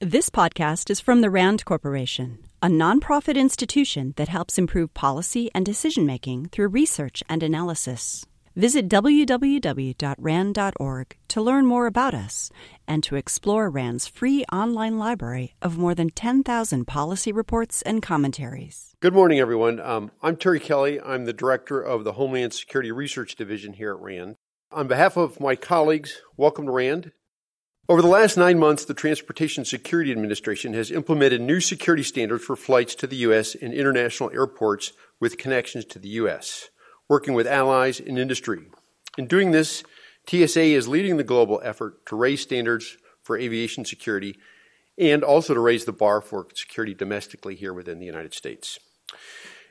This 0.00 0.28
podcast 0.28 0.90
is 0.90 1.00
from 1.00 1.22
the 1.22 1.30
RAND 1.30 1.64
Corporation, 1.64 2.40
a 2.60 2.66
nonprofit 2.66 3.34
institution 3.34 4.12
that 4.18 4.28
helps 4.28 4.58
improve 4.58 4.92
policy 4.92 5.50
and 5.54 5.64
decision 5.64 6.04
making 6.04 6.50
through 6.50 6.68
research 6.68 7.22
and 7.30 7.42
analysis. 7.42 8.26
Visit 8.54 8.90
www.rand.org 8.90 9.96
to 11.28 11.40
learn 11.40 11.64
more 11.64 11.86
about 11.86 12.12
us 12.12 12.50
and 12.86 13.02
to 13.04 13.16
explore 13.16 13.70
RAND's 13.70 14.06
free 14.06 14.44
online 14.52 14.98
library 14.98 15.54
of 15.62 15.78
more 15.78 15.94
than 15.94 16.10
10,000 16.10 16.84
policy 16.84 17.32
reports 17.32 17.80
and 17.80 18.02
commentaries. 18.02 18.92
Good 19.00 19.14
morning, 19.14 19.40
everyone. 19.40 19.80
Um, 19.80 20.10
I'm 20.20 20.36
Terry 20.36 20.60
Kelly. 20.60 21.00
I'm 21.00 21.24
the 21.24 21.32
director 21.32 21.80
of 21.80 22.04
the 22.04 22.12
Homeland 22.12 22.52
Security 22.52 22.92
Research 22.92 23.34
Division 23.34 23.72
here 23.72 23.92
at 23.92 24.00
RAND. 24.00 24.36
On 24.70 24.88
behalf 24.88 25.16
of 25.16 25.40
my 25.40 25.56
colleagues, 25.56 26.20
welcome 26.36 26.66
to 26.66 26.72
RAND. 26.72 27.12
Over 27.88 28.02
the 28.02 28.08
last 28.08 28.36
nine 28.36 28.58
months, 28.58 28.84
the 28.84 28.94
Transportation 28.94 29.64
Security 29.64 30.10
Administration 30.10 30.74
has 30.74 30.90
implemented 30.90 31.40
new 31.40 31.60
security 31.60 32.02
standards 32.02 32.42
for 32.42 32.56
flights 32.56 32.96
to 32.96 33.06
the 33.06 33.14
U.S. 33.18 33.54
and 33.54 33.72
international 33.72 34.32
airports 34.32 34.92
with 35.20 35.38
connections 35.38 35.84
to 35.84 36.00
the 36.00 36.08
U.S., 36.08 36.70
working 37.08 37.32
with 37.32 37.46
allies 37.46 38.00
and 38.00 38.18
industry. 38.18 38.64
In 39.16 39.28
doing 39.28 39.52
this, 39.52 39.84
TSA 40.28 40.62
is 40.62 40.88
leading 40.88 41.16
the 41.16 41.22
global 41.22 41.60
effort 41.62 42.04
to 42.06 42.16
raise 42.16 42.40
standards 42.40 42.96
for 43.22 43.38
aviation 43.38 43.84
security 43.84 44.36
and 44.98 45.22
also 45.22 45.54
to 45.54 45.60
raise 45.60 45.84
the 45.84 45.92
bar 45.92 46.20
for 46.20 46.48
security 46.56 46.92
domestically 46.92 47.54
here 47.54 47.72
within 47.72 48.00
the 48.00 48.06
United 48.06 48.34
States. 48.34 48.80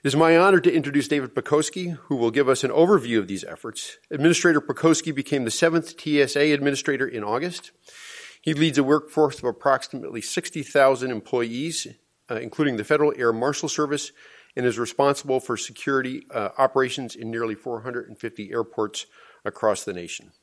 It 0.05 0.09
is 0.09 0.15
my 0.15 0.37
honor 0.37 0.59
to 0.59 0.71
introduce 0.71 1.07
David 1.07 1.33
Pekoske, 1.33 1.97
who 2.03 2.15
will 2.15 2.29
give 2.29 2.47
us 2.47 2.63
an 2.63 2.69
overview 2.69 3.17
of 3.17 3.27
these 3.27 3.43
efforts. 3.43 3.97
Administrator 4.11 4.61
Pekoske 4.61 5.15
became 5.15 5.45
the 5.45 5.49
seventh 5.49 5.99
TSA 5.99 6.53
administrator 6.53 7.07
in 7.07 7.23
August. 7.23 7.71
He 8.39 8.53
leads 8.53 8.77
a 8.77 8.83
workforce 8.83 9.39
of 9.39 9.45
approximately 9.45 10.21
60,000 10.21 11.09
employees, 11.09 11.87
uh, 12.29 12.35
including 12.35 12.77
the 12.77 12.83
Federal 12.83 13.15
Air 13.17 13.33
Marshal 13.33 13.67
Service, 13.67 14.11
and 14.55 14.63
is 14.63 14.77
responsible 14.77 15.39
for 15.39 15.57
security 15.57 16.27
uh, 16.29 16.49
operations 16.59 17.15
in 17.15 17.31
nearly 17.31 17.55
450 17.55 18.51
airports 18.51 19.07
across 19.43 19.85
the 19.85 19.93
nation. 19.93 20.33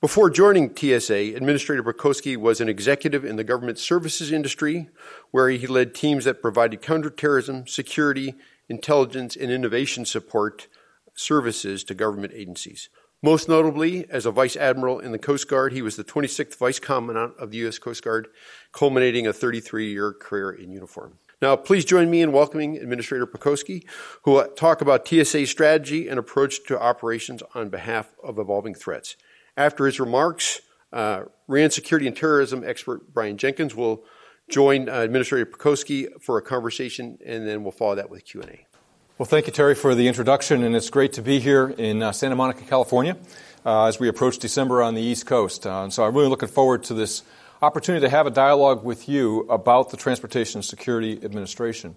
Before 0.00 0.30
joining 0.30 0.74
TSA, 0.74 1.34
Administrator 1.36 1.82
Pekoske 1.82 2.38
was 2.38 2.62
an 2.62 2.70
executive 2.70 3.22
in 3.22 3.36
the 3.36 3.44
government 3.44 3.78
services 3.78 4.32
industry, 4.32 4.88
where 5.30 5.50
he 5.50 5.66
led 5.66 5.94
teams 5.94 6.24
that 6.24 6.40
provided 6.40 6.80
counterterrorism, 6.80 7.66
security, 7.66 8.34
intelligence, 8.68 9.36
and 9.36 9.50
innovation 9.50 10.04
support 10.04 10.68
services 11.14 11.84
to 11.84 11.94
government 11.94 12.32
agencies. 12.34 12.88
Most 13.22 13.48
notably, 13.48 14.08
as 14.10 14.26
a 14.26 14.30
vice 14.30 14.56
admiral 14.56 15.00
in 15.00 15.10
the 15.10 15.18
Coast 15.18 15.48
Guard, 15.48 15.72
he 15.72 15.82
was 15.82 15.96
the 15.96 16.04
26th 16.04 16.56
vice 16.56 16.78
commandant 16.78 17.34
of 17.36 17.50
the 17.50 17.56
U.S. 17.58 17.78
Coast 17.78 18.04
Guard, 18.04 18.28
culminating 18.72 19.26
a 19.26 19.32
33 19.32 19.90
year 19.90 20.12
career 20.12 20.52
in 20.52 20.70
uniform. 20.70 21.18
Now, 21.42 21.56
please 21.56 21.84
join 21.84 22.10
me 22.10 22.22
in 22.22 22.32
welcoming 22.32 22.76
Administrator 22.76 23.26
Pekoske, 23.26 23.84
who 24.22 24.32
will 24.32 24.48
talk 24.48 24.80
about 24.80 25.06
TSA 25.06 25.46
strategy 25.46 26.08
and 26.08 26.18
approach 26.18 26.64
to 26.66 26.80
operations 26.80 27.42
on 27.54 27.68
behalf 27.68 28.12
of 28.22 28.38
evolving 28.38 28.74
threats. 28.74 29.16
After 29.56 29.86
his 29.86 29.98
remarks, 29.98 30.60
uh, 30.92 31.24
RAND 31.48 31.72
security 31.72 32.06
and 32.06 32.16
terrorism 32.16 32.62
expert 32.64 33.12
Brian 33.12 33.36
Jenkins 33.36 33.74
will 33.74 34.04
join 34.48 34.88
uh, 34.88 35.00
Administrator 35.00 35.46
Pekoske 35.46 36.20
for 36.20 36.38
a 36.38 36.42
conversation, 36.42 37.18
and 37.24 37.46
then 37.46 37.62
we'll 37.62 37.72
follow 37.72 37.94
that 37.94 38.10
with 38.10 38.24
Q&A. 38.24 38.66
Well, 39.18 39.26
thank 39.26 39.46
you, 39.46 39.52
Terry, 39.52 39.74
for 39.74 39.94
the 39.94 40.06
introduction, 40.06 40.62
and 40.62 40.76
it's 40.76 40.90
great 40.90 41.12
to 41.14 41.22
be 41.22 41.40
here 41.40 41.74
in 41.76 42.02
uh, 42.02 42.12
Santa 42.12 42.36
Monica, 42.36 42.62
California, 42.62 43.16
uh, 43.66 43.86
as 43.86 43.98
we 43.98 44.08
approach 44.08 44.38
December 44.38 44.82
on 44.82 44.94
the 44.94 45.02
East 45.02 45.26
Coast. 45.26 45.66
Uh, 45.66 45.82
and 45.82 45.92
so 45.92 46.04
I'm 46.04 46.14
really 46.14 46.28
looking 46.28 46.48
forward 46.48 46.84
to 46.84 46.94
this 46.94 47.24
opportunity 47.60 48.06
to 48.06 48.10
have 48.10 48.26
a 48.26 48.30
dialogue 48.30 48.84
with 48.84 49.08
you 49.08 49.40
about 49.50 49.90
the 49.90 49.96
Transportation 49.96 50.62
Security 50.62 51.18
Administration. 51.24 51.96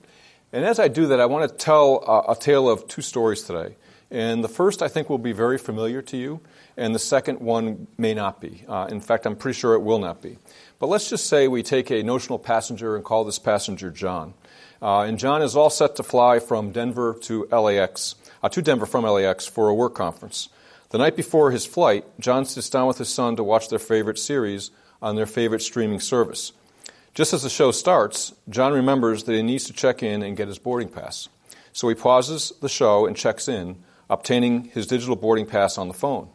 And 0.51 0.65
as 0.65 0.79
I 0.79 0.87
do 0.87 1.07
that, 1.07 1.19
I 1.19 1.27
want 1.27 1.49
to 1.49 1.55
tell 1.55 2.25
a 2.27 2.35
tale 2.35 2.67
of 2.67 2.87
two 2.87 3.01
stories 3.01 3.43
today. 3.43 3.75
And 4.09 4.43
the 4.43 4.49
first, 4.49 4.81
I 4.81 4.89
think, 4.89 5.09
will 5.09 5.17
be 5.17 5.31
very 5.31 5.57
familiar 5.57 6.01
to 6.01 6.17
you, 6.17 6.41
and 6.75 6.93
the 6.93 6.99
second 6.99 7.39
one 7.39 7.87
may 7.97 8.13
not 8.13 8.41
be. 8.41 8.65
Uh, 8.67 8.87
in 8.89 8.99
fact, 8.99 9.25
I'm 9.25 9.37
pretty 9.37 9.57
sure 9.57 9.73
it 9.75 9.79
will 9.79 9.99
not 9.99 10.21
be. 10.21 10.37
But 10.81 10.87
let's 10.87 11.07
just 11.07 11.27
say 11.27 11.47
we 11.47 11.61
take 11.61 11.91
a 11.91 12.01
notional 12.01 12.39
passenger 12.39 12.95
and 12.95 13.05
call 13.05 13.23
this 13.23 13.37
passenger 13.37 13.91
John. 13.91 14.33
Uh, 14.81 15.01
and 15.01 15.19
John 15.19 15.43
is 15.43 15.55
all 15.55 15.69
set 15.69 15.95
to 15.97 16.03
fly 16.03 16.39
from 16.39 16.71
Denver 16.71 17.15
to 17.21 17.45
LAX, 17.51 18.15
uh, 18.41 18.49
to 18.49 18.63
Denver 18.63 18.87
from 18.87 19.05
LAX 19.05 19.45
for 19.45 19.69
a 19.69 19.75
work 19.75 19.93
conference. 19.93 20.49
The 20.89 20.97
night 20.97 21.15
before 21.15 21.51
his 21.51 21.67
flight, 21.67 22.05
John 22.19 22.45
sits 22.45 22.67
down 22.67 22.87
with 22.87 22.97
his 22.97 23.09
son 23.09 23.35
to 23.35 23.43
watch 23.43 23.69
their 23.69 23.77
favorite 23.77 24.17
series 24.17 24.71
on 25.03 25.15
their 25.15 25.27
favorite 25.27 25.61
streaming 25.61 25.99
service. 25.99 26.51
Just 27.13 27.31
as 27.31 27.43
the 27.43 27.49
show 27.49 27.69
starts, 27.69 28.33
John 28.49 28.73
remembers 28.73 29.25
that 29.25 29.35
he 29.35 29.43
needs 29.43 29.65
to 29.65 29.73
check 29.73 30.01
in 30.01 30.23
and 30.23 30.35
get 30.35 30.47
his 30.47 30.57
boarding 30.57 30.89
pass. 30.89 31.29
So 31.73 31.89
he 31.89 31.95
pauses 31.95 32.53
the 32.59 32.67
show 32.67 33.05
and 33.05 33.15
checks 33.15 33.47
in, 33.47 33.75
obtaining 34.09 34.63
his 34.63 34.87
digital 34.87 35.15
boarding 35.15 35.45
pass 35.45 35.77
on 35.77 35.89
the 35.89 35.93
phone. 35.93 36.29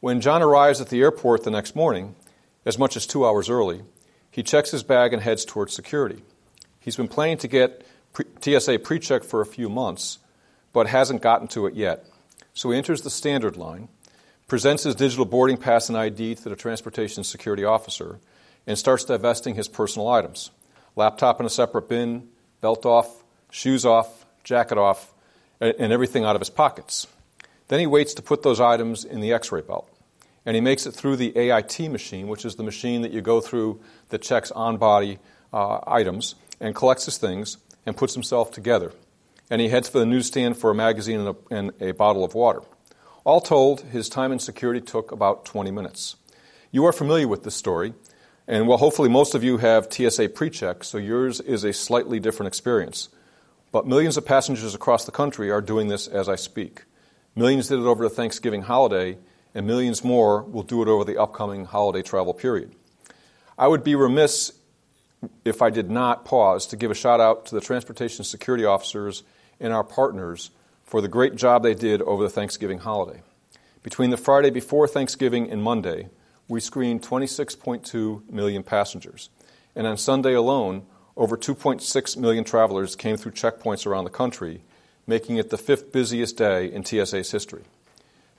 When 0.00 0.20
John 0.20 0.42
arrives 0.42 0.82
at 0.82 0.90
the 0.90 1.00
airport 1.00 1.44
the 1.44 1.50
next 1.50 1.74
morning, 1.74 2.14
as 2.64 2.78
much 2.78 2.96
as 2.96 3.06
two 3.06 3.26
hours 3.26 3.48
early, 3.48 3.82
he 4.30 4.42
checks 4.42 4.70
his 4.70 4.82
bag 4.82 5.12
and 5.12 5.22
heads 5.22 5.44
towards 5.44 5.74
security. 5.74 6.22
He's 6.80 6.96
been 6.96 7.08
planning 7.08 7.38
to 7.38 7.48
get 7.48 7.86
TSA 8.40 8.80
pre 8.80 8.98
check 8.98 9.22
for 9.22 9.40
a 9.40 9.46
few 9.46 9.68
months, 9.68 10.18
but 10.72 10.86
hasn't 10.86 11.22
gotten 11.22 11.48
to 11.48 11.66
it 11.66 11.74
yet. 11.74 12.06
So 12.52 12.70
he 12.70 12.78
enters 12.78 13.02
the 13.02 13.10
standard 13.10 13.56
line, 13.56 13.88
presents 14.48 14.84
his 14.84 14.94
digital 14.94 15.24
boarding 15.24 15.56
pass 15.56 15.88
and 15.88 15.98
ID 15.98 16.36
to 16.36 16.48
the 16.48 16.56
transportation 16.56 17.24
security 17.24 17.64
officer, 17.64 18.20
and 18.66 18.78
starts 18.78 19.04
divesting 19.04 19.54
his 19.54 19.68
personal 19.68 20.08
items 20.08 20.50
laptop 20.96 21.40
in 21.40 21.46
a 21.46 21.50
separate 21.50 21.88
bin, 21.88 22.28
belt 22.60 22.86
off, 22.86 23.24
shoes 23.50 23.84
off, 23.84 24.24
jacket 24.44 24.78
off, 24.78 25.12
and 25.60 25.92
everything 25.92 26.24
out 26.24 26.36
of 26.36 26.40
his 26.40 26.50
pockets. 26.50 27.06
Then 27.68 27.80
he 27.80 27.86
waits 27.86 28.14
to 28.14 28.22
put 28.22 28.42
those 28.42 28.60
items 28.60 29.04
in 29.04 29.20
the 29.20 29.32
x 29.32 29.50
ray 29.50 29.62
belt. 29.62 29.88
And 30.46 30.54
he 30.54 30.60
makes 30.60 30.86
it 30.86 30.92
through 30.92 31.16
the 31.16 31.36
AIT 31.36 31.90
machine, 31.90 32.28
which 32.28 32.44
is 32.44 32.56
the 32.56 32.62
machine 32.62 33.02
that 33.02 33.12
you 33.12 33.22
go 33.22 33.40
through 33.40 33.80
that 34.10 34.22
checks 34.22 34.50
on 34.50 34.76
body 34.76 35.18
uh, 35.52 35.80
items 35.86 36.34
and 36.60 36.74
collects 36.74 37.06
his 37.06 37.18
things 37.18 37.58
and 37.86 37.96
puts 37.96 38.14
himself 38.14 38.50
together. 38.50 38.92
And 39.50 39.60
he 39.60 39.68
heads 39.68 39.88
for 39.88 39.98
the 39.98 40.06
newsstand 40.06 40.56
for 40.56 40.70
a 40.70 40.74
magazine 40.74 41.20
and 41.20 41.28
a, 41.28 41.54
and 41.54 41.72
a 41.80 41.92
bottle 41.92 42.24
of 42.24 42.34
water. 42.34 42.62
All 43.24 43.40
told, 43.40 43.82
his 43.82 44.08
time 44.08 44.32
in 44.32 44.38
security 44.38 44.80
took 44.80 45.12
about 45.12 45.44
20 45.44 45.70
minutes. 45.70 46.16
You 46.70 46.84
are 46.86 46.92
familiar 46.92 47.28
with 47.28 47.44
this 47.44 47.54
story, 47.54 47.94
and 48.46 48.68
well, 48.68 48.78
hopefully 48.78 49.08
most 49.08 49.34
of 49.34 49.42
you 49.42 49.58
have 49.58 49.90
TSA 49.90 50.30
pre-check, 50.30 50.84
so 50.84 50.98
yours 50.98 51.40
is 51.40 51.64
a 51.64 51.72
slightly 51.72 52.20
different 52.20 52.48
experience. 52.48 53.08
But 53.72 53.86
millions 53.86 54.16
of 54.16 54.26
passengers 54.26 54.74
across 54.74 55.06
the 55.06 55.12
country 55.12 55.50
are 55.50 55.62
doing 55.62 55.88
this 55.88 56.06
as 56.06 56.28
I 56.28 56.36
speak. 56.36 56.84
Millions 57.34 57.68
did 57.68 57.78
it 57.78 57.86
over 57.86 58.04
the 58.04 58.14
Thanksgiving 58.14 58.62
holiday, 58.62 59.16
and 59.54 59.66
millions 59.66 60.02
more 60.02 60.42
will 60.42 60.62
do 60.62 60.82
it 60.82 60.88
over 60.88 61.04
the 61.04 61.20
upcoming 61.20 61.64
holiday 61.64 62.02
travel 62.02 62.34
period. 62.34 62.74
I 63.56 63.68
would 63.68 63.84
be 63.84 63.94
remiss 63.94 64.52
if 65.44 65.62
I 65.62 65.70
did 65.70 65.90
not 65.90 66.24
pause 66.24 66.66
to 66.66 66.76
give 66.76 66.90
a 66.90 66.94
shout 66.94 67.20
out 67.20 67.46
to 67.46 67.54
the 67.54 67.60
transportation 67.60 68.24
security 68.24 68.64
officers 68.64 69.22
and 69.60 69.72
our 69.72 69.84
partners 69.84 70.50
for 70.84 71.00
the 71.00 71.08
great 71.08 71.36
job 71.36 71.62
they 71.62 71.74
did 71.74 72.02
over 72.02 72.22
the 72.22 72.28
Thanksgiving 72.28 72.78
holiday. 72.78 73.22
Between 73.82 74.10
the 74.10 74.16
Friday 74.16 74.50
before 74.50 74.88
Thanksgiving 74.88 75.50
and 75.50 75.62
Monday, 75.62 76.08
we 76.48 76.60
screened 76.60 77.02
26.2 77.02 78.30
million 78.30 78.62
passengers. 78.62 79.30
And 79.74 79.86
on 79.86 79.96
Sunday 79.96 80.34
alone, 80.34 80.86
over 81.16 81.36
2.6 81.36 82.16
million 82.16 82.44
travelers 82.44 82.96
came 82.96 83.16
through 83.16 83.32
checkpoints 83.32 83.86
around 83.86 84.04
the 84.04 84.10
country, 84.10 84.62
making 85.06 85.36
it 85.36 85.50
the 85.50 85.58
fifth 85.58 85.92
busiest 85.92 86.36
day 86.36 86.66
in 86.66 86.84
TSA's 86.84 87.30
history. 87.30 87.64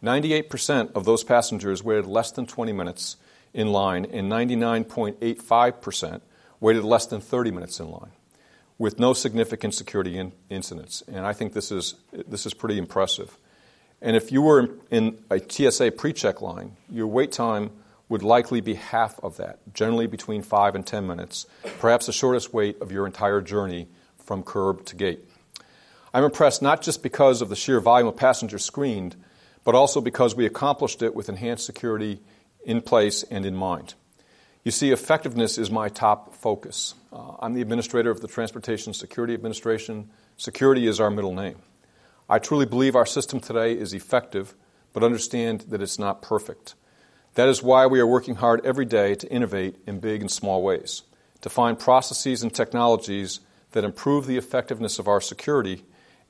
98% 0.05 0.93
of 0.93 1.05
those 1.05 1.23
passengers 1.23 1.83
waited 1.83 2.05
less 2.05 2.31
than 2.31 2.45
20 2.45 2.71
minutes 2.71 3.17
in 3.53 3.71
line, 3.71 4.05
and 4.05 4.31
99.85% 4.31 6.21
waited 6.59 6.83
less 6.83 7.07
than 7.07 7.21
30 7.21 7.51
minutes 7.51 7.79
in 7.79 7.89
line 7.89 8.11
with 8.77 8.99
no 8.99 9.13
significant 9.13 9.73
security 9.73 10.17
in, 10.17 10.33
incidents. 10.49 11.03
And 11.07 11.25
I 11.25 11.33
think 11.33 11.53
this 11.53 11.71
is, 11.71 11.95
this 12.27 12.45
is 12.45 12.53
pretty 12.53 12.77
impressive. 12.77 13.37
And 14.01 14.15
if 14.15 14.31
you 14.31 14.41
were 14.41 14.69
in 14.91 15.17
a 15.31 15.39
TSA 15.39 15.91
pre 15.91 16.13
check 16.13 16.41
line, 16.41 16.75
your 16.89 17.07
wait 17.07 17.31
time 17.31 17.71
would 18.09 18.21
likely 18.21 18.61
be 18.61 18.75
half 18.75 19.19
of 19.23 19.37
that, 19.37 19.59
generally 19.73 20.05
between 20.05 20.41
five 20.43 20.75
and 20.75 20.85
10 20.85 21.07
minutes, 21.07 21.47
perhaps 21.79 22.05
the 22.05 22.13
shortest 22.13 22.53
wait 22.53 22.79
of 22.81 22.91
your 22.91 23.05
entire 23.07 23.41
journey 23.41 23.87
from 24.17 24.43
curb 24.43 24.85
to 24.85 24.95
gate. 24.95 25.21
I'm 26.13 26.23
impressed 26.23 26.61
not 26.61 26.81
just 26.81 27.01
because 27.01 27.41
of 27.41 27.49
the 27.49 27.55
sheer 27.55 27.79
volume 27.79 28.07
of 28.07 28.15
passengers 28.15 28.63
screened, 28.63 29.15
but 29.65 29.75
also 29.75 29.99
because 29.99 30.35
we 30.35 30.45
accomplished 30.45 31.01
it 31.01 31.13
with 31.13 31.27
enhanced 31.27 31.65
security 31.65 32.21
in 32.63 32.81
place 32.81 33.23
and 33.23 33.45
in 33.45 33.55
mind. 33.55 33.95
You 34.63 34.71
see, 34.71 34.91
effectiveness 34.91 35.57
is 35.57 35.69
my 35.69 35.89
top 35.89 36.33
focus. 36.33 36.95
Uh, 37.11 37.33
I'm 37.39 37.53
the 37.53 37.61
administrator 37.61 38.09
of 38.09 38.21
the 38.21 38.27
Transportation 38.27 38.93
Security 38.93 39.33
Administration. 39.33 40.09
Security 40.37 40.87
is 40.87 40.99
our 40.99 41.11
middle 41.11 41.33
name. 41.33 41.57
I 42.29 42.39
truly 42.39 42.65
believe 42.65 42.95
our 42.95 43.05
system 43.05 43.39
today 43.39 43.73
is 43.73 43.93
effective, 43.93 44.55
but 44.93 45.03
understand 45.03 45.61
that 45.69 45.81
it's 45.81 45.99
not 45.99 46.21
perfect. 46.21 46.73
That 47.35 47.49
is 47.49 47.61
why 47.61 47.85
we 47.85 47.99
are 47.99 48.07
working 48.07 48.35
hard 48.35 48.65
every 48.65 48.85
day 48.85 49.13
to 49.15 49.31
innovate 49.31 49.75
in 49.85 49.99
big 49.99 50.21
and 50.21 50.31
small 50.31 50.63
ways, 50.63 51.03
to 51.41 51.49
find 51.49 51.77
processes 51.77 52.41
and 52.41 52.53
technologies 52.53 53.41
that 53.73 53.83
improve 53.83 54.25
the 54.25 54.37
effectiveness 54.37 54.97
of 54.97 55.07
our 55.07 55.21
security 55.21 55.83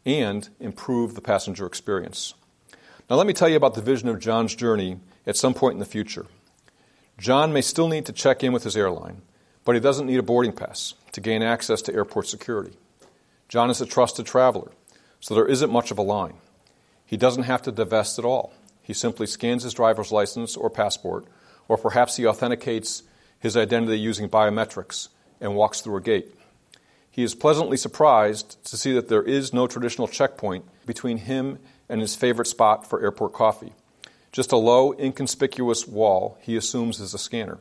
and 0.06 0.50
improve 0.60 1.16
the 1.16 1.22
passenger 1.22 1.66
experience. 1.66 2.34
Now, 3.10 3.18
let 3.18 3.28
me 3.28 3.34
tell 3.34 3.48
you 3.48 3.56
about 3.56 3.76
the 3.76 3.82
vision 3.82 4.10
of 4.10 4.20
John's 4.20 4.56
journey 4.56 5.00
at 5.28 5.38
some 5.38 5.54
point 5.54 5.74
in 5.74 5.80
the 5.80 5.86
future. 5.86 6.26
John 7.20 7.54
may 7.54 7.62
still 7.62 7.88
need 7.88 8.08
to 8.08 8.12
check 8.12 8.44
in 8.44 8.52
with 8.52 8.64
his 8.64 8.76
airline, 8.76 9.22
but 9.64 9.76
he 9.76 9.82
doesn't 9.82 10.08
need 10.08 10.18
a 10.18 10.24
boarding 10.24 10.52
pass 10.52 10.96
to 11.12 11.22
gain 11.22 11.44
access 11.44 11.84
to 11.84 11.94
airport 11.94 12.28
security. 12.28 12.76
John 13.48 13.70
is 13.70 13.80
a 13.80 13.86
trusted 13.86 14.26
traveler, 14.26 14.72
so 15.20 15.36
there 15.36 15.46
isn't 15.46 15.72
much 15.72 15.92
of 15.92 16.00
a 16.00 16.02
line. 16.02 16.34
He 17.06 17.16
doesn't 17.16 17.44
have 17.44 17.62
to 17.64 17.72
divest 17.72 18.18
at 18.18 18.26
all. 18.26 18.54
He 18.82 18.94
simply 18.94 19.28
scans 19.28 19.62
his 19.62 19.76
driver's 19.76 20.12
license 20.12 20.58
or 20.58 20.72
passport, 20.72 21.26
or 21.68 21.78
perhaps 21.78 22.18
he 22.18 22.26
authenticates 22.26 23.04
his 23.40 23.56
identity 23.56 24.00
using 24.00 24.30
biometrics 24.30 25.10
and 25.40 25.56
walks 25.56 25.82
through 25.82 25.98
a 25.98 26.02
gate. 26.02 26.34
He 27.12 27.22
is 27.22 27.36
pleasantly 27.36 27.78
surprised 27.78 28.64
to 28.66 28.76
see 28.76 28.94
that 28.94 29.10
there 29.10 29.24
is 29.24 29.54
no 29.54 29.68
traditional 29.68 30.08
checkpoint 30.08 30.66
between 30.88 31.18
him 31.20 31.60
and 31.90 32.02
his 32.02 32.16
favorite 32.16 32.48
spot 32.48 32.90
for 32.90 33.02
airport 33.02 33.34
coffee. 33.34 33.74
Just 34.32 34.52
a 34.52 34.58
low, 34.58 34.94
inconspicuous 34.94 35.88
wall 35.88 36.38
he 36.42 36.56
assumes 36.56 37.00
is 37.00 37.14
a 37.14 37.18
scanner. 37.18 37.60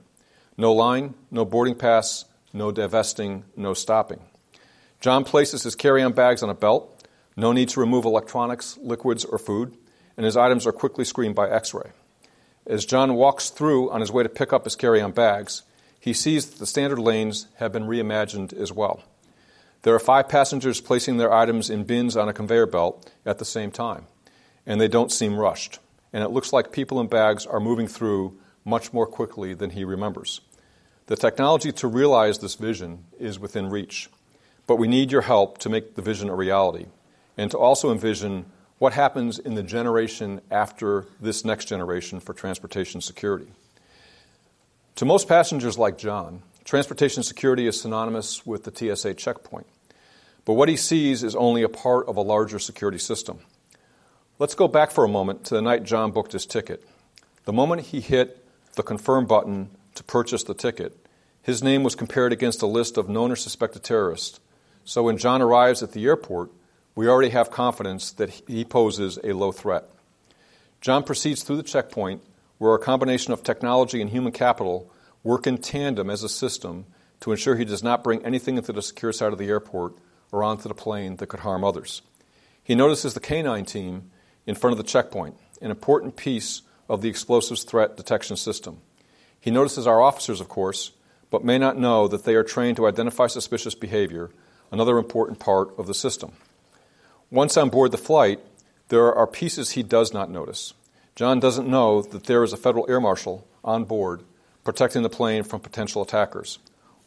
No 0.57 0.73
line, 0.73 1.15
no 1.31 1.45
boarding 1.45 1.75
pass, 1.75 2.25
no 2.53 2.73
divesting, 2.73 3.45
no 3.57 3.75
stopping. 3.75 4.21
John 5.01 5.25
places 5.25 5.63
his 5.63 5.75
carry 5.75 6.03
on 6.03 6.13
bags 6.13 6.43
on 6.43 6.51
a 6.51 6.55
belt. 6.55 7.07
No 7.37 7.53
need 7.53 7.69
to 7.71 7.81
remove 7.81 8.05
electronics, 8.05 8.79
liquids, 8.79 9.25
or 9.25 9.39
food, 9.39 9.77
and 10.17 10.25
his 10.25 10.37
items 10.37 10.67
are 10.67 10.73
quickly 10.73 11.05
screened 11.05 11.35
by 11.35 11.51
x 11.51 11.75
ray. 11.75 11.91
As 12.67 12.87
John 12.87 13.15
walks 13.15 13.51
through 13.51 13.91
on 13.91 14.01
his 14.01 14.11
way 14.11 14.23
to 14.23 14.29
pick 14.29 14.53
up 14.53 14.65
his 14.65 14.77
carry 14.77 15.01
on 15.01 15.13
bags, 15.13 15.63
he 16.01 16.13
sees 16.13 16.47
that 16.47 16.59
the 16.59 16.67
standard 16.67 16.99
lanes 16.99 17.47
have 17.57 17.73
been 17.73 17.85
reimagined 17.85 18.53
as 18.53 18.73
well. 18.73 19.03
There 19.83 19.95
are 19.95 20.01
five 20.01 20.29
passengers 20.29 20.81
placing 20.81 21.19
their 21.19 21.33
items 21.33 21.69
in 21.69 21.85
bins 21.85 22.17
on 22.17 22.29
a 22.29 22.33
conveyor 22.33 22.67
belt 22.67 23.13
at 23.27 23.39
the 23.39 23.45
same 23.45 23.71
time, 23.71 24.07
and 24.67 24.81
they 24.81 24.89
don't 24.89 25.13
seem 25.13 25.37
rushed. 25.37 25.79
And 26.13 26.23
it 26.23 26.31
looks 26.31 26.53
like 26.53 26.73
people 26.73 27.01
and 27.01 27.11
bags 27.11 27.47
are 27.47 27.61
moving 27.61 27.87
through 27.87 28.39
much 28.65 28.93
more 28.93 29.07
quickly 29.07 29.55
than 29.55 29.71
he 29.71 29.85
remembers. 29.85 30.41
The 31.07 31.17
technology 31.17 31.71
to 31.73 31.89
realize 31.89 32.39
this 32.39 32.55
vision 32.55 33.05
is 33.19 33.39
within 33.39 33.69
reach, 33.69 34.09
but 34.67 34.77
we 34.77 34.89
need 34.89 35.13
your 35.13 35.23
help 35.23 35.59
to 35.59 35.69
make 35.69 35.97
the 35.97 36.03
vision 36.03 36.31
a 36.31 36.35
reality 36.35 36.87
and 37.37 37.51
to 37.51 37.59
also 37.59 37.93
envision 37.93 38.47
what 38.79 38.93
happens 38.93 39.39
in 39.39 39.55
the 39.55 39.63
generation 39.63 40.41
after 40.51 41.07
this 41.21 41.45
next 41.45 41.67
generation 41.67 42.21
for 42.21 42.33
transportation 42.33 43.01
security. 43.01 43.47
To 44.97 45.05
most 45.05 45.29
passengers 45.29 45.77
like 45.77 45.99
John, 45.99 46.43
transportation 46.65 47.23
security 47.23 47.67
is 47.67 47.81
synonymous 47.81 48.47
with 48.47 48.65
the 48.65 48.97
TSA 48.97 49.15
checkpoint. 49.15 49.67
But 50.45 50.55
what 50.55 50.69
he 50.69 50.77
sees 50.77 51.23
is 51.23 51.35
only 51.35 51.63
a 51.63 51.69
part 51.69 52.07
of 52.07 52.17
a 52.17 52.21
larger 52.21 52.59
security 52.59 52.99
system. 52.99 53.41
Let's 54.37 54.57
go 54.57 54.67
back 54.67 54.91
for 54.91 55.05
a 55.05 55.09
moment 55.09 55.45
to 55.45 55.55
the 55.55 55.63
night 55.63 55.85
John 55.85 56.11
booked 56.11 56.33
his 56.33 56.45
ticket. 56.45 56.85
The 57.45 57.53
moment 57.53 57.83
he 57.83 58.01
hit 58.01 58.45
the 58.75 58.83
confirm 58.83 59.27
button 59.27 59.71
to 59.95 60.03
purchase 60.03 60.43
the 60.43 60.55
ticket, 60.55 61.07
his 61.41 61.63
name 61.63 61.85
was 61.85 61.95
compared 61.95 62.33
against 62.33 62.61
a 62.61 62.67
list 62.67 62.99
of 62.99 63.09
known 63.09 63.31
or 63.31 63.37
suspected 63.37 63.85
terrorists. 63.85 64.41
So 64.85 65.05
when 65.05 65.19
John 65.19 65.41
arrives 65.41 65.85
at 65.85 65.93
the 65.93 66.05
airport, 66.05 66.51
we 66.97 67.07
already 67.07 67.29
have 67.29 67.53
confidence 67.53 68.11
that 68.11 68.31
he 68.49 68.65
poses 68.65 69.21
a 69.23 69.35
low 69.35 69.53
threat. 69.53 69.85
John 70.81 71.05
proceeds 71.05 71.45
through 71.45 71.59
the 71.59 71.63
checkpoint 71.63 72.21
where 72.59 72.75
a 72.75 72.81
combination 72.81 73.33
of 73.33 73.45
technology 73.45 74.01
and 74.01 74.11
human 74.11 74.33
capital 74.33 74.91
work 75.23 75.47
in 75.47 75.59
tandem 75.59 76.11
as 76.11 76.25
a 76.25 76.29
system 76.29 76.87
to 77.21 77.31
ensure 77.31 77.55
he 77.55 77.65
does 77.65 77.85
not 77.85 78.03
bring 78.03 78.25
anything 78.25 78.57
into 78.57 78.73
the 78.73 78.83
secure 78.83 79.13
side 79.13 79.33
of 79.33 79.39
the 79.39 79.49
airport 79.49 79.95
or 80.33 80.43
onto 80.43 80.67
the 80.67 80.75
plane 80.75 81.17
that 81.17 81.29
could 81.29 81.41
harm 81.41 81.63
others. 81.63 82.03
He 82.65 82.75
notices 82.75 83.15
the 83.15 83.21
canine 83.21 83.65
team 83.65 84.11
in 84.47 84.55
front 84.55 84.73
of 84.73 84.79
the 84.79 84.91
checkpoint, 84.91 85.37
an 85.61 85.71
important 85.71 86.17
piece 86.17 86.63
of 86.89 87.01
the 87.01 87.09
explosives 87.09 87.65
threat 87.65 87.97
detection 87.97 88.37
system. 88.37 88.79
He 89.41 89.51
notices 89.51 89.87
our 89.87 90.01
officers, 90.01 90.41
of 90.41 90.49
course, 90.49 90.93
but 91.31 91.45
may 91.45 91.59
not 91.59 91.79
know 91.79 92.07
that 92.09 92.25
they 92.25 92.35
are 92.35 92.45
trained 92.45 92.77
to 92.77 92.87
identify 92.87 93.27
suspicious 93.27 93.75
behavior, 93.75 94.31
another 94.71 94.99
important 94.99 95.39
part 95.39 95.77
of 95.79 95.87
the 95.87 95.95
system. 95.95 96.33
Once 97.31 97.57
on 97.57 97.71
board 97.71 97.91
the 97.91 97.99
flight, 97.99 98.41
there 98.89 99.13
are 99.15 99.27
pieces 99.27 99.71
he 99.71 99.83
does 99.83 100.13
not 100.13 100.31
notice. 100.31 100.75
John 101.17 101.41
doesn't 101.41 101.69
know 101.69 102.03
that 102.03 102.25
there 102.25 102.43
is 102.43 102.53
a 102.53 102.57
federal 102.57 102.89
air 102.89 103.01
marshal 103.01 103.47
on 103.65 103.85
board 103.85 104.23
protecting 104.65 105.03
the 105.03 105.11
plane 105.11 105.43
from 105.43 105.61
potential 105.61 106.03
attackers, 106.03 106.59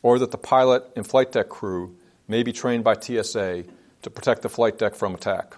or 0.01 0.19
that 0.19 0.31
the 0.31 0.38
pilot 0.38 0.83
and 0.95 1.06
flight 1.06 1.31
deck 1.31 1.50
crew 1.50 1.95
may 2.28 2.44
be 2.44 2.54
trained 2.54 2.83
by 2.83 2.95
TSA 2.95 3.63
to 4.04 4.10
protect 4.10 4.44
the 4.44 4.50
flight 4.50 4.78
deck 4.78 4.95
from 4.95 5.16
attack. 5.16 5.56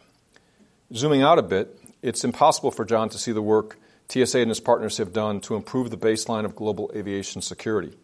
Zooming 0.92 1.22
out 1.22 1.38
a 1.38 1.44
bit, 1.44 1.80
it's 2.02 2.24
impossible 2.24 2.72
for 2.72 2.84
John 2.84 3.10
to 3.10 3.20
see 3.20 3.32
the 3.32 3.44
work 3.44 3.78
TSA 4.10 4.40
and 4.40 4.50
his 4.50 4.60
partners 4.60 4.98
have 4.98 5.14
done 5.14 5.40
to 5.42 5.56
improve 5.56 5.92
the 5.92 5.98
baseline 5.98 6.46
of 6.46 6.56
global 6.56 6.92
aviation 6.96 7.44
security, 7.44 7.96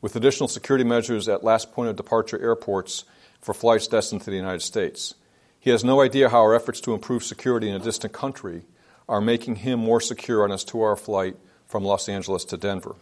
with 0.00 0.14
additional 0.14 0.46
security 0.46 0.84
measures 0.84 1.28
at 1.28 1.42
last 1.42 1.72
point 1.72 1.90
of 1.90 1.96
departure 1.96 2.40
airports 2.40 3.04
for 3.40 3.52
flights 3.52 3.88
destined 3.88 4.22
to 4.22 4.30
the 4.30 4.36
United 4.36 4.62
States. 4.62 5.16
He 5.58 5.70
has 5.70 5.82
no 5.82 6.00
idea 6.00 6.28
how 6.28 6.38
our 6.38 6.54
efforts 6.54 6.80
to 6.82 6.94
improve 6.94 7.24
security 7.24 7.68
in 7.68 7.74
a 7.74 7.80
distant 7.80 8.12
country 8.12 8.62
are 9.08 9.20
making 9.20 9.56
him 9.56 9.80
more 9.80 10.00
secure 10.00 10.44
on 10.44 10.50
his 10.50 10.62
two 10.62 10.80
hour 10.80 10.94
flight 10.94 11.36
from 11.66 11.84
Los 11.84 12.08
Angeles 12.08 12.44
to 12.44 12.56
Denver. 12.56 12.94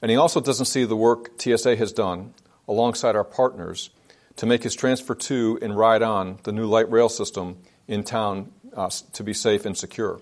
And 0.00 0.10
he 0.10 0.16
also 0.16 0.40
doesn't 0.40 0.64
see 0.64 0.86
the 0.86 0.96
work 0.96 1.38
TSA 1.38 1.76
has 1.76 1.92
done 1.92 2.32
alongside 2.66 3.16
our 3.16 3.24
partners 3.24 3.90
to 4.36 4.46
make 4.46 4.62
his 4.62 4.74
transfer 4.74 5.14
to 5.14 5.58
and 5.60 5.76
ride 5.76 6.00
on 6.00 6.38
the 6.44 6.52
new 6.52 6.64
light 6.64 6.90
rail 6.90 7.10
system 7.10 7.58
in 7.86 8.02
town 8.02 8.50
uh, 8.76 8.90
to 9.12 9.22
be 9.22 9.32
safe 9.32 9.64
and 9.66 9.76
secure. 9.76 10.20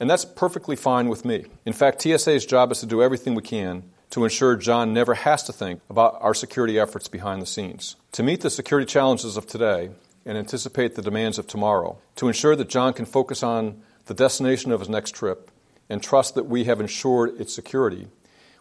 And 0.00 0.10
that's 0.10 0.24
perfectly 0.24 0.76
fine 0.76 1.08
with 1.08 1.24
me. 1.24 1.44
In 1.64 1.72
fact, 1.72 2.02
TSA's 2.02 2.44
job 2.44 2.72
is 2.72 2.80
to 2.80 2.86
do 2.86 3.02
everything 3.02 3.34
we 3.34 3.42
can 3.42 3.84
to 4.10 4.24
ensure 4.24 4.56
John 4.56 4.92
never 4.92 5.14
has 5.14 5.42
to 5.44 5.52
think 5.52 5.80
about 5.88 6.18
our 6.20 6.34
security 6.34 6.78
efforts 6.78 7.08
behind 7.08 7.40
the 7.40 7.46
scenes. 7.46 7.96
To 8.12 8.22
meet 8.22 8.42
the 8.42 8.50
security 8.50 8.86
challenges 8.86 9.36
of 9.36 9.46
today 9.46 9.90
and 10.26 10.36
anticipate 10.36 10.94
the 10.94 11.02
demands 11.02 11.38
of 11.38 11.46
tomorrow, 11.46 11.98
to 12.16 12.28
ensure 12.28 12.54
that 12.56 12.68
John 12.68 12.92
can 12.92 13.06
focus 13.06 13.42
on 13.42 13.82
the 14.06 14.14
destination 14.14 14.70
of 14.70 14.80
his 14.80 14.88
next 14.88 15.14
trip 15.14 15.50
and 15.88 16.02
trust 16.02 16.34
that 16.34 16.44
we 16.44 16.64
have 16.64 16.80
ensured 16.80 17.40
its 17.40 17.54
security, 17.54 18.08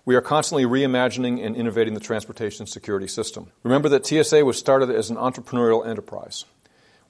we 0.06 0.16
are 0.16 0.22
constantly 0.22 0.64
reimagining 0.64 1.46
and 1.46 1.56
innovating 1.56 1.94
the 1.94 2.00
transportation 2.00 2.66
security 2.66 3.08
system. 3.08 3.52
Remember 3.64 3.90
that 3.90 4.06
TSA 4.06 4.46
was 4.46 4.58
started 4.58 4.90
as 4.90 5.10
an 5.10 5.18
entrepreneurial 5.18 5.86
enterprise. 5.86 6.46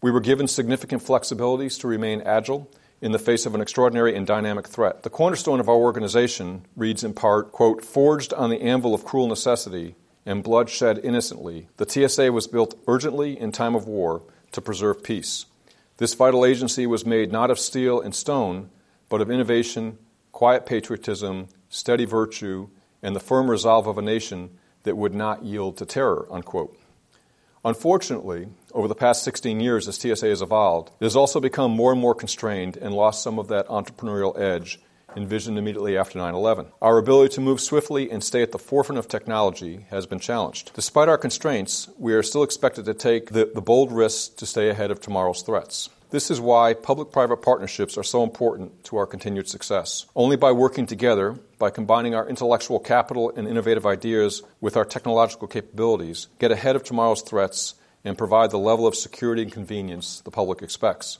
We 0.01 0.11
were 0.11 0.19
given 0.19 0.47
significant 0.47 1.03
flexibilities 1.03 1.79
to 1.81 1.87
remain 1.87 2.21
agile 2.21 2.69
in 3.01 3.11
the 3.11 3.19
face 3.19 3.45
of 3.45 3.53
an 3.53 3.61
extraordinary 3.61 4.15
and 4.15 4.25
dynamic 4.25 4.67
threat. 4.67 5.03
The 5.03 5.09
cornerstone 5.09 5.59
of 5.59 5.69
our 5.69 5.75
organization 5.75 6.65
reads 6.75 7.03
in 7.03 7.13
part, 7.13 7.51
quote, 7.51 7.85
forged 7.85 8.33
on 8.33 8.49
the 8.49 8.61
anvil 8.61 8.95
of 8.95 9.05
cruel 9.05 9.27
necessity 9.27 9.95
and 10.25 10.43
blood 10.43 10.69
shed 10.69 10.99
innocently, 11.03 11.67
the 11.77 11.89
TSA 11.89 12.31
was 12.31 12.47
built 12.47 12.79
urgently 12.87 13.39
in 13.39 13.51
time 13.51 13.75
of 13.75 13.87
war 13.87 14.23
to 14.51 14.61
preserve 14.61 15.03
peace. 15.03 15.45
This 15.97 16.13
vital 16.13 16.45
agency 16.45 16.87
was 16.87 17.05
made 17.05 17.31
not 17.31 17.51
of 17.51 17.59
steel 17.59 18.01
and 18.01 18.13
stone, 18.13 18.69
but 19.09 19.21
of 19.21 19.29
innovation, 19.29 19.97
quiet 20.31 20.65
patriotism, 20.65 21.47
steady 21.69 22.05
virtue, 22.05 22.69
and 23.01 23.15
the 23.15 23.19
firm 23.19 23.49
resolve 23.49 23.87
of 23.87 23.97
a 23.97 24.01
nation 24.01 24.57
that 24.83 24.97
would 24.97 25.13
not 25.13 25.43
yield 25.43 25.77
to 25.77 25.85
terror, 25.85 26.27
unquote. 26.31 26.77
Unfortunately, 27.63 28.47
over 28.73 28.87
the 28.87 28.95
past 28.95 29.23
16 29.23 29.59
years 29.59 29.87
as 29.87 29.95
TSA 29.95 30.27
has 30.27 30.41
evolved, 30.41 30.89
it 30.99 31.03
has 31.03 31.15
also 31.15 31.39
become 31.39 31.69
more 31.69 31.91
and 31.91 32.01
more 32.01 32.15
constrained 32.15 32.75
and 32.75 32.93
lost 32.93 33.21
some 33.21 33.37
of 33.37 33.49
that 33.49 33.67
entrepreneurial 33.67 34.37
edge 34.39 34.79
envisioned 35.15 35.59
immediately 35.59 35.95
after 35.95 36.17
9 36.17 36.33
11. 36.33 36.67
Our 36.81 36.97
ability 36.97 37.35
to 37.35 37.41
move 37.41 37.61
swiftly 37.61 38.09
and 38.09 38.23
stay 38.23 38.41
at 38.41 38.51
the 38.51 38.57
forefront 38.57 38.97
of 38.97 39.07
technology 39.07 39.85
has 39.91 40.07
been 40.07 40.19
challenged. 40.19 40.71
Despite 40.73 41.09
our 41.09 41.17
constraints, 41.19 41.87
we 41.99 42.13
are 42.13 42.23
still 42.23 42.43
expected 42.43 42.85
to 42.85 42.95
take 42.95 43.29
the, 43.29 43.51
the 43.53 43.61
bold 43.61 43.91
risks 43.91 44.29
to 44.35 44.45
stay 44.47 44.69
ahead 44.69 44.89
of 44.89 44.99
tomorrow's 44.99 45.43
threats. 45.43 45.89
This 46.11 46.31
is 46.31 46.41
why 46.41 46.73
public 46.73 47.11
private 47.11 47.37
partnerships 47.37 47.97
are 47.97 48.03
so 48.03 48.23
important 48.23 48.83
to 48.85 48.97
our 48.97 49.05
continued 49.05 49.47
success. 49.47 50.05
Only 50.13 50.35
by 50.35 50.51
working 50.51 50.85
together, 50.85 51.37
by 51.61 51.69
combining 51.69 52.15
our 52.15 52.27
intellectual 52.27 52.79
capital 52.79 53.31
and 53.35 53.47
innovative 53.47 53.85
ideas 53.85 54.41
with 54.61 54.75
our 54.75 54.83
technological 54.83 55.47
capabilities, 55.47 56.27
get 56.39 56.51
ahead 56.51 56.75
of 56.75 56.83
tomorrow's 56.83 57.21
threats 57.21 57.75
and 58.03 58.17
provide 58.17 58.49
the 58.49 58.57
level 58.57 58.87
of 58.87 58.95
security 58.95 59.43
and 59.43 59.51
convenience 59.51 60.21
the 60.21 60.31
public 60.31 60.63
expects. 60.63 61.19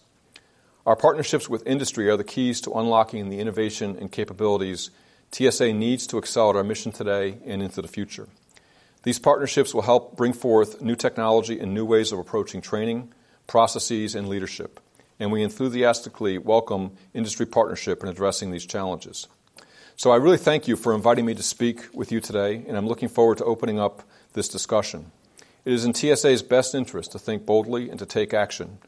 Our 0.83 0.95
partnerships 0.95 1.48
with 1.48 1.67
industry 1.67 2.10
are 2.10 2.17
the 2.17 2.24
keys 2.24 2.60
to 2.62 2.71
unlocking 2.71 3.29
the 3.29 3.39
innovation 3.39 3.95
and 4.00 4.12
capabilities 4.12 4.89
TSA 5.31 5.74
needs 5.74 6.07
to 6.07 6.17
excel 6.17 6.50
at 6.50 6.55
our 6.55 6.63
mission 6.63 6.91
today 6.91 7.38
and 7.45 7.62
into 7.62 7.83
the 7.83 7.88
future. 7.88 8.27
These 9.03 9.19
partnerships 9.19 9.75
will 9.75 9.83
help 9.83 10.17
bring 10.17 10.33
forth 10.33 10.81
new 10.81 10.95
technology 10.95 11.60
and 11.60 11.75
new 11.75 11.86
ways 11.86 12.12
of 12.12 12.17
approaching 12.17 12.62
training, 12.62 13.13
processes, 13.45 14.15
and 14.15 14.27
leadership, 14.27 14.79
and 15.19 15.31
we 15.31 15.43
enthusiastically 15.43 16.39
welcome 16.39 16.98
industry 17.13 17.45
partnership 17.45 18.01
in 18.01 18.10
addressing 18.10 18.50
these 18.50 18.65
challenges. 18.65 19.27
So 20.01 20.10
I 20.10 20.15
really 20.15 20.38
thank 20.38 20.67
you 20.67 20.75
for 20.77 20.96
inviting 20.96 21.27
me 21.27 21.36
to 21.36 21.43
speak 21.43 21.86
with 21.93 22.12
you 22.12 22.20
today, 22.20 22.65
and 22.67 22.75
I'm 22.75 22.88
looking 22.88 23.08
forward 23.08 23.38
to 23.38 23.43
opening 23.43 23.77
up 23.77 24.01
this 24.34 24.48
discussion. 24.48 25.12
It 25.63 25.74
is 25.74 25.86
in 25.86 25.93
TSA's 25.93 26.41
best 26.41 26.74
interest 26.74 27.12
to 27.12 27.20
think 27.20 27.46
boldly 27.46 27.88
and 27.88 28.00
to 28.00 28.08
take 28.08 28.34
action. 28.34 28.79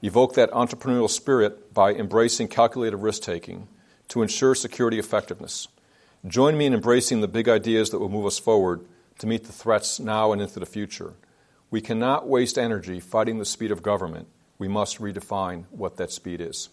Evoke 0.00 0.34
that 0.34 0.48
entrepreneurial 0.52 1.10
spirit 1.10 1.74
by 1.74 1.92
embracing 1.92 2.46
calculated 2.46 2.98
risk 2.98 3.22
taking 3.22 3.66
to 4.06 4.22
ensure 4.22 4.54
security 4.54 5.00
effectiveness. 5.00 5.66
Join 6.24 6.56
me 6.56 6.66
in 6.66 6.74
embracing 6.74 7.20
the 7.20 7.26
big 7.26 7.48
ideas 7.48 7.90
that 7.90 7.98
will 7.98 8.08
move 8.08 8.26
us 8.26 8.38
forward 8.38 8.86
to 9.18 9.26
meet 9.26 9.46
the 9.46 9.52
threats 9.52 9.98
now 9.98 10.30
and 10.30 10.40
into 10.40 10.60
the 10.60 10.66
future. 10.66 11.14
We 11.72 11.80
cannot 11.80 12.28
waste 12.28 12.56
energy 12.56 13.00
fighting 13.00 13.40
the 13.40 13.44
speed 13.44 13.72
of 13.72 13.82
government. 13.82 14.28
We 14.56 14.68
must 14.68 15.00
redefine 15.00 15.64
what 15.70 15.96
that 15.96 16.12
speed 16.12 16.40
is. 16.40 16.68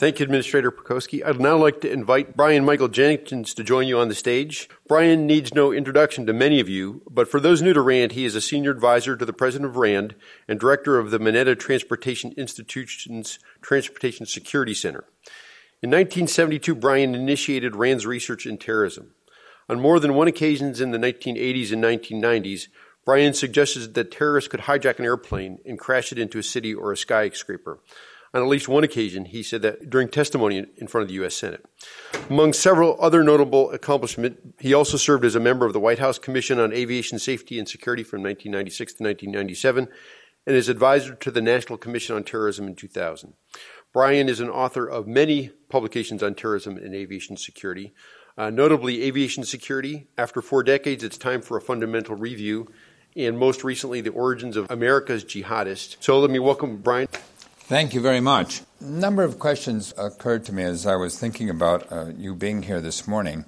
Thank 0.00 0.18
you, 0.18 0.24
Administrator 0.24 0.72
Prokowski. 0.72 1.22
I'd 1.22 1.38
now 1.38 1.58
like 1.58 1.82
to 1.82 1.92
invite 1.92 2.34
Brian 2.34 2.64
Michael 2.64 2.88
Jenkins 2.88 3.52
to 3.52 3.62
join 3.62 3.86
you 3.86 3.98
on 3.98 4.08
the 4.08 4.14
stage. 4.14 4.66
Brian 4.88 5.26
needs 5.26 5.52
no 5.52 5.72
introduction 5.72 6.24
to 6.24 6.32
many 6.32 6.58
of 6.58 6.70
you, 6.70 7.02
but 7.10 7.28
for 7.28 7.38
those 7.38 7.60
new 7.60 7.74
to 7.74 7.82
RAND, 7.82 8.12
he 8.12 8.24
is 8.24 8.34
a 8.34 8.40
senior 8.40 8.70
advisor 8.70 9.14
to 9.14 9.26
the 9.26 9.34
president 9.34 9.68
of 9.68 9.76
RAND 9.76 10.14
and 10.48 10.58
director 10.58 10.98
of 10.98 11.10
the 11.10 11.18
Mineta 11.18 11.54
Transportation 11.54 12.32
Institution's 12.38 13.38
Transportation 13.60 14.24
Security 14.24 14.72
Center. 14.72 15.04
In 15.82 15.90
1972, 15.90 16.74
Brian 16.76 17.14
initiated 17.14 17.76
RAND's 17.76 18.06
research 18.06 18.46
in 18.46 18.56
terrorism. 18.56 19.10
On 19.68 19.78
more 19.78 20.00
than 20.00 20.14
one 20.14 20.28
occasion 20.28 20.68
in 20.80 20.92
the 20.92 20.98
1980s 20.98 21.72
and 21.72 21.84
1990s, 21.84 22.68
Brian 23.04 23.34
suggested 23.34 23.92
that 23.92 24.10
terrorists 24.10 24.48
could 24.48 24.60
hijack 24.60 24.98
an 24.98 25.04
airplane 25.04 25.58
and 25.66 25.78
crash 25.78 26.10
it 26.10 26.18
into 26.18 26.38
a 26.38 26.42
city 26.42 26.72
or 26.72 26.90
a 26.90 26.96
skyscraper. 26.96 27.80
On 28.32 28.42
at 28.42 28.48
least 28.48 28.68
one 28.68 28.84
occasion, 28.84 29.24
he 29.24 29.42
said 29.42 29.62
that 29.62 29.90
during 29.90 30.08
testimony 30.08 30.64
in 30.76 30.86
front 30.86 31.02
of 31.02 31.08
the 31.08 31.14
U.S. 31.14 31.34
Senate. 31.34 31.64
Among 32.28 32.52
several 32.52 32.96
other 33.00 33.24
notable 33.24 33.72
accomplishments, 33.72 34.40
he 34.60 34.72
also 34.72 34.96
served 34.96 35.24
as 35.24 35.34
a 35.34 35.40
member 35.40 35.66
of 35.66 35.72
the 35.72 35.80
White 35.80 35.98
House 35.98 36.18
Commission 36.18 36.60
on 36.60 36.72
Aviation 36.72 37.18
Safety 37.18 37.58
and 37.58 37.68
Security 37.68 38.04
from 38.04 38.22
1996 38.22 38.94
to 38.94 39.02
1997 39.02 39.88
and 40.46 40.56
as 40.56 40.68
advisor 40.68 41.14
to 41.14 41.30
the 41.30 41.42
National 41.42 41.76
Commission 41.76 42.16
on 42.16 42.24
Terrorism 42.24 42.66
in 42.66 42.74
2000. 42.74 43.34
Brian 43.92 44.28
is 44.28 44.40
an 44.40 44.48
author 44.48 44.86
of 44.86 45.06
many 45.06 45.50
publications 45.68 46.22
on 46.22 46.34
terrorism 46.34 46.76
and 46.76 46.94
aviation 46.94 47.36
security, 47.36 47.92
uh, 48.38 48.50
notably 48.50 49.02
Aviation 49.02 49.44
Security. 49.44 50.06
After 50.16 50.40
four 50.40 50.62
decades, 50.62 51.02
it's 51.02 51.18
time 51.18 51.42
for 51.42 51.56
a 51.56 51.60
fundamental 51.60 52.14
review, 52.14 52.72
and 53.16 53.38
most 53.38 53.64
recently, 53.64 54.00
The 54.00 54.10
Origins 54.10 54.56
of 54.56 54.70
America's 54.70 55.24
Jihadist. 55.24 55.96
So 56.00 56.18
let 56.20 56.30
me 56.30 56.38
welcome 56.38 56.78
Brian. 56.78 57.08
Thank 57.70 57.94
you 57.94 58.00
very 58.00 58.18
much. 58.20 58.62
A 58.80 58.84
number 58.84 59.22
of 59.22 59.38
questions 59.38 59.94
occurred 59.96 60.44
to 60.46 60.52
me 60.52 60.64
as 60.64 60.88
I 60.88 60.96
was 60.96 61.16
thinking 61.16 61.48
about 61.48 61.92
uh, 61.92 62.06
you 62.18 62.34
being 62.34 62.64
here 62.64 62.80
this 62.80 63.06
morning. 63.06 63.44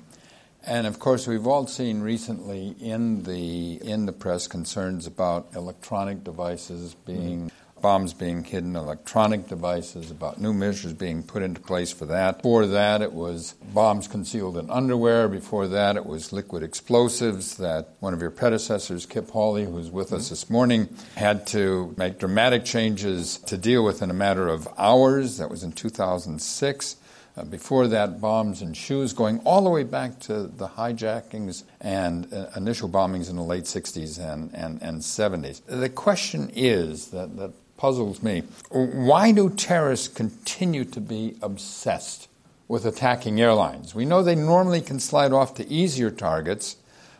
And 0.65 0.87
of 0.87 1.01
course, 1.01 1.27
we've 1.27 1.45
all 1.45 1.67
seen 1.67 2.03
recently 2.03 2.77
in 2.79 3.25
the 3.25 3.81
in 3.83 4.07
the 4.07 4.13
press 4.13 4.47
concerns 4.47 5.09
about 5.09 5.49
electronic 5.57 6.23
devices 6.23 6.95
being 7.05 7.51
bombs 7.83 8.15
being 8.15 8.45
hidden, 8.45 8.77
electronic 8.77 9.49
devices, 9.49 10.11
about 10.11 10.41
new 10.41 10.53
measures 10.53 10.93
being 10.93 11.23
put 11.23 11.43
into 11.43 11.61
place 11.61 11.93
for 11.93 12.07
that. 12.07 12.39
Before 12.39 12.67
that, 12.67 13.03
it 13.03 13.13
was 13.13 13.55
bombs 13.75 14.09
concealed 14.09 14.57
in 14.57 14.71
underwear. 14.71 15.29
Before 15.29 15.67
that, 15.69 15.97
it 15.97 16.07
was 16.07 16.33
liquid 16.33 16.63
explosives 16.63 17.57
that 17.57 17.97
one 18.01 18.15
of 18.15 18.21
your 18.21 18.31
predecessors, 18.31 19.05
Kip 19.05 19.31
Hawley, 19.31 19.65
who's 19.65 19.91
with 19.91 20.07
mm-hmm. 20.07 20.17
us 20.17 20.31
this 20.31 20.49
morning, 20.49 20.89
had 21.17 21.47
to 21.49 21.95
make 21.99 22.19
dramatic 22.19 22.65
changes 22.65 23.39
to 23.39 23.59
deal 23.59 23.85
with 23.85 24.01
in 24.01 24.11
a 24.11 24.15
matter 24.15 24.49
of 24.49 24.69
hours. 24.79 25.39
That 25.39 25.51
was 25.51 25.65
in 25.65 25.73
2006. 25.73 26.97
Uh, 27.35 27.45
before 27.45 27.89
that, 27.89 28.21
bombs 28.21 28.61
and 28.61 28.77
shoes, 28.77 29.15
going 29.15 29.39
all 29.41 29.65
the 29.65 29.71
way 29.71 29.85
back 29.85 30.21
to 30.21 30.43
the 30.43 30.69
hijackings 30.69 31.65
and 31.81 32.31
uh, 32.33 32.49
initial 32.57 32.91
bombings 32.91 33.31
in 33.31 33.37
the 33.37 33.43
late 33.43 33.65
60s 33.65 34.19
and, 34.19 34.55
and, 34.55 34.83
and 34.83 35.01
70s. 35.01 35.63
The 35.65 35.89
question 35.89 36.51
is 36.55 37.09
that, 37.09 37.35
that 37.39 37.53
puzzles 37.83 38.23
me. 38.23 38.45
Why 38.71 39.33
do 39.33 39.51
terrorists 39.51 40.07
continue 40.07 40.85
to 40.85 41.01
be 41.01 41.35
obsessed 41.43 42.29
with 42.69 42.87
attacking 42.87 43.41
airlines? 43.41 43.93
We 43.93 44.05
know 44.05 44.23
they 44.23 44.37
normally 44.37 44.81
can 44.81 45.01
slide 45.01 45.33
off 45.33 45.57
to 45.57 45.69
easier 45.69 46.09
targets, 46.13 46.77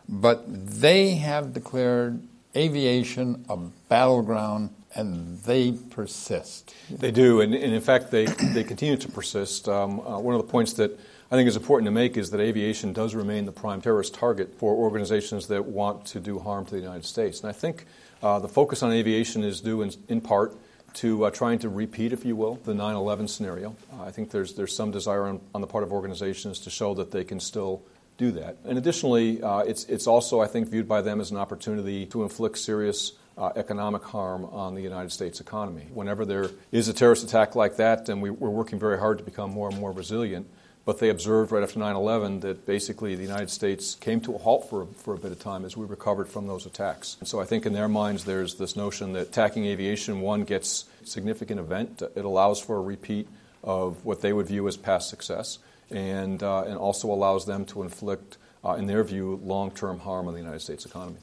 but 0.07 0.45
they 0.47 1.15
have 1.15 1.53
declared 1.53 2.21
aviation 2.55 3.43
a 3.49 3.57
battleground 3.89 4.69
and 4.95 5.37
they 5.39 5.73
persist. 5.73 6.73
They 6.89 7.11
do, 7.11 7.41
and, 7.41 7.53
and 7.53 7.73
in 7.73 7.81
fact, 7.81 8.09
they, 8.09 8.25
they 8.25 8.63
continue 8.63 8.95
to 8.95 9.09
persist. 9.09 9.67
Um, 9.67 9.99
uh, 9.99 10.17
one 10.17 10.33
of 10.33 10.41
the 10.41 10.49
points 10.49 10.71
that 10.73 10.97
I 11.29 11.35
think 11.35 11.49
is 11.49 11.57
important 11.57 11.87
to 11.87 11.91
make 11.91 12.15
is 12.15 12.29
that 12.31 12.39
aviation 12.39 12.93
does 12.93 13.15
remain 13.15 13.45
the 13.45 13.51
prime 13.51 13.81
terrorist 13.81 14.13
target 14.13 14.57
for 14.57 14.73
organizations 14.75 15.47
that 15.47 15.65
want 15.65 16.05
to 16.05 16.21
do 16.21 16.39
harm 16.39 16.63
to 16.67 16.71
the 16.71 16.79
United 16.79 17.03
States. 17.03 17.41
And 17.41 17.49
I 17.49 17.53
think 17.53 17.85
the 18.39 18.47
focus 18.47 18.83
on 18.83 18.91
aviation 18.91 19.43
is 19.43 19.61
due 19.61 19.81
in, 19.81 19.91
in 20.07 20.21
part 20.21 20.55
to 20.95 21.25
uh, 21.25 21.31
trying 21.31 21.59
to 21.59 21.69
repeat, 21.69 22.13
if 22.13 22.25
you 22.25 22.35
will, 22.35 22.55
the 22.63 22.73
9 22.73 22.95
11 22.95 23.27
scenario. 23.27 23.75
Uh, 23.91 24.03
I 24.03 24.11
think 24.11 24.31
there's, 24.31 24.53
there's 24.53 24.75
some 24.75 24.91
desire 24.91 25.23
on, 25.25 25.41
on, 25.53 25.61
the 25.61 25.67
part 25.67 25.83
of 25.83 25.91
organizations 25.91 26.59
to 26.59 26.69
show 26.69 26.93
that 26.95 27.11
they 27.11 27.23
can 27.23 27.39
still 27.39 27.83
do 28.17 28.31
that. 28.31 28.57
And 28.63 28.77
additionally, 28.77 29.41
uh, 29.41 29.59
it's, 29.59 29.85
it's 29.85 30.07
also, 30.07 30.39
I 30.39 30.47
think, 30.47 30.67
viewed 30.67 30.87
by 30.87 31.01
them 31.01 31.19
as 31.19 31.31
an 31.31 31.37
opportunity 31.37 32.05
to 32.07 32.23
inflict 32.23 32.59
serious 32.59 33.13
uh, 33.37 33.51
economic 33.55 34.03
harm 34.03 34.45
on 34.45 34.75
the 34.75 34.81
United 34.81 35.11
States 35.11 35.39
economy. 35.39 35.87
Whenever 35.91 36.25
there 36.25 36.51
is 36.71 36.87
a 36.87 36.93
terrorist 36.93 37.23
attack 37.23 37.55
like 37.55 37.77
that, 37.77 38.07
and 38.09 38.21
we, 38.21 38.29
we're 38.29 38.49
working 38.49 38.77
very 38.77 38.99
hard 38.99 39.17
to 39.17 39.23
become 39.23 39.49
more 39.49 39.69
and 39.69 39.79
more 39.79 39.91
resilient, 39.91 40.47
but 40.85 40.99
they 40.99 41.09
observed 41.09 41.51
right 41.51 41.63
after 41.63 41.79
9 41.79 41.95
11 41.95 42.41
that 42.41 42.65
basically 42.65 43.15
the 43.15 43.23
United 43.23 43.49
States 43.49 43.95
came 43.95 44.19
to 44.21 44.35
a 44.35 44.37
halt 44.37 44.69
for, 44.69 44.85
for 44.97 45.13
a 45.13 45.17
bit 45.17 45.31
of 45.31 45.39
time 45.39 45.63
as 45.63 45.77
we 45.77 45.85
recovered 45.85 46.27
from 46.27 46.47
those 46.47 46.65
attacks. 46.65 47.15
And 47.19 47.27
so 47.27 47.39
I 47.39 47.45
think 47.45 47.65
in 47.65 47.73
their 47.73 47.87
minds 47.87 48.25
there's 48.25 48.55
this 48.55 48.75
notion 48.75 49.13
that 49.13 49.27
attacking 49.27 49.65
aviation, 49.65 50.21
one, 50.21 50.43
gets 50.43 50.85
significant 51.03 51.59
event. 51.59 52.01
It 52.15 52.25
allows 52.25 52.59
for 52.59 52.77
a 52.77 52.81
repeat 52.81 53.27
of 53.63 54.03
what 54.03 54.21
they 54.21 54.33
would 54.33 54.47
view 54.47 54.67
as 54.67 54.75
past 54.75 55.09
success 55.09 55.59
and, 55.89 56.43
uh, 56.43 56.63
and 56.63 56.77
also 56.77 57.11
allows 57.11 57.45
them 57.45 57.65
to 57.65 57.83
inflict, 57.83 58.37
uh, 58.65 58.73
in 58.73 58.87
their 58.87 59.03
view, 59.03 59.39
long 59.43 59.71
term 59.71 59.99
harm 59.99 60.27
on 60.27 60.33
the 60.33 60.39
United 60.39 60.61
States 60.61 60.85
economy. 60.85 61.19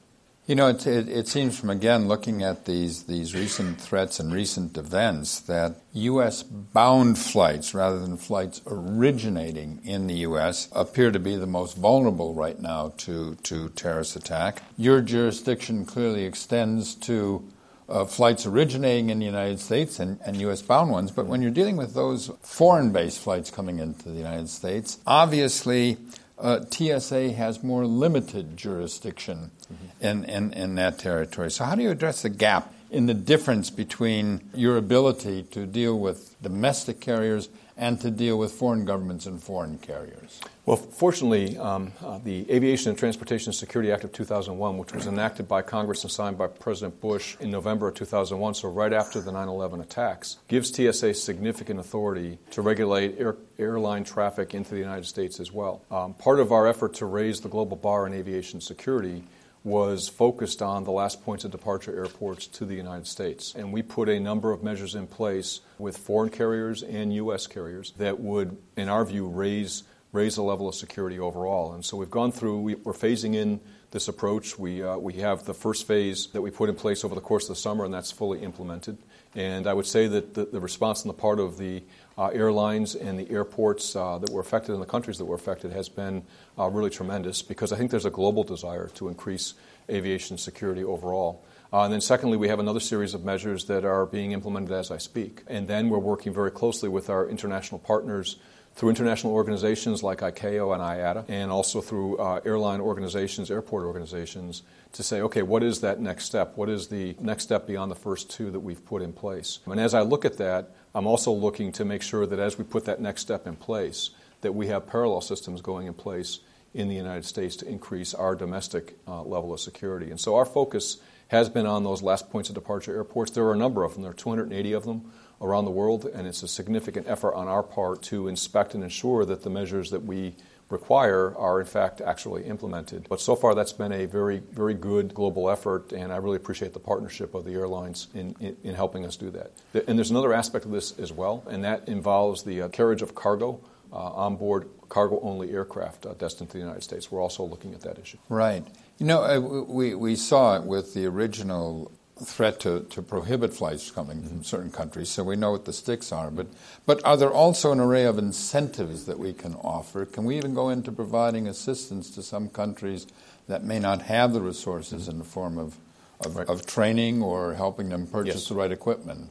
You 0.51 0.57
know, 0.57 0.67
it, 0.67 0.85
it, 0.85 1.09
it, 1.09 1.29
seems 1.29 1.57
from 1.57 1.71
again 1.71 2.09
looking 2.09 2.43
at 2.43 2.65
these, 2.65 3.05
these 3.05 3.37
recent 3.37 3.81
threats 3.81 4.19
and 4.19 4.35
recent 4.35 4.77
events 4.77 5.39
that 5.39 5.77
U.S. 5.93 6.43
bound 6.43 7.21
flights, 7.21 7.73
rather 7.73 8.01
than 8.01 8.17
flights 8.17 8.61
originating 8.67 9.81
in 9.85 10.09
the 10.09 10.15
U.S., 10.27 10.69
appear 10.73 11.13
to 11.13 11.21
be 11.21 11.37
the 11.37 11.47
most 11.47 11.77
vulnerable 11.77 12.35
right 12.35 12.59
now 12.59 12.95
to, 12.97 13.37
to 13.45 13.69
terrorist 13.69 14.17
attack. 14.17 14.65
Your 14.77 15.01
jurisdiction 15.01 15.85
clearly 15.85 16.25
extends 16.25 16.97
to 16.97 17.49
uh, 17.89 18.05
flights 18.05 18.45
originating 18.45 19.11
in 19.11 19.21
the 19.21 19.27
United 19.27 19.61
States 19.61 20.01
and, 20.01 20.19
and 20.27 20.37
U.S. 20.39 20.63
bound 20.63 20.91
ones, 20.91 21.13
but 21.13 21.27
when 21.27 21.43
you're 21.43 21.53
dealing 21.53 21.77
with 21.77 21.95
those 21.95 22.29
foreign 22.43 22.91
based 22.91 23.21
flights 23.21 23.53
coming 23.53 23.79
into 23.79 24.09
the 24.09 24.19
United 24.19 24.49
States, 24.49 24.99
obviously 25.07 25.97
uh, 26.41 26.65
TSA 26.69 27.33
has 27.33 27.63
more 27.63 27.87
limited 27.87 28.57
jurisdiction 28.57 29.51
mm-hmm. 29.73 30.05
in, 30.05 30.25
in, 30.25 30.53
in 30.53 30.75
that 30.77 30.99
territory. 30.99 31.51
So, 31.51 31.65
how 31.65 31.75
do 31.75 31.83
you 31.83 31.91
address 31.91 32.23
the 32.23 32.31
gap 32.31 32.73
in 32.91 33.07
the 33.07 33.15
difference 33.15 33.71
between 33.71 34.51
your 34.55 34.77
ability 34.77 35.45
to 35.45 35.67
deal 35.67 35.99
with 35.99 36.41
domestic 36.43 37.01
carriers 37.01 37.49
and 37.81 37.99
to 37.99 38.11
deal 38.11 38.39
with 38.39 38.53
foreign 38.53 38.85
governments 38.85 39.25
and 39.25 39.43
foreign 39.43 39.79
carriers? 39.79 40.41
Well, 40.67 40.77
fortunately, 40.77 41.57
um, 41.57 41.93
uh, 42.05 42.19
the 42.19 42.49
Aviation 42.53 42.91
and 42.91 42.99
Transportation 42.99 43.55
Security 43.55 43.91
Act 43.91 44.05
of 44.05 44.13
2001, 44.13 44.77
which 44.77 44.93
was 44.93 45.07
enacted 45.07 45.49
by 45.49 45.63
Congress 45.63 46.05
and 46.05 46.13
signed 46.13 46.37
by 46.37 46.47
President 46.47 47.01
Bush 47.01 47.37
in 47.41 47.51
November 47.51 47.89
of 47.89 47.95
2001, 47.95 48.55
so 48.55 48.69
right 48.69 48.93
after 48.93 49.21
the 49.23 49.33
9 49.33 49.49
11 49.49 49.81
attacks, 49.81 50.37
gives 50.47 50.69
TSA 50.69 51.15
significant 51.15 51.81
authority 51.81 52.39
to 52.51 52.61
regulate 52.61 53.19
air, 53.19 53.37
airline 53.59 54.05
traffic 54.05 54.55
into 54.55 54.71
the 54.71 54.79
United 54.79 55.07
States 55.07 55.41
as 55.41 55.51
well. 55.51 55.83
Um, 55.91 56.13
part 56.13 56.39
of 56.39 56.53
our 56.53 56.67
effort 56.67 56.93
to 56.95 57.07
raise 57.07 57.41
the 57.41 57.49
global 57.49 57.79
bar 57.79 58.07
in 58.07 58.13
aviation 58.13 58.61
security 58.61 59.25
was 59.63 60.09
focused 60.09 60.63
on 60.63 60.85
the 60.85 60.91
last 60.91 61.23
points 61.23 61.45
of 61.45 61.51
departure 61.51 61.95
airports 61.95 62.47
to 62.47 62.65
the 62.65 62.75
United 62.75 63.07
States. 63.07 63.55
And 63.55 63.73
we 63.73 63.83
put 63.83 64.09
a 64.09 64.19
number 64.19 64.53
of 64.53 64.63
measures 64.63 64.95
in 64.95 65.07
place 65.07 65.61
with 65.79 65.99
foreign 65.99 66.31
carriers 66.31 66.83
and 66.83 67.13
U.S. 67.15 67.47
carriers 67.47 67.93
that 67.99 68.21
would, 68.21 68.57
in 68.77 68.89
our 68.89 69.05
view, 69.05 69.27
raise, 69.27 69.83
raise 70.13 70.37
the 70.37 70.43
level 70.43 70.69
of 70.69 70.75
security 70.75 71.19
overall. 71.19 71.75
And 71.75 71.85
so 71.85 71.99
we've 71.99 72.11
gone 72.11 72.33
through, 72.33 72.61
we, 72.61 72.75
are 72.75 72.95
phasing 72.95 73.35
in 73.35 73.61
this 73.91 74.09
approach. 74.09 74.59
We, 74.59 74.83
uh, 74.83 74.97
we 74.97 75.15
have 75.15 75.45
the 75.45 75.55
first 75.55 75.87
phase 75.87 76.29
that 76.29 76.41
we 76.41 76.51
put 76.51 76.69
in 76.69 76.75
place 76.75 77.05
over 77.05 77.15
the 77.15 77.21
course 77.21 77.45
of 77.45 77.57
the 77.57 77.61
summer, 77.61 77.85
and 77.85 77.93
that's 77.93 78.11
fully 78.11 78.41
implemented. 78.41 78.97
And 79.35 79.67
I 79.67 79.75
would 79.75 79.87
say 79.87 80.07
that 80.09 80.35
the, 80.35 80.47
the 80.47 80.61
response 80.61 81.03
on 81.03 81.09
the 81.09 81.15
part 81.15 81.39
of 81.39 81.59
the 81.59 81.83
uh, 82.21 82.29
airlines 82.35 82.95
and 82.95 83.19
the 83.19 83.31
airports 83.31 83.97
uh, 83.97 84.19
that 84.19 84.31
were 84.31 84.43
affected 84.43 84.73
and 84.73 84.83
the 84.83 84.87
countries 84.87 85.17
that 85.17 85.25
were 85.25 85.35
affected 85.35 85.73
has 85.73 85.89
been 85.89 86.23
uh, 86.59 86.69
really 86.69 86.91
tremendous 86.91 87.41
because 87.41 87.73
I 87.73 87.79
think 87.79 87.91
there's 87.91 88.05
a 88.05 88.11
global 88.11 88.45
desire 88.45 88.89
to 88.89 89.09
increase 89.09 89.55
aviation 89.89 90.37
security 90.37 90.85
overall. 90.85 91.43
Uh, 91.73 91.85
and 91.85 91.93
then, 91.93 92.03
secondly, 92.03 92.37
we 92.37 92.49
have 92.49 92.59
another 92.59 92.79
series 92.79 93.15
of 93.15 93.25
measures 93.25 93.65
that 93.67 93.87
are 93.87 94.05
being 94.05 94.33
implemented 94.33 94.73
as 94.73 94.91
I 94.91 94.99
speak. 94.99 95.45
And 95.47 95.67
then 95.67 95.89
we're 95.89 95.99
working 95.99 96.35
very 96.35 96.51
closely 96.51 96.91
with 96.91 97.09
our 97.09 97.27
international 97.27 97.79
partners 97.79 98.37
through 98.75 98.91
international 98.91 99.33
organizations 99.33 100.03
like 100.03 100.19
ICAO 100.19 100.75
and 100.75 100.83
IATA, 100.83 101.25
and 101.29 101.51
also 101.51 101.81
through 101.81 102.19
uh, 102.19 102.41
airline 102.45 102.81
organizations, 102.81 103.51
airport 103.51 103.85
organizations, 103.85 104.63
to 104.93 105.03
say, 105.03 105.23
okay, 105.23 105.43
what 105.43 105.63
is 105.63 105.81
that 105.81 106.01
next 106.01 106.25
step? 106.27 106.57
What 106.57 106.69
is 106.69 106.89
the 106.89 107.17
next 107.19 107.45
step 107.45 107.67
beyond 107.67 107.91
the 107.91 107.97
first 107.97 108.31
two 108.31 108.51
that 108.51 108.61
we've 108.61 108.85
put 108.85 109.01
in 109.01 109.13
place? 109.13 109.61
And 109.67 109.81
as 109.81 109.95
I 109.95 110.03
look 110.03 110.25
at 110.25 110.37
that, 110.37 110.71
I'm 110.95 111.07
also 111.07 111.33
looking 111.33 111.73
to 111.73 111.85
make 111.85 112.03
sure 112.03 112.27
that 112.27 112.39
as 112.39 112.59
we 112.59 112.65
put 112.65 112.85
that 112.87 113.01
next 113.01 113.23
step 113.23 113.47
in 113.47 113.57
place, 113.57 114.11
that 114.41 114.55
we 114.55 114.67
have 114.69 114.87
parallel 114.87 115.21
systems 115.21 115.61
going 115.61 115.87
in 115.87 115.95
place 115.95 116.41
in 116.75 116.89
the 116.89 116.95
United 116.95 117.25
States 117.25 117.57
to 117.57 117.69
increase 117.69 118.15
our 118.15 118.35
domestic 118.35 118.97
uh, 119.07 119.23
level 119.23 119.53
of 119.53 119.61
security. 119.61 120.11
And 120.11 120.21
so 120.21 120.37
our 120.37 120.45
focus 120.45 120.99
has 121.29 121.49
been 121.49 121.67
on 121.67 121.85
those 121.85 122.03
last 122.03 122.31
points 122.31 122.49
of 122.49 122.55
departure 122.55 122.95
airports. 122.95 123.31
There 123.31 123.45
are 123.45 123.53
a 123.53 123.59
number 123.59 123.85
of 123.85 123.95
them, 123.95 124.03
there 124.03 124.11
are 124.11 124.15
280 124.15 124.73
of 124.73 124.85
them 124.85 125.13
around 125.41 125.65
the 125.65 125.71
world, 125.71 126.07
and 126.07 126.27
it's 126.27 126.43
a 126.43 126.49
significant 126.49 127.07
effort 127.09 127.35
on 127.35 127.49
our 127.49 127.63
part 127.63 128.03
to 128.03 128.29
inspect 128.29 128.75
and 128.75 128.83
ensure 128.83 129.25
that 129.25 129.43
the 129.43 129.51
measures 129.51 129.91
that 129.91 130.05
we 130.05 130.35
require 130.71 131.37
are 131.37 131.61
in 131.61 131.67
fact 131.67 132.01
actually 132.01 132.45
implemented. 132.45 133.07
But 133.09 133.21
so 133.21 133.37
far, 133.37 133.55
that's 133.55 133.73
been 133.73 133.93
a 133.93 134.07
very, 134.07 134.39
very 134.53 134.75
good 134.75 135.13
global 135.13 135.51
effort, 135.51 135.93
and 135.93 136.13
I 136.13 136.17
really 136.17 136.37
appreciate 136.37 136.73
the 136.73 136.81
partnership 136.81 137.35
of 137.35 137.45
the 137.45 137.53
airlines 137.53 138.09
in, 138.15 138.35
in, 138.41 138.57
in 138.63 138.75
helping 138.75 139.05
us 139.05 139.17
do 139.17 139.31
that. 139.31 139.53
And 139.89 139.99
there's 139.99 140.11
another 140.11 140.33
aspect 140.33 140.65
of 140.65 140.71
this 140.71 140.99
as 140.99 141.13
well, 141.13 141.45
and 141.49 141.65
that 141.65 141.89
involves 141.89 142.43
the 142.45 142.63
uh, 142.63 142.69
carriage 142.69 143.03
of 143.03 143.15
cargo 143.15 143.61
uh, 143.93 143.97
onboard 143.97 144.69
cargo 144.89 145.21
only 145.21 145.51
aircraft 145.51 146.07
uh, 146.07 146.15
destined 146.15 146.51
to 146.51 146.55
the 146.55 146.63
United 146.63 146.83
States. 146.83 147.11
We're 147.11 147.21
also 147.23 147.45
looking 147.45 147.75
at 147.75 147.81
that 147.83 147.99
issue. 147.99 148.19
Right. 148.29 148.65
You 148.99 149.07
know, 149.07 149.65
we, 149.69 149.95
we 149.95 150.15
saw 150.15 150.57
it 150.57 150.65
with 150.65 150.95
the 150.95 151.07
original 151.07 151.91
threat 152.25 152.61
to, 152.61 152.81
to 152.91 153.03
prohibit 153.03 153.55
flights 153.55 153.91
coming 153.91 154.19
mm-hmm. 154.19 154.29
from 154.29 154.45
certain 154.45 154.71
countries, 154.71 155.09
so 155.09 155.25
we 155.25 155.37
know 155.37 155.51
what 155.51 155.65
the 155.65 155.73
sticks 155.73 156.13
are. 156.13 156.31
But, 156.31 156.47
but 156.87 157.05
are 157.05 157.17
there 157.17 157.33
also 157.33 157.73
an 157.73 157.81
array 157.81 158.05
of 158.05 158.19
incentives 158.19 159.07
that 159.07 159.19
we 159.19 159.33
can 159.33 159.55
offer? 159.55 160.07
Can 160.07 160.25
we 160.25 160.37
even 160.37 160.55
go 160.55 160.69
into 160.69 160.93
providing 160.93 161.49
assistance 161.49 162.11
to 162.11 162.23
some 162.23 162.49
countries 162.49 163.07
that 163.49 163.65
may 163.65 163.79
not 163.79 164.03
have 164.03 164.33
the 164.33 164.41
resources 164.41 165.03
mm-hmm. 165.03 165.13
in 165.13 165.19
the 165.19 165.25
form 165.25 165.59
of, 165.59 165.77
of, 166.25 166.37
right. 166.37 166.49
of, 166.49 166.67
training 166.67 167.23
or 167.23 167.55
helping 167.55 167.89
them 167.89 168.07
purchase 168.07 168.35
yes. 168.35 168.49
the 168.49 168.55
right 168.55 168.73
equipment? 168.73 169.31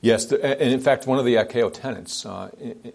Yes, 0.00 0.30
and 0.30 0.60
in 0.60 0.80
fact, 0.80 1.06
one 1.06 1.18
of 1.18 1.24
the 1.24 1.34
ICAO 1.36 1.72
tenants, 1.72 2.26
uh, 2.26 2.50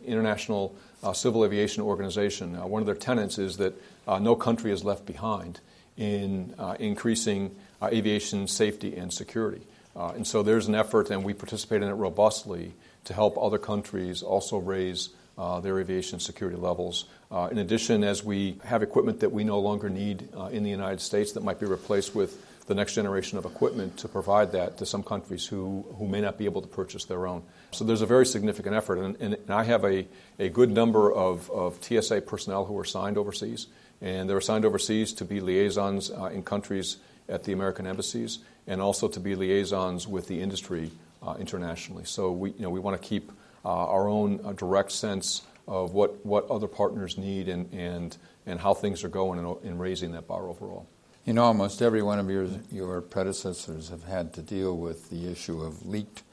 International 0.05 0.75
uh, 1.03 1.13
Civil 1.13 1.43
Aviation 1.43 1.83
Organization, 1.83 2.55
uh, 2.55 2.65
one 2.65 2.81
of 2.81 2.85
their 2.85 2.95
tenants 2.95 3.38
is 3.38 3.57
that 3.57 3.73
uh, 4.07 4.19
no 4.19 4.35
country 4.35 4.71
is 4.71 4.83
left 4.83 5.05
behind 5.05 5.59
in 5.97 6.53
uh, 6.57 6.75
increasing 6.79 7.55
aviation 7.89 8.47
safety 8.47 8.95
and 8.95 9.11
security. 9.13 9.61
Uh, 9.95 10.13
and 10.15 10.25
so 10.25 10.43
there's 10.43 10.67
an 10.67 10.75
effort, 10.75 11.09
and 11.09 11.23
we 11.23 11.33
participate 11.33 11.81
in 11.81 11.89
it 11.89 11.93
robustly 11.93 12.73
to 13.05 13.13
help 13.13 13.38
other 13.38 13.57
countries 13.57 14.23
also 14.23 14.57
raise 14.57 15.09
uh, 15.38 15.59
their 15.59 15.79
aviation 15.79 16.19
security 16.19 16.57
levels. 16.57 17.05
Uh, 17.31 17.50
in 17.51 17.57
addition, 17.57 18.03
as 18.03 18.23
we 18.23 18.57
have 18.63 18.83
equipment 18.83 19.19
that 19.21 19.31
we 19.31 19.43
no 19.43 19.59
longer 19.59 19.89
need 19.89 20.27
uh, 20.38 20.45
in 20.45 20.63
the 20.63 20.69
United 20.69 21.01
States 21.01 21.31
that 21.33 21.43
might 21.43 21.59
be 21.59 21.65
replaced 21.65 22.13
with 22.13 22.45
the 22.67 22.75
next 22.75 22.93
generation 22.93 23.38
of 23.38 23.45
equipment 23.45 23.97
to 23.97 24.07
provide 24.07 24.51
that 24.51 24.77
to 24.77 24.85
some 24.85 25.03
countries 25.03 25.45
who, 25.45 25.85
who 25.97 26.07
may 26.07 26.21
not 26.21 26.38
be 26.38 26.45
able 26.45 26.61
to 26.61 26.67
purchase 26.67 27.05
their 27.05 27.25
own. 27.27 27.41
So 27.71 27.83
there's 27.83 28.01
a 28.01 28.05
very 28.05 28.25
significant 28.25 28.75
effort, 28.75 29.00
and, 29.00 29.17
and, 29.19 29.33
and 29.33 29.50
I 29.50 29.63
have 29.63 29.83
a, 29.83 30.05
a 30.39 30.50
good 30.50 30.69
number 30.69 31.11
of, 31.11 31.50
of 31.50 31.83
TSA 31.83 32.21
personnel 32.21 32.65
who 32.65 32.77
are 32.77 32.85
signed 32.85 33.17
overseas, 33.17 33.67
and 34.00 34.29
they're 34.29 34.38
assigned 34.38 34.65
overseas 34.65 35.13
to 35.13 35.25
be 35.25 35.39
liaisons 35.39 36.11
uh, 36.11 36.25
in 36.25 36.43
countries 36.43 36.97
at 37.31 37.43
the 37.43 37.53
American 37.53 37.88
embassies 37.88 38.39
and 38.67 38.81
also 38.81 39.07
to 39.07 39.19
be 39.19 39.35
liaisons 39.35 40.07
with 40.07 40.27
the 40.27 40.41
industry 40.41 40.91
uh, 41.23 41.35
internationally. 41.39 42.03
So 42.05 42.31
we, 42.31 42.51
you 42.51 42.61
know, 42.61 42.69
we 42.69 42.79
want 42.79 43.01
to 43.01 43.07
keep 43.07 43.31
uh, 43.63 43.69
our 43.69 44.07
own 44.07 44.39
uh, 44.43 44.53
direct 44.53 44.91
sense 44.91 45.43
of 45.67 45.93
what, 45.93 46.25
what 46.25 46.50
other 46.50 46.67
partners 46.67 47.17
need 47.17 47.47
and, 47.47 47.71
and, 47.73 48.17
and 48.45 48.59
how 48.59 48.73
things 48.73 49.03
are 49.03 49.09
going 49.09 49.39
in, 49.39 49.69
in 49.69 49.77
raising 49.77 50.11
that 50.11 50.27
bar 50.27 50.47
overall. 50.47 50.88
You 51.25 51.33
know, 51.33 51.43
almost 51.43 51.81
every 51.81 52.01
one 52.01 52.17
of 52.17 52.29
your, 52.29 52.47
your 52.71 53.01
predecessors 53.01 53.89
have 53.89 54.03
had 54.03 54.33
to 54.33 54.41
deal 54.41 54.75
with 54.75 55.09
the 55.09 55.31
issue 55.31 55.61
of 55.61 55.85
leaked 55.85 56.23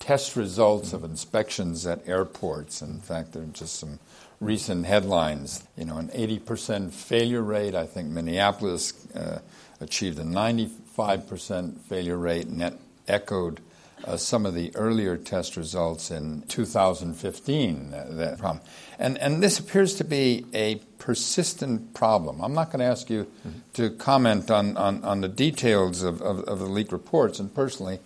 test 0.00 0.34
results 0.34 0.88
mm-hmm. 0.88 0.96
of 0.96 1.04
inspections 1.04 1.86
at 1.86 2.06
airports. 2.08 2.82
In 2.82 2.98
fact, 2.98 3.32
there 3.32 3.44
are 3.44 3.46
just 3.46 3.76
some 3.76 4.00
recent 4.40 4.84
headlines. 4.84 5.64
You 5.76 5.84
know, 5.84 5.98
an 5.98 6.08
80% 6.08 6.90
failure 6.92 7.42
rate. 7.42 7.76
I 7.76 7.86
think 7.86 8.08
Minneapolis 8.08 9.06
uh, 9.14 9.38
achieved 9.82 10.18
a 10.18 10.24
95% 10.24 11.80
failure 11.80 12.16
rate, 12.16 12.46
and 12.46 12.60
that 12.60 12.78
echoed 13.08 13.60
uh, 14.04 14.16
some 14.16 14.46
of 14.46 14.54
the 14.54 14.74
earlier 14.74 15.16
test 15.16 15.56
results 15.56 16.10
in 16.10 16.42
2015. 16.42 17.94
Uh, 17.94 18.06
that 18.10 18.38
problem. 18.38 18.64
And, 18.98 19.18
and 19.18 19.42
this 19.42 19.58
appears 19.58 19.94
to 19.94 20.04
be 20.04 20.46
a 20.52 20.76
persistent 20.98 21.94
problem. 21.94 22.40
I'm 22.40 22.54
not 22.54 22.70
going 22.70 22.80
to 22.80 22.86
ask 22.86 23.10
you 23.10 23.24
mm-hmm. 23.46 23.58
to 23.74 23.90
comment 23.90 24.50
on, 24.50 24.76
on, 24.76 25.04
on 25.04 25.20
the 25.20 25.28
details 25.28 26.02
of, 26.02 26.20
of, 26.22 26.40
of, 26.44 26.58
the 26.58 26.66
leak 26.66 26.92
reports, 26.92 27.38
and 27.38 27.54
personally, 27.54 28.00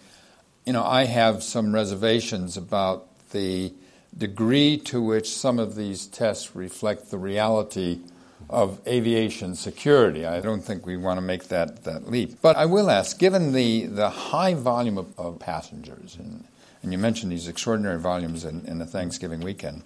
you 0.65 0.73
know, 0.73 0.85
I 0.85 1.05
have 1.05 1.43
some 1.43 1.75
reservations 1.75 2.57
about 2.57 3.07
the 3.31 3.73
degree 4.17 4.79
to 4.79 5.03
which 5.03 5.31
some 5.31 5.59
of 5.59 5.77
these 5.77 6.07
tests 6.07 6.57
reflect 6.57 7.11
the 7.11 7.19
reality 7.19 8.01
of 8.49 8.81
aviation 8.87 9.55
security. 9.55 10.25
I 10.25 10.41
don't 10.41 10.63
think 10.63 10.87
we 10.87 10.97
want 10.97 11.19
to 11.19 11.23
make 11.23 11.49
that, 11.49 11.85
that 11.85 12.09
leap. 12.11 12.41
But 12.41 12.57
I 12.57 12.67
will 12.67 12.91
ask, 12.91 13.19
given 13.19 13.53
the, 13.53 13.87
the 13.87 14.09
high 14.09 14.55
volume 14.55 14.99
of, 14.99 15.19
of 15.19 15.39
passengers, 15.39 16.17
and, 16.19 16.45
and 16.83 16.93
you 16.93 16.99
mentioned 16.99 17.33
these 17.33 17.49
extraordinary 17.49 17.99
volumes 17.99 18.45
in, 18.45 18.65
in 18.67 18.79
the 18.79 18.87
Thanksgiving 18.87 19.41
weekend, 19.41 19.83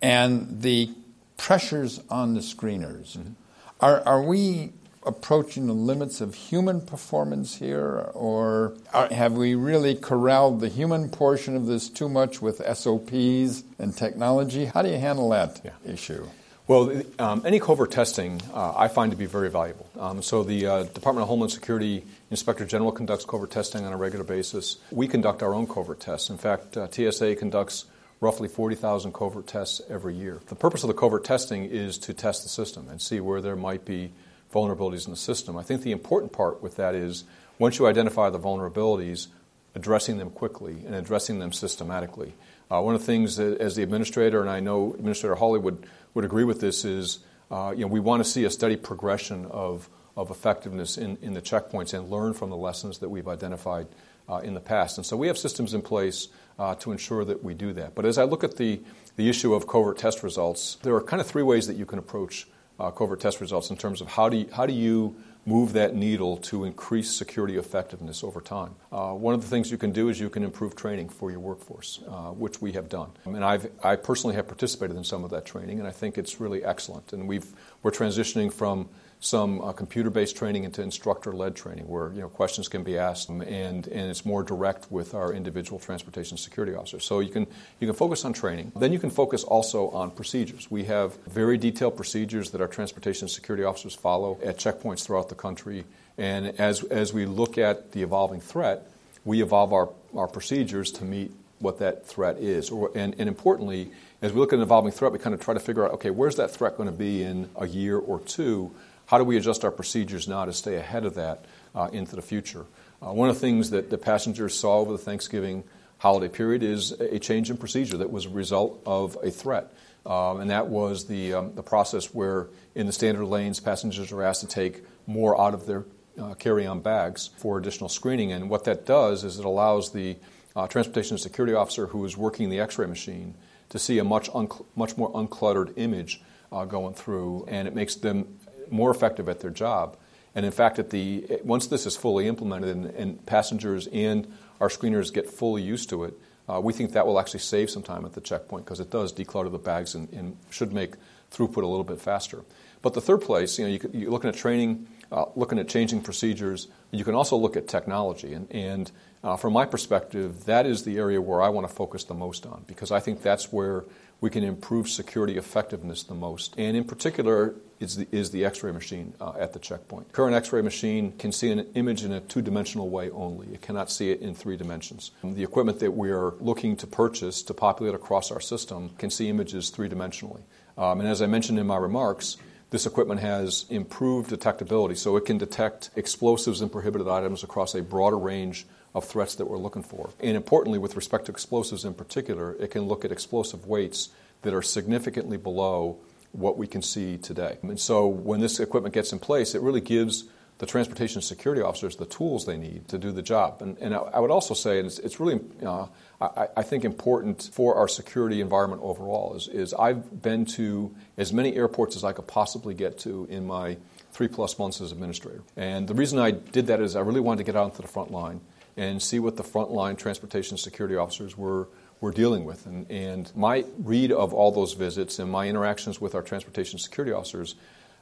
and 0.00 0.62
the 0.62 0.90
pressures 1.36 2.00
on 2.10 2.34
the 2.34 2.40
screeners, 2.40 3.16
mm-hmm. 3.16 3.32
are, 3.80 4.00
are 4.06 4.22
we 4.22 4.72
approaching 5.04 5.66
the 5.66 5.72
limits 5.72 6.20
of 6.20 6.34
human 6.34 6.80
performance 6.80 7.56
here, 7.56 8.10
or 8.14 8.74
are, 8.92 9.12
have 9.12 9.32
we 9.32 9.54
really 9.54 9.94
corralled 9.94 10.60
the 10.60 10.68
human 10.68 11.08
portion 11.08 11.56
of 11.56 11.66
this 11.66 11.88
too 11.88 12.08
much 12.08 12.40
with 12.40 12.58
SOPs 12.76 13.64
and 13.78 13.96
technology? 13.96 14.66
How 14.66 14.82
do 14.82 14.88
you 14.88 14.98
handle 14.98 15.30
that 15.30 15.60
yeah. 15.64 15.92
issue? 15.92 16.26
Well, 16.72 17.02
um, 17.18 17.42
any 17.44 17.60
covert 17.60 17.90
testing 17.90 18.40
uh, 18.54 18.72
I 18.74 18.88
find 18.88 19.12
to 19.12 19.18
be 19.18 19.26
very 19.26 19.50
valuable. 19.50 19.86
Um, 20.00 20.22
so 20.22 20.42
the 20.42 20.66
uh, 20.66 20.82
Department 20.84 21.24
of 21.24 21.28
Homeland 21.28 21.52
Security 21.52 22.02
Inspector 22.30 22.64
General 22.64 22.92
conducts 22.92 23.26
covert 23.26 23.50
testing 23.50 23.84
on 23.84 23.92
a 23.92 23.96
regular 23.98 24.24
basis. 24.24 24.78
We 24.90 25.06
conduct 25.06 25.42
our 25.42 25.52
own 25.52 25.66
covert 25.66 26.00
tests. 26.00 26.30
In 26.30 26.38
fact, 26.38 26.78
uh, 26.78 26.90
TSA 26.90 27.36
conducts 27.36 27.84
roughly 28.22 28.48
40,000 28.48 29.12
covert 29.12 29.46
tests 29.46 29.82
every 29.90 30.14
year. 30.14 30.40
The 30.46 30.54
purpose 30.54 30.82
of 30.82 30.88
the 30.88 30.94
covert 30.94 31.24
testing 31.24 31.66
is 31.66 31.98
to 31.98 32.14
test 32.14 32.42
the 32.42 32.48
system 32.48 32.88
and 32.88 33.02
see 33.02 33.20
where 33.20 33.42
there 33.42 33.54
might 33.54 33.84
be 33.84 34.10
vulnerabilities 34.50 35.04
in 35.04 35.10
the 35.10 35.18
system. 35.18 35.58
I 35.58 35.62
think 35.62 35.82
the 35.82 35.92
important 35.92 36.32
part 36.32 36.62
with 36.62 36.76
that 36.76 36.94
is 36.94 37.24
once 37.58 37.78
you 37.78 37.86
identify 37.86 38.30
the 38.30 38.40
vulnerabilities, 38.40 39.26
addressing 39.74 40.16
them 40.16 40.30
quickly 40.30 40.84
and 40.86 40.94
addressing 40.94 41.38
them 41.38 41.52
systematically. 41.52 42.32
Uh, 42.72 42.80
one 42.80 42.94
of 42.94 43.02
the 43.02 43.06
things 43.06 43.36
that, 43.36 43.60
as 43.60 43.76
the 43.76 43.82
administrator, 43.82 44.40
and 44.40 44.48
I 44.48 44.60
know 44.60 44.94
Administrator 44.94 45.34
Hawley 45.34 45.60
would 45.60 45.86
would 46.14 46.24
agree 46.24 46.44
with 46.44 46.60
this 46.60 46.84
is 46.84 47.18
uh, 47.52 47.72
you 47.76 47.82
know, 47.82 47.86
we 47.86 48.00
want 48.00 48.24
to 48.24 48.28
see 48.28 48.44
a 48.44 48.50
steady 48.50 48.76
progression 48.76 49.44
of, 49.46 49.88
of 50.16 50.30
effectiveness 50.30 50.96
in, 50.96 51.18
in 51.20 51.34
the 51.34 51.42
checkpoints 51.42 51.92
and 51.92 52.10
learn 52.10 52.32
from 52.32 52.48
the 52.48 52.56
lessons 52.56 52.98
that 52.98 53.10
we've 53.10 53.28
identified 53.28 53.86
uh, 54.28 54.36
in 54.36 54.54
the 54.54 54.60
past. 54.60 54.96
And 54.96 55.04
so 55.06 55.16
we 55.18 55.26
have 55.26 55.36
systems 55.36 55.74
in 55.74 55.82
place 55.82 56.28
uh, 56.58 56.74
to 56.76 56.92
ensure 56.92 57.24
that 57.26 57.44
we 57.44 57.52
do 57.52 57.74
that. 57.74 57.94
But 57.94 58.06
as 58.06 58.16
I 58.16 58.24
look 58.24 58.42
at 58.42 58.56
the, 58.56 58.80
the 59.16 59.28
issue 59.28 59.52
of 59.52 59.66
covert 59.66 59.98
test 59.98 60.22
results, 60.22 60.78
there 60.82 60.94
are 60.94 61.02
kind 61.02 61.20
of 61.20 61.26
three 61.26 61.42
ways 61.42 61.66
that 61.66 61.76
you 61.76 61.84
can 61.84 61.98
approach 61.98 62.46
uh, 62.80 62.90
covert 62.90 63.20
test 63.20 63.40
results 63.42 63.68
in 63.68 63.76
terms 63.76 64.00
of 64.00 64.08
how 64.08 64.30
do 64.30 64.38
you, 64.38 64.48
how 64.50 64.64
do 64.64 64.72
you 64.72 65.14
move 65.44 65.72
that 65.72 65.94
needle 65.94 66.36
to 66.36 66.64
increase 66.64 67.10
security 67.10 67.56
effectiveness 67.56 68.22
over 68.22 68.40
time. 68.40 68.74
Uh, 68.92 69.12
one 69.12 69.34
of 69.34 69.42
the 69.42 69.48
things 69.48 69.70
you 69.70 69.78
can 69.78 69.90
do 69.90 70.08
is 70.08 70.20
you 70.20 70.30
can 70.30 70.44
improve 70.44 70.76
training 70.76 71.08
for 71.08 71.30
your 71.30 71.40
workforce, 71.40 72.00
uh, 72.08 72.30
which 72.30 72.60
we 72.60 72.72
have 72.72 72.88
done. 72.88 73.10
And 73.24 73.44
I've, 73.44 73.70
I 73.82 73.96
personally 73.96 74.36
have 74.36 74.46
participated 74.46 74.96
in 74.96 75.04
some 75.04 75.24
of 75.24 75.30
that 75.30 75.44
training, 75.44 75.80
and 75.80 75.88
I 75.88 75.90
think 75.90 76.16
it's 76.16 76.40
really 76.40 76.64
excellent. 76.64 77.12
And 77.12 77.26
we've, 77.26 77.46
we're 77.82 77.90
transitioning 77.90 78.52
from 78.52 78.88
some 79.22 79.60
uh, 79.60 79.72
computer-based 79.72 80.36
training 80.36 80.64
into 80.64 80.82
instructor-led 80.82 81.54
training, 81.54 81.86
where 81.86 82.12
you 82.12 82.20
know 82.20 82.28
questions 82.28 82.66
can 82.66 82.82
be 82.82 82.98
asked, 82.98 83.28
and 83.28 83.42
and 83.86 84.10
it's 84.10 84.26
more 84.26 84.42
direct 84.42 84.90
with 84.90 85.14
our 85.14 85.32
individual 85.32 85.78
transportation 85.78 86.36
security 86.36 86.74
officers. 86.74 87.04
So 87.04 87.20
you 87.20 87.30
can 87.30 87.46
you 87.78 87.86
can 87.86 87.94
focus 87.94 88.24
on 88.24 88.32
training. 88.32 88.72
Then 88.74 88.92
you 88.92 88.98
can 88.98 89.10
focus 89.10 89.44
also 89.44 89.90
on 89.90 90.10
procedures. 90.10 90.68
We 90.70 90.84
have 90.84 91.16
very 91.26 91.56
detailed 91.56 91.94
procedures 91.96 92.50
that 92.50 92.60
our 92.60 92.66
transportation 92.66 93.28
security 93.28 93.62
officers 93.62 93.94
follow 93.94 94.38
at 94.42 94.56
checkpoints 94.58 95.06
throughout 95.06 95.28
the 95.28 95.36
country. 95.36 95.84
And 96.18 96.58
as 96.60 96.82
as 96.82 97.12
we 97.12 97.24
look 97.24 97.58
at 97.58 97.92
the 97.92 98.02
evolving 98.02 98.40
threat, 98.40 98.90
we 99.24 99.40
evolve 99.40 99.72
our, 99.72 99.88
our 100.16 100.26
procedures 100.26 100.90
to 100.92 101.04
meet 101.04 101.30
what 101.60 101.78
that 101.78 102.06
threat 102.06 102.38
is. 102.38 102.70
Or, 102.70 102.90
and, 102.96 103.14
and 103.18 103.28
importantly, 103.28 103.92
as 104.20 104.32
we 104.32 104.40
look 104.40 104.52
at 104.52 104.56
an 104.56 104.62
evolving 104.62 104.90
threat, 104.90 105.12
we 105.12 105.20
kind 105.20 105.32
of 105.32 105.40
try 105.40 105.54
to 105.54 105.60
figure 105.60 105.84
out 105.84 105.92
okay, 105.92 106.10
where's 106.10 106.36
that 106.36 106.50
threat 106.50 106.76
going 106.76 106.88
to 106.88 106.96
be 106.96 107.22
in 107.22 107.48
a 107.54 107.68
year 107.68 107.96
or 107.96 108.18
two? 108.18 108.72
How 109.12 109.18
do 109.18 109.24
we 109.24 109.36
adjust 109.36 109.62
our 109.62 109.70
procedures 109.70 110.26
now 110.26 110.46
to 110.46 110.54
stay 110.54 110.76
ahead 110.76 111.04
of 111.04 111.16
that 111.16 111.44
uh, 111.74 111.90
into 111.92 112.16
the 112.16 112.22
future? 112.22 112.64
Uh, 113.02 113.12
one 113.12 113.28
of 113.28 113.34
the 113.34 113.40
things 113.42 113.68
that 113.68 113.90
the 113.90 113.98
passengers 113.98 114.58
saw 114.58 114.78
over 114.78 114.92
the 114.92 114.96
Thanksgiving 114.96 115.64
holiday 115.98 116.34
period 116.34 116.62
is 116.62 116.92
a 116.92 117.18
change 117.18 117.50
in 117.50 117.58
procedure 117.58 117.98
that 117.98 118.10
was 118.10 118.24
a 118.24 118.30
result 118.30 118.82
of 118.86 119.18
a 119.22 119.30
threat. 119.30 119.70
Um, 120.06 120.40
and 120.40 120.48
that 120.48 120.68
was 120.68 121.08
the, 121.08 121.34
um, 121.34 121.54
the 121.54 121.62
process 121.62 122.14
where 122.14 122.48
in 122.74 122.86
the 122.86 122.92
standard 122.92 123.26
lanes, 123.26 123.60
passengers 123.60 124.12
are 124.12 124.22
asked 124.22 124.40
to 124.40 124.46
take 124.46 124.82
more 125.06 125.38
out 125.38 125.52
of 125.52 125.66
their 125.66 125.84
uh, 126.18 126.32
carry 126.32 126.66
on 126.66 126.80
bags 126.80 127.28
for 127.36 127.58
additional 127.58 127.90
screening. 127.90 128.32
And 128.32 128.48
what 128.48 128.64
that 128.64 128.86
does 128.86 129.24
is 129.24 129.38
it 129.38 129.44
allows 129.44 129.92
the 129.92 130.16
uh, 130.56 130.68
transportation 130.68 131.18
security 131.18 131.52
officer 131.52 131.86
who 131.86 132.02
is 132.06 132.16
working 132.16 132.48
the 132.48 132.60
x 132.60 132.78
ray 132.78 132.86
machine 132.86 133.34
to 133.68 133.78
see 133.78 133.98
a 133.98 134.04
much, 134.04 134.30
much 134.74 134.96
more 134.96 135.12
uncluttered 135.12 135.74
image 135.76 136.22
uh, 136.50 136.64
going 136.64 136.94
through, 136.94 137.44
and 137.48 137.66
it 137.66 137.74
makes 137.74 137.94
them 137.96 138.38
more 138.72 138.90
effective 138.90 139.28
at 139.28 139.40
their 139.40 139.50
job. 139.50 139.96
And 140.34 140.46
in 140.46 140.52
fact, 140.52 140.78
at 140.78 140.90
the, 140.90 141.40
once 141.44 141.66
this 141.66 141.86
is 141.86 141.96
fully 141.96 142.26
implemented 142.26 142.74
and, 142.74 142.86
and 142.86 143.26
passengers 143.26 143.86
and 143.88 144.32
our 144.60 144.68
screeners 144.68 145.12
get 145.12 145.28
fully 145.28 145.62
used 145.62 145.90
to 145.90 146.04
it, 146.04 146.14
uh, 146.48 146.60
we 146.60 146.72
think 146.72 146.92
that 146.92 147.06
will 147.06 147.20
actually 147.20 147.40
save 147.40 147.70
some 147.70 147.82
time 147.82 148.04
at 148.04 148.14
the 148.14 148.20
checkpoint 148.20 148.64
because 148.64 148.80
it 148.80 148.90
does 148.90 149.12
declutter 149.12 149.50
the 149.50 149.58
bags 149.58 149.94
and, 149.94 150.12
and, 150.12 150.36
should 150.50 150.72
make 150.72 150.94
throughput 151.30 151.62
a 151.62 151.66
little 151.66 151.84
bit 151.84 152.00
faster. 152.00 152.42
But 152.82 152.94
the 152.94 153.00
third 153.00 153.22
place, 153.22 153.58
you 153.58 153.66
know, 153.66 153.78
you 153.92 154.08
are 154.08 154.10
looking 154.10 154.28
at 154.28 154.36
training, 154.36 154.88
uh, 155.12 155.26
looking 155.36 155.58
at 155.58 155.68
changing 155.68 156.02
procedures. 156.02 156.68
You 156.90 157.04
can 157.04 157.14
also 157.14 157.36
look 157.36 157.56
at 157.56 157.68
technology. 157.68 158.34
And, 158.34 158.50
and 158.50 158.90
uh, 159.22 159.36
from 159.36 159.52
my 159.52 159.64
perspective, 159.64 160.44
that 160.46 160.66
is 160.66 160.82
the 160.82 160.98
area 160.98 161.20
where 161.20 161.40
I 161.40 161.48
want 161.48 161.68
to 161.68 161.72
focus 161.72 162.04
the 162.04 162.14
most 162.14 162.44
on 162.44 162.64
because 162.66 162.90
I 162.90 162.98
think 162.98 163.22
that's 163.22 163.52
where 163.52 163.84
we 164.22 164.30
can 164.30 164.44
improve 164.44 164.88
security 164.88 165.36
effectiveness 165.36 166.04
the 166.04 166.14
most. 166.14 166.54
And 166.56 166.76
in 166.76 166.84
particular, 166.84 167.56
is 167.80 167.96
the, 167.96 168.06
is 168.12 168.30
the 168.30 168.44
X 168.44 168.62
ray 168.62 168.70
machine 168.70 169.12
uh, 169.20 169.32
at 169.36 169.52
the 169.52 169.58
checkpoint. 169.58 170.12
Current 170.12 170.34
X 170.34 170.52
ray 170.52 170.62
machine 170.62 171.12
can 171.18 171.32
see 171.32 171.50
an 171.50 171.66
image 171.74 172.04
in 172.04 172.12
a 172.12 172.20
two 172.20 172.40
dimensional 172.40 172.88
way 172.88 173.10
only, 173.10 173.48
it 173.48 173.60
cannot 173.60 173.90
see 173.90 174.10
it 174.10 174.20
in 174.20 174.34
three 174.34 174.56
dimensions. 174.56 175.10
The 175.24 175.42
equipment 175.42 175.80
that 175.80 175.90
we 175.90 176.10
are 176.10 176.34
looking 176.40 176.76
to 176.76 176.86
purchase 176.86 177.42
to 177.42 177.52
populate 177.52 177.96
across 177.96 178.30
our 178.30 178.40
system 178.40 178.90
can 178.96 179.10
see 179.10 179.28
images 179.28 179.70
three 179.70 179.88
dimensionally. 179.88 180.42
Um, 180.78 181.00
and 181.00 181.08
as 181.08 181.20
I 181.20 181.26
mentioned 181.26 181.58
in 181.58 181.66
my 181.66 181.76
remarks, 181.76 182.36
this 182.70 182.86
equipment 182.86 183.20
has 183.20 183.66
improved 183.68 184.30
detectability, 184.30 184.96
so 184.96 185.16
it 185.16 185.26
can 185.26 185.36
detect 185.36 185.90
explosives 185.96 186.60
and 186.60 186.70
prohibited 186.70 187.08
items 187.08 187.42
across 187.42 187.74
a 187.74 187.82
broader 187.82 188.18
range 188.18 188.66
of 188.94 189.04
threats 189.04 189.34
that 189.36 189.46
we're 189.46 189.58
looking 189.58 189.82
for. 189.82 190.10
And 190.20 190.36
importantly, 190.36 190.78
with 190.78 190.96
respect 190.96 191.26
to 191.26 191.32
explosives 191.32 191.84
in 191.84 191.94
particular, 191.94 192.54
it 192.60 192.70
can 192.70 192.82
look 192.82 193.04
at 193.04 193.12
explosive 193.12 193.66
weights 193.66 194.10
that 194.42 194.52
are 194.52 194.62
significantly 194.62 195.36
below 195.36 195.98
what 196.32 196.58
we 196.58 196.66
can 196.66 196.82
see 196.82 197.18
today. 197.18 197.58
And 197.62 197.78
so 197.78 198.06
when 198.06 198.40
this 198.40 198.60
equipment 198.60 198.94
gets 198.94 199.12
in 199.12 199.18
place, 199.18 199.54
it 199.54 199.62
really 199.62 199.80
gives 199.80 200.24
the 200.58 200.66
transportation 200.66 201.20
security 201.20 201.60
officers 201.60 201.96
the 201.96 202.06
tools 202.06 202.46
they 202.46 202.56
need 202.56 202.86
to 202.88 202.98
do 202.98 203.10
the 203.10 203.22
job. 203.22 203.60
And, 203.62 203.76
and 203.78 203.94
I, 203.94 204.20
would 204.20 204.30
also 204.30 204.54
say, 204.54 204.78
and 204.78 204.86
it's, 204.86 204.98
it's 205.00 205.18
really, 205.18 205.40
uh, 205.64 205.86
I, 206.20 206.48
I, 206.58 206.62
think, 206.62 206.84
important 206.84 207.50
for 207.52 207.74
our 207.74 207.88
security 207.88 208.40
environment 208.40 208.80
overall, 208.84 209.34
is, 209.34 209.48
is 209.48 209.74
I've 209.74 210.22
been 210.22 210.44
to 210.46 210.94
as 211.16 211.32
many 211.32 211.56
airports 211.56 211.96
as 211.96 212.04
I 212.04 212.12
could 212.12 212.28
possibly 212.28 212.74
get 212.74 212.98
to 213.00 213.26
in 213.28 213.46
my 213.46 213.76
three 214.12 214.28
plus 214.28 214.58
months 214.58 214.80
as 214.80 214.92
administrator. 214.92 215.42
And 215.56 215.88
the 215.88 215.94
reason 215.94 216.18
I 216.18 216.30
did 216.30 216.68
that 216.68 216.80
is 216.80 216.94
I 216.94 217.00
really 217.00 217.20
wanted 217.20 217.38
to 217.38 217.44
get 217.44 217.56
out 217.56 217.70
into 217.70 217.82
the 217.82 217.88
front 217.88 218.12
line 218.12 218.40
and 218.76 219.02
see 219.02 219.18
what 219.18 219.36
the 219.36 219.42
frontline 219.42 219.96
transportation 219.98 220.56
security 220.56 220.96
officers 220.96 221.36
were, 221.36 221.68
were 222.00 222.12
dealing 222.12 222.44
with. 222.44 222.66
And, 222.66 222.90
and 222.90 223.30
my 223.36 223.64
read 223.78 224.12
of 224.12 224.32
all 224.32 224.50
those 224.50 224.72
visits 224.72 225.18
and 225.18 225.30
my 225.30 225.48
interactions 225.48 226.00
with 226.00 226.14
our 226.14 226.22
transportation 226.22 226.78
security 226.78 227.12
officers 227.12 227.54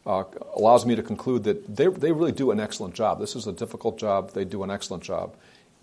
uh, 0.06 0.24
allows 0.54 0.86
me 0.86 0.96
to 0.96 1.02
conclude 1.02 1.44
that 1.44 1.76
they, 1.76 1.86
they 1.88 2.12
really 2.12 2.32
do 2.32 2.50
an 2.50 2.60
excellent 2.60 2.94
job. 2.94 3.20
This 3.20 3.36
is 3.36 3.46
a 3.46 3.52
difficult 3.52 3.98
job, 3.98 4.32
they 4.32 4.44
do 4.44 4.62
an 4.62 4.70
excellent 4.70 5.02
job. 5.02 5.34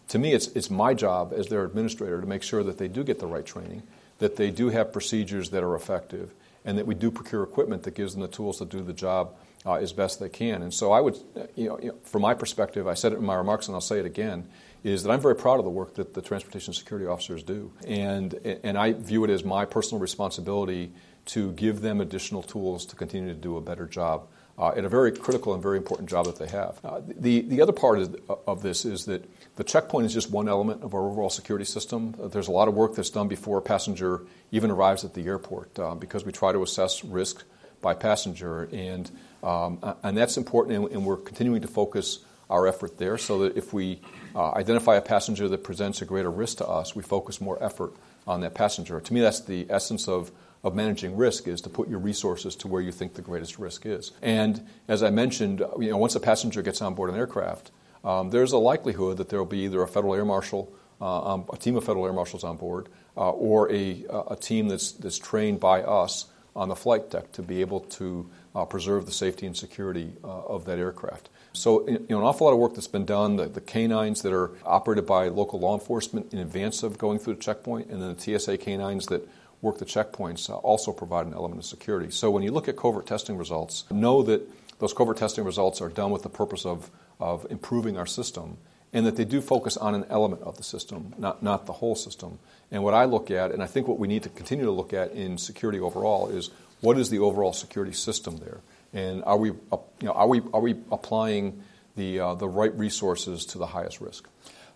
To 0.09 0.19
me, 0.19 0.33
it's, 0.33 0.47
it's 0.47 0.69
my 0.69 0.93
job 0.93 1.33
as 1.35 1.47
their 1.47 1.65
administrator 1.65 2.21
to 2.21 2.27
make 2.27 2.41
sure 2.41 2.63
that 2.63 2.77
they 2.77 2.87
do 2.87 3.03
get 3.03 3.19
the 3.19 3.27
right 3.27 3.45
training, 3.45 3.83
that 4.19 4.37
they 4.37 4.51
do 4.51 4.69
have 4.69 4.93
procedures 4.93 5.49
that 5.49 5.63
are 5.63 5.75
effective, 5.75 6.31
and 6.63 6.77
that 6.77 6.87
we 6.87 6.95
do 6.95 7.11
procure 7.11 7.43
equipment 7.43 7.83
that 7.83 7.93
gives 7.93 8.13
them 8.13 8.21
the 8.21 8.27
tools 8.27 8.57
to 8.59 8.65
do 8.65 8.81
the 8.81 8.93
job 8.93 9.35
uh, 9.65 9.73
as 9.73 9.91
best 9.93 10.19
they 10.19 10.29
can. 10.29 10.61
And 10.61 10.73
so 10.73 10.91
I 10.93 11.01
would, 11.01 11.17
you 11.55 11.67
know, 11.67 11.79
you 11.79 11.89
know, 11.89 11.95
from 12.03 12.21
my 12.21 12.33
perspective, 12.33 12.87
I 12.87 12.93
said 12.93 13.11
it 13.13 13.19
in 13.19 13.25
my 13.25 13.35
remarks 13.35 13.67
and 13.67 13.75
I'll 13.75 13.81
say 13.81 13.99
it 13.99 14.05
again, 14.05 14.47
is 14.87 15.03
that 15.03 15.11
I'm 15.11 15.19
very 15.19 15.35
proud 15.35 15.59
of 15.59 15.65
the 15.65 15.71
work 15.71 15.95
that 15.95 16.13
the 16.13 16.21
transportation 16.21 16.73
security 16.73 17.07
officers 17.07 17.43
do. 17.43 17.71
And, 17.85 18.33
and 18.63 18.77
I 18.77 18.93
view 18.93 19.25
it 19.25 19.29
as 19.29 19.43
my 19.43 19.65
personal 19.65 19.99
responsibility 19.99 20.93
to 21.25 21.51
give 21.51 21.81
them 21.81 21.99
additional 21.99 22.41
tools 22.41 22.85
to 22.85 22.95
continue 22.95 23.27
to 23.27 23.39
do 23.39 23.57
a 23.57 23.61
better 23.61 23.85
job 23.85 24.27
uh, 24.57 24.69
at 24.69 24.85
a 24.85 24.89
very 24.89 25.11
critical 25.11 25.53
and 25.53 25.61
very 25.61 25.77
important 25.77 26.09
job 26.09 26.25
that 26.25 26.37
they 26.39 26.47
have. 26.47 26.79
Uh, 26.85 27.01
the, 27.05 27.41
the 27.41 27.61
other 27.61 27.73
part 27.73 27.99
of, 28.47 28.61
this 28.61 28.85
is 28.85 29.05
that 29.05 29.29
the 29.57 29.63
checkpoint 29.63 30.05
is 30.05 30.13
just 30.13 30.31
one 30.31 30.47
element 30.47 30.81
of 30.83 30.95
our 30.95 31.01
overall 31.01 31.29
security 31.29 31.65
system. 31.65 32.15
There's 32.31 32.47
a 32.47 32.51
lot 32.51 32.69
of 32.69 32.73
work 32.73 32.95
that's 32.95 33.09
done 33.09 33.27
before 33.27 33.57
a 33.57 33.61
passenger 33.61 34.21
even 34.51 34.71
arrives 34.71 35.03
at 35.03 35.13
the 35.13 35.25
airport 35.25 35.77
uh, 35.77 35.95
because 35.95 36.25
we 36.25 36.31
try 36.31 36.53
to 36.53 36.63
assess 36.63 37.03
risk 37.03 37.43
by 37.81 37.93
passenger, 37.93 38.69
and, 38.71 39.11
um, 39.43 39.79
and 40.01 40.17
that's 40.17 40.37
important, 40.37 40.77
and, 40.77 40.91
and 40.91 41.05
we're 41.05 41.17
continuing 41.17 41.61
to 41.61 41.67
focus 41.67 42.19
our 42.49 42.65
effort 42.65 42.97
there 42.97 43.17
so 43.17 43.39
that 43.39 43.57
if 43.57 43.73
we 43.73 43.99
uh, 44.37 44.51
identify 44.51 44.95
a 44.95 45.01
passenger 45.01 45.49
that 45.49 45.63
presents 45.63 46.01
a 46.03 46.05
greater 46.05 46.29
risk 46.29 46.59
to 46.59 46.67
us, 46.67 46.95
we 46.95 47.01
focus 47.01 47.41
more 47.41 47.61
effort 47.61 47.91
on 48.27 48.41
that 48.41 48.53
passenger. 48.53 48.99
To 49.01 49.13
me, 49.13 49.19
that's 49.19 49.41
the 49.41 49.65
essence 49.67 50.07
of, 50.07 50.31
of 50.63 50.75
managing 50.75 51.17
risk 51.17 51.47
is 51.47 51.59
to 51.61 51.69
put 51.69 51.89
your 51.89 51.97
resources 51.97 52.55
to 52.57 52.67
where 52.67 52.81
you 52.81 52.91
think 52.91 53.15
the 53.15 53.23
greatest 53.23 53.57
risk 53.57 53.87
is. 53.87 54.11
And 54.21 54.67
as 54.87 55.01
I 55.01 55.09
mentioned, 55.09 55.63
you 55.79 55.89
know, 55.89 55.97
once 55.97 56.13
a 56.13 56.19
passenger 56.19 56.61
gets 56.61 56.83
on 56.83 56.93
board 56.93 57.09
an 57.09 57.15
aircraft, 57.15 57.71
um, 58.03 58.29
there's 58.29 58.51
a 58.51 58.59
likelihood 58.59 59.17
that 59.17 59.29
there 59.29 59.39
will 59.39 59.47
be 59.47 59.65
either 59.65 59.81
a 59.81 59.87
federal 59.87 60.13
air 60.13 60.25
marshal, 60.25 60.71
uh, 61.01 61.33
um, 61.33 61.45
a 61.51 61.57
team 61.57 61.75
of 61.75 61.83
federal 61.83 62.05
air 62.05 62.13
marshals 62.13 62.43
on 62.43 62.57
board, 62.57 62.89
uh, 63.17 63.31
or 63.31 63.71
a, 63.71 64.05
a 64.29 64.35
team 64.35 64.67
that's, 64.67 64.91
that's 64.91 65.17
trained 65.17 65.59
by 65.59 65.81
us 65.81 66.27
on 66.55 66.69
the 66.69 66.75
flight 66.75 67.09
deck 67.09 67.31
to 67.31 67.41
be 67.41 67.61
able 67.61 67.79
to 67.79 68.29
uh, 68.55 68.65
preserve 68.65 69.07
the 69.07 69.11
safety 69.11 69.47
and 69.47 69.57
security 69.57 70.13
uh, 70.23 70.27
of 70.27 70.65
that 70.65 70.77
aircraft. 70.77 71.29
So, 71.57 71.87
you 71.87 72.05
know, 72.09 72.19
an 72.19 72.23
awful 72.23 72.45
lot 72.45 72.53
of 72.53 72.59
work 72.59 72.75
that's 72.75 72.87
been 72.87 73.05
done. 73.05 73.35
The, 73.35 73.47
the, 73.47 73.61
canines 73.61 74.21
that 74.21 74.31
are 74.31 74.51
operated 74.63 75.05
by 75.05 75.27
local 75.29 75.59
law 75.59 75.73
enforcement 75.73 76.33
in 76.33 76.39
advance 76.39 76.83
of 76.83 76.97
going 76.97 77.19
through 77.19 77.35
the 77.35 77.41
checkpoint, 77.41 77.89
and 77.89 78.01
then 78.01 78.15
the 78.15 78.39
TSA 78.39 78.57
canines 78.59 79.07
that 79.07 79.27
work 79.61 79.79
the 79.79 79.85
checkpoints 79.85 80.49
uh, 80.49 80.55
also 80.57 80.91
provide 80.91 81.25
an 81.25 81.33
element 81.33 81.59
of 81.59 81.65
security. 81.65 82.11
So, 82.11 82.29
when 82.29 82.43
you 82.43 82.51
look 82.51 82.67
at 82.67 82.77
covert 82.77 83.07
testing 83.07 83.37
results, 83.37 83.85
know 83.89 84.21
that 84.23 84.47
those 84.79 84.93
covert 84.93 85.17
testing 85.17 85.43
results 85.43 85.81
are 85.81 85.89
done 85.89 86.11
with 86.11 86.23
the 86.23 86.29
purpose 86.29 86.65
of, 86.65 86.91
of 87.19 87.47
improving 87.49 87.97
our 87.97 88.05
system, 88.05 88.57
and 88.93 89.05
that 89.05 89.15
they 89.15 89.25
do 89.25 89.41
focus 89.41 89.75
on 89.77 89.95
an 89.95 90.05
element 90.09 90.43
of 90.43 90.57
the 90.57 90.63
system, 90.63 91.13
not, 91.17 91.41
not 91.41 91.65
the 91.65 91.73
whole 91.73 91.95
system. 91.95 92.37
And 92.71 92.83
what 92.83 92.93
I 92.93 93.05
look 93.05 93.31
at, 93.31 93.51
and 93.51 93.63
I 93.63 93.65
think 93.65 93.87
what 93.87 93.99
we 93.99 94.07
need 94.07 94.23
to 94.23 94.29
continue 94.29 94.65
to 94.65 94.71
look 94.71 94.93
at 94.93 95.11
in 95.11 95.37
security 95.37 95.79
overall, 95.79 96.29
is 96.29 96.51
what 96.81 96.97
is 96.97 97.09
the 97.09 97.19
overall 97.19 97.53
security 97.53 97.93
system 97.93 98.37
there? 98.37 98.59
And 98.93 99.23
are 99.23 99.37
we, 99.37 99.49
you 99.49 99.81
know, 100.01 100.11
are 100.11 100.27
we, 100.27 100.41
are 100.53 100.61
we 100.61 100.75
applying 100.91 101.63
the, 101.95 102.19
uh, 102.19 102.33
the 102.35 102.47
right 102.47 102.73
resources 102.75 103.45
to 103.47 103.57
the 103.57 103.67
highest 103.67 104.01
risk? 104.01 104.27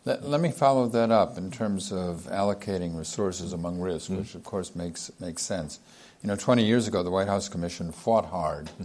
Let, 0.04 0.24
let, 0.24 0.42
me 0.42 0.52
follow 0.52 0.88
that 0.88 1.12
up 1.12 1.38
in 1.38 1.52
terms 1.52 1.92
of 1.92 2.28
allocating 2.32 2.98
resources 2.98 3.54
among 3.54 3.80
risks, 3.80 4.10
mm-hmm. 4.10 4.20
which 4.20 4.36
of 4.36 4.44
course 4.44 4.76
makes, 4.76 5.12
makes 5.20 5.44
sense. 5.44 5.80
You 6.24 6.28
know, 6.28 6.36
20 6.36 6.66
years 6.66 6.88
ago, 6.88 7.04
the 7.04 7.12
White 7.12 7.28
House 7.28 7.48
Commission 7.50 7.92
fought 7.92 8.26
hard 8.26 8.66
mm-hmm. 8.66 8.84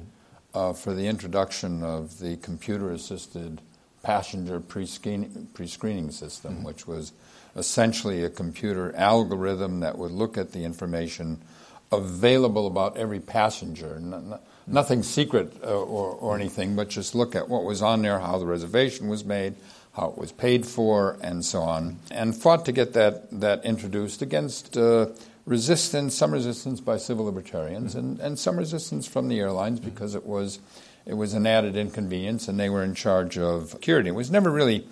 uh, 0.53 0.73
for 0.75 0.93
the 0.93 1.07
introduction 1.07 1.83
of 1.83 2.19
the 2.19 2.37
computer 2.37 2.91
assisted 2.91 3.63
passenger 4.03 4.61
pre 4.61 4.87
screening 4.87 6.11
system, 6.11 6.55
mm-hmm. 6.55 6.65
which 6.65 6.87
was 6.87 7.13
essentially 7.57 8.23
a 8.23 8.31
computer 8.31 8.95
algorithm 8.95 9.81
that 9.81 9.97
would 9.97 10.13
look 10.13 10.37
at 10.37 10.53
the 10.53 10.65
information 10.65 11.41
available 11.91 12.67
about 12.67 12.97
every 12.97 13.21
passenger 13.21 13.99
nothing 14.67 15.03
secret 15.03 15.53
uh, 15.63 15.69
or, 15.69 16.13
or 16.15 16.35
anything, 16.35 16.75
but 16.77 16.89
just 16.89 17.15
look 17.15 17.35
at 17.35 17.49
what 17.49 17.65
was 17.65 17.83
on 17.83 18.03
there, 18.03 18.19
how 18.19 18.39
the 18.39 18.47
reservation 18.47 19.09
was 19.09 19.25
made, 19.25 19.55
how 19.93 20.09
it 20.09 20.19
was 20.19 20.33
paid 20.33 20.67
for, 20.67 21.17
and 21.23 21.45
so 21.45 21.61
on, 21.61 21.99
and 22.11 22.35
fought 22.35 22.65
to 22.65 22.73
get 22.73 22.93
that, 22.93 23.29
that 23.41 23.65
introduced 23.65 24.23
against 24.23 24.77
uh, 24.77 25.07
resistance, 25.47 26.15
some 26.15 26.33
resistance 26.33 26.81
by 26.81 26.97
civil 26.97 27.25
libertarians, 27.25 27.95
mm-hmm. 27.95 27.99
and, 28.01 28.21
and 28.21 28.39
some 28.39 28.57
resistance 28.57 29.07
from 29.07 29.29
the 29.29 29.39
airlines 29.39 29.81
because 29.81 30.15
it 30.15 30.27
was, 30.27 30.59
it 31.07 31.15
was 31.15 31.33
an 31.33 31.47
added 31.47 31.77
inconvenience 31.77 32.49
and 32.49 32.59
they 32.59 32.69
were 32.69 32.83
in 32.83 32.95
charge 32.95 33.39
of 33.39 33.71
security. 33.71 34.09
It 34.09 34.15
was 34.15 34.31
never 34.31 34.51
really 34.51 34.87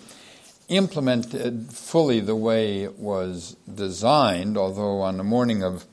implemented 0.68 1.70
fully 1.70 2.20
the 2.20 2.36
way 2.36 2.82
it 2.82 2.98
was 2.98 3.56
designed, 3.72 4.56
although 4.56 5.00
on 5.00 5.18
the 5.18 5.24
morning 5.24 5.62
of 5.62 5.84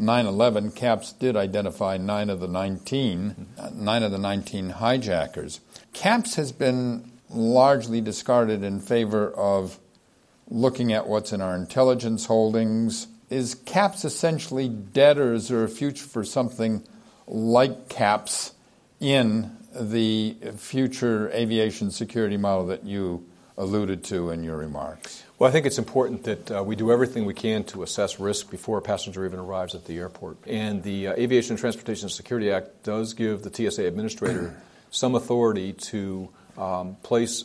9/11, 0.00 0.74
CAPPS 0.74 1.12
did 1.12 1.36
identify 1.36 1.96
nine 1.96 2.30
of 2.30 2.40
the 2.40 2.48
19, 2.48 3.46
uh, 3.58 3.70
nine 3.74 4.02
of 4.02 4.10
the 4.10 4.18
19 4.18 4.70
hijackers. 4.70 5.60
CAPPS 5.92 6.36
has 6.36 6.52
been 6.52 7.12
largely 7.30 8.00
discarded 8.00 8.62
in 8.62 8.80
favor 8.80 9.30
of 9.32 9.78
looking 10.48 10.92
at 10.92 11.06
what's 11.06 11.32
in 11.32 11.40
our 11.40 11.56
intelligence 11.56 12.26
holdings. 12.26 13.06
Is 13.30 13.54
CAPPS 13.54 14.04
essentially 14.04 14.68
dead, 14.68 15.18
or 15.18 15.32
is 15.32 15.48
there 15.48 15.64
a 15.64 15.68
future 15.68 16.04
for 16.04 16.24
something 16.24 16.82
like 17.26 17.88
CAPPS 17.88 18.52
in 19.00 19.56
the 19.74 20.36
future 20.56 21.30
aviation 21.30 21.90
security 21.90 22.36
model 22.36 22.66
that 22.66 22.84
you 22.84 23.26
alluded 23.56 24.04
to 24.04 24.30
in 24.30 24.42
your 24.44 24.56
remarks? 24.56 25.22
Well, 25.42 25.48
I 25.48 25.52
think 25.52 25.66
it's 25.66 25.78
important 25.78 26.22
that 26.22 26.50
uh, 26.52 26.62
we 26.62 26.76
do 26.76 26.92
everything 26.92 27.24
we 27.24 27.34
can 27.34 27.64
to 27.64 27.82
assess 27.82 28.20
risk 28.20 28.48
before 28.48 28.78
a 28.78 28.80
passenger 28.80 29.26
even 29.26 29.40
arrives 29.40 29.74
at 29.74 29.86
the 29.86 29.98
airport. 29.98 30.36
And 30.46 30.84
the 30.84 31.08
uh, 31.08 31.14
Aviation 31.14 31.54
and 31.54 31.58
Transportation 31.58 32.08
Security 32.10 32.52
Act 32.52 32.84
does 32.84 33.12
give 33.14 33.42
the 33.42 33.52
TSA 33.52 33.84
administrator 33.84 34.54
some 34.92 35.16
authority 35.16 35.72
to 35.72 36.28
um, 36.56 36.94
place 37.02 37.42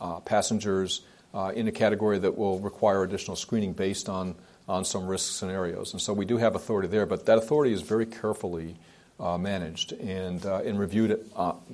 uh, 0.00 0.20
passengers 0.20 1.00
uh, 1.34 1.50
in 1.52 1.66
a 1.66 1.72
category 1.72 2.20
that 2.20 2.38
will 2.38 2.60
require 2.60 3.02
additional 3.02 3.34
screening 3.34 3.72
based 3.72 4.08
on, 4.08 4.36
on 4.68 4.84
some 4.84 5.08
risk 5.08 5.36
scenarios. 5.36 5.92
And 5.92 6.00
so 6.00 6.12
we 6.12 6.26
do 6.26 6.36
have 6.36 6.54
authority 6.54 6.86
there, 6.86 7.04
but 7.04 7.26
that 7.26 7.36
authority 7.36 7.72
is 7.72 7.82
very 7.82 8.06
carefully 8.06 8.76
uh, 9.18 9.36
managed 9.38 9.92
and, 9.94 10.46
uh, 10.46 10.60
and 10.64 10.78
reviewed 10.78 11.28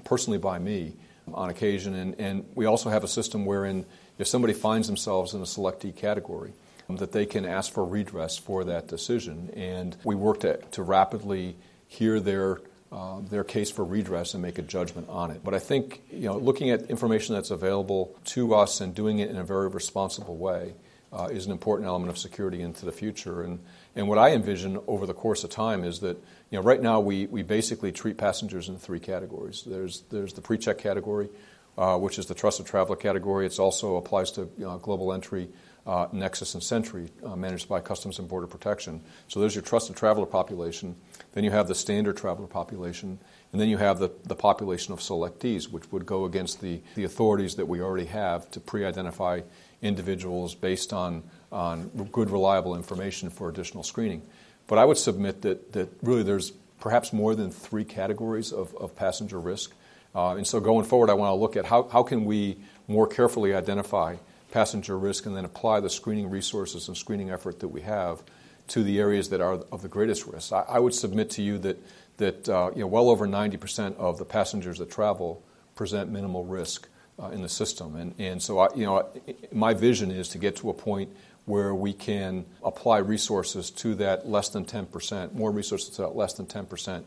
personally 0.05 0.39
by 0.39 0.59
me 0.59 0.95
on 1.35 1.51
occasion. 1.51 1.95
And, 1.95 2.19
and 2.19 2.47
we 2.55 2.65
also 2.65 2.89
have 2.89 3.05
a 3.05 3.09
system 3.09 3.45
wherein 3.45 3.85
if 4.18 4.26
somebody 4.26 4.55
finds 4.55 4.87
themselves 4.87 5.35
in 5.35 5.40
a 5.40 5.44
selectee 5.44 5.94
category, 5.94 6.52
that 6.88 7.12
they 7.12 7.26
can 7.26 7.44
ask 7.44 7.72
for 7.72 7.85
redress 7.85 8.38
for 8.38 8.64
that 8.64 8.87
decision. 8.87 9.50
And 9.57 9.96
we 10.05 10.14
work 10.14 10.40
to, 10.40 10.59
to 10.59 10.83
rapidly 10.83 11.57
hear 11.88 12.20
their 12.20 12.61
uh, 12.92 13.20
their 13.20 13.42
case 13.42 13.68
for 13.68 13.85
redress 13.85 14.35
and 14.35 14.42
make 14.42 14.59
a 14.59 14.62
judgment 14.62 15.09
on 15.09 15.33
it. 15.33 15.42
But 15.42 15.55
I 15.55 15.59
think 15.59 16.02
you 16.11 16.26
know, 16.29 16.37
looking 16.38 16.70
at 16.70 16.83
information 16.83 17.35
that's 17.35 17.50
available 17.50 18.16
to 18.26 18.55
us 18.55 18.81
and 18.81 18.94
doing 18.94 19.18
it 19.18 19.29
in 19.29 19.37
a 19.37 19.44
very 19.44 19.68
responsible 19.68 20.37
way 20.37 20.72
uh, 21.12 21.29
is 21.31 21.46
an 21.46 21.52
important 21.52 21.88
element 21.88 22.11
of 22.11 22.16
security 22.18 22.62
into 22.62 22.85
the 22.85 22.92
future. 22.92 23.42
And, 23.42 23.59
and 23.96 24.09
what 24.09 24.18
I 24.18 24.33
envision 24.33 24.79
over 24.87 25.05
the 25.05 25.14
course 25.14 25.42
of 25.42 25.50
time 25.50 25.83
is 25.83 26.00
that 26.00 26.16
you 26.50 26.59
know, 26.59 26.62
right 26.62 26.81
now 26.81 27.00
we, 27.00 27.26
we 27.26 27.42
basically 27.42 27.90
treat 27.90 28.18
passengers 28.18 28.68
in 28.68 28.79
three 28.79 29.00
categories. 29.00 29.64
There's, 29.66 30.02
there's 30.11 30.35
the 30.35 30.40
pre-check 30.40 30.79
category, 30.79 31.29
uh, 31.29 31.33
which 31.77 32.19
is 32.19 32.27
the 32.27 32.35
trusted 32.35 32.67
traveler 32.67 32.97
category. 32.97 33.47
It 33.47 33.59
also 33.59 33.97
applies 33.97 34.31
to 34.33 34.47
global 34.83 35.12
entry 35.12 35.49
uh, 35.87 36.09
Nexus 36.12 36.55
and 36.55 36.62
SENTRI, 36.62 37.09
uh, 37.25 37.37
managed 37.37 37.69
by 37.69 37.81
Customs 37.81 38.19
and 38.19 38.29
Border 38.29 38.49
Protection. 38.49 39.01
So 39.29 39.39
there's 39.39 39.55
your 39.55 39.62
trusted 39.62 39.97
traveler 39.97 40.27
population. 40.27 40.97
Then 41.33 41.45
you 41.45 41.53
have 41.53 41.69
the 41.69 41.75
standard 41.75 42.17
traveler 42.17 42.49
population. 42.49 43.21
And 43.53 43.61
then 43.61 43.69
you 43.69 43.77
have 43.77 44.01
the, 44.01 44.11
the 44.25 44.35
population 44.35 44.93
of 44.93 44.99
selectees, 44.99 45.71
which 45.71 45.91
would 45.93 46.05
go 46.05 46.25
against 46.25 46.61
the, 46.61 46.81
the 46.97 47.05
authorities 47.05 47.55
that 47.55 47.67
we 47.67 47.81
already 47.81 48.07
have 48.07 48.51
to 48.51 48.61
pre 48.61 48.85
identify 48.85 49.43
individuals 49.81 50.55
based 50.55 50.93
on, 50.93 51.23
on 51.53 51.89
good, 52.11 52.31
reliable 52.31 52.75
information 52.75 53.31
for 53.31 53.49
additional 53.49 53.85
screening. 53.85 54.23
But 54.67 54.79
I 54.79 54.85
would 54.85 54.99
submit 54.99 55.43
that, 55.43 55.73
that 55.75 55.89
really 56.03 56.25
there's 56.25 56.51
perhaps 56.81 57.12
more 57.12 57.37
than 57.37 57.53
three 57.53 57.85
categories 57.85 58.53
of, 58.53 58.75
of 58.75 58.97
passenger 58.97 59.39
risk. 59.39 59.73
Uh, 60.16 60.37
and 60.37 60.46
so 60.46 60.59
going 60.61 60.87
forward, 60.87 61.11
I 61.11 61.14
want 61.14 61.31
to 61.31 61.35
look 61.35 61.57
at 61.57 61.66
how, 61.66 61.83
how 61.88 62.02
can 62.02 62.24
we 62.24 62.57
more 62.88 63.07
carefully 63.07 63.55
identify 63.55 64.16
passenger 64.50 64.98
risk 64.98 65.26
and 65.26 65.37
then 65.37 65.44
apply 65.44 65.81
the 65.81 65.90
screening 65.90 66.31
resources 66.31 66.88
and 66.88 66.96
screening 66.96 67.31
effort 67.31 67.61
that 67.61 67.68
we 67.68 67.83
have 67.83 68.22
to 68.68 68.83
the 68.83 68.98
areas 68.98 69.29
that 69.29 69.42
are 69.42 69.61
of 69.70 69.83
the 69.83 69.88
greatest 69.88 70.26
risk. 70.26 70.55
I, 70.55 70.64
I 70.66 70.79
would 70.79 70.94
submit 70.94 71.29
to 71.31 71.42
you 71.42 71.59
that, 71.59 71.76
that 72.16 72.48
uh, 72.48 72.70
you 72.74 72.81
know, 72.81 72.87
well 72.87 73.11
over 73.11 73.26
90% 73.26 73.96
of 73.98 74.18
the 74.18 74.24
passengers 74.24 74.79
that 74.79 74.90
travel 74.90 75.42
present 75.74 76.11
minimal 76.11 76.44
risk 76.44 76.88
uh, 77.22 77.29
in 77.29 77.42
the 77.42 77.48
system. 77.48 77.94
And, 77.96 78.14
and 78.18 78.42
so, 78.42 78.59
I, 78.61 78.74
you 78.74 78.87
know, 78.87 79.07
my 79.52 79.74
vision 79.74 80.11
is 80.11 80.31
to 80.31 80.38
get 80.38 80.57
to 80.57 80.70
a 80.70 80.74
point 80.74 81.14
where 81.44 81.74
we 81.74 81.92
can 81.92 82.46
apply 82.64 82.98
resources 82.98 83.70
to 83.70 83.94
that 83.96 84.26
less 84.26 84.48
than 84.48 84.64
10%, 84.64 85.35
more 85.35 85.52
resources 85.52 85.90
to 85.96 86.02
that 86.02 86.16
less 86.16 86.33
than 86.33 86.46
10% 86.46 87.05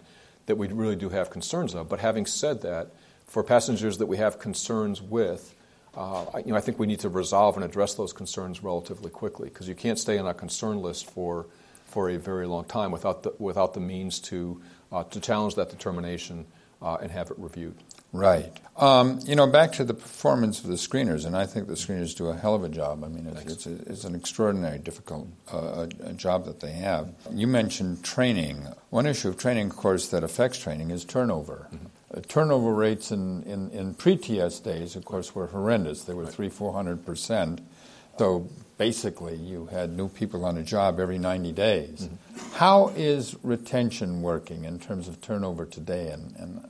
that 0.49 0.57
we 0.57 0.67
really 0.67 0.95
do 0.95 1.09
have 1.09 1.29
concerns 1.29 1.75
of. 1.75 1.87
But 1.87 1.99
having 1.99 2.25
said 2.25 2.63
that, 2.63 2.87
for 3.27 3.43
passengers 3.43 3.99
that 3.99 4.07
we 4.07 4.17
have 4.17 4.39
concerns 4.39 4.99
with, 4.99 5.55
uh, 5.95 6.25
you 6.43 6.51
know, 6.51 6.57
I 6.57 6.61
think 6.61 6.79
we 6.79 6.87
need 6.87 7.01
to 7.01 7.09
resolve 7.09 7.55
and 7.55 7.63
address 7.63 7.93
those 7.93 8.13
concerns 8.13 8.63
relatively 8.63 9.11
quickly 9.11 9.49
because 9.49 9.67
you 9.67 9.75
can't 9.75 9.99
stay 9.99 10.17
on 10.17 10.25
a 10.25 10.33
concern 10.33 10.81
list 10.81 11.09
for, 11.09 11.45
for 11.85 12.09
a 12.09 12.17
very 12.17 12.47
long 12.47 12.65
time 12.65 12.91
without 12.91 13.21
the, 13.21 13.33
without 13.37 13.75
the 13.75 13.79
means 13.79 14.19
to, 14.21 14.59
uh, 14.91 15.03
to 15.03 15.19
challenge 15.19 15.53
that 15.53 15.69
determination 15.69 16.47
uh, 16.81 16.97
and 16.99 17.11
have 17.11 17.29
it 17.29 17.37
reviewed. 17.37 17.75
Right. 18.11 18.51
Um, 18.77 19.19
you 19.25 19.35
know, 19.35 19.45
back 19.45 19.73
to 19.73 19.83
the 19.83 19.93
performance 19.93 20.63
of 20.63 20.67
the 20.67 20.75
screeners, 20.75 21.25
and 21.25 21.35
I 21.35 21.45
think 21.45 21.67
the 21.67 21.73
screeners 21.73 22.15
do 22.15 22.27
a 22.27 22.35
hell 22.35 22.55
of 22.55 22.63
a 22.63 22.69
job. 22.69 23.03
I 23.03 23.09
mean, 23.09 23.27
it's, 23.27 23.65
it's, 23.65 23.65
it's 23.65 24.03
an 24.05 24.15
extraordinary, 24.15 24.79
difficult 24.79 25.27
uh, 25.51 25.87
a 26.01 26.13
job 26.13 26.45
that 26.45 26.61
they 26.61 26.71
have. 26.71 27.13
You 27.29 27.45
mentioned 27.45 28.03
training. 28.03 28.65
One 28.89 29.05
issue 29.05 29.27
of 29.27 29.37
training, 29.37 29.71
of 29.71 29.75
course, 29.75 30.07
that 30.09 30.23
affects 30.23 30.59
training 30.59 30.91
is 30.91 31.03
turnover. 31.03 31.67
Mm-hmm. 31.73 31.85
Uh, 32.11 32.21
turnover 32.27 32.73
rates 32.73 33.11
in, 33.11 33.43
in, 33.43 33.69
in 33.71 33.93
pre-TS 33.93 34.61
days, 34.61 34.95
of 34.95 35.03
course, 35.03 35.35
were 35.35 35.47
horrendous. 35.47 36.05
They 36.05 36.13
were 36.13 36.25
three, 36.25 36.49
four 36.49 36.73
hundred 36.73 37.05
percent. 37.05 37.61
So 38.17 38.49
basically, 38.77 39.35
you 39.35 39.67
had 39.67 39.91
new 39.91 40.09
people 40.09 40.45
on 40.45 40.57
a 40.57 40.63
job 40.63 40.99
every 40.99 41.17
90 41.17 41.51
days. 41.51 42.07
Mm-hmm. 42.07 42.55
How 42.55 42.89
is 42.95 43.35
retention 43.43 44.21
working 44.21 44.65
in 44.65 44.79
terms 44.79 45.07
of 45.07 45.21
turnover 45.21 45.65
today, 45.65 46.09
and, 46.09 46.35
and 46.37 46.69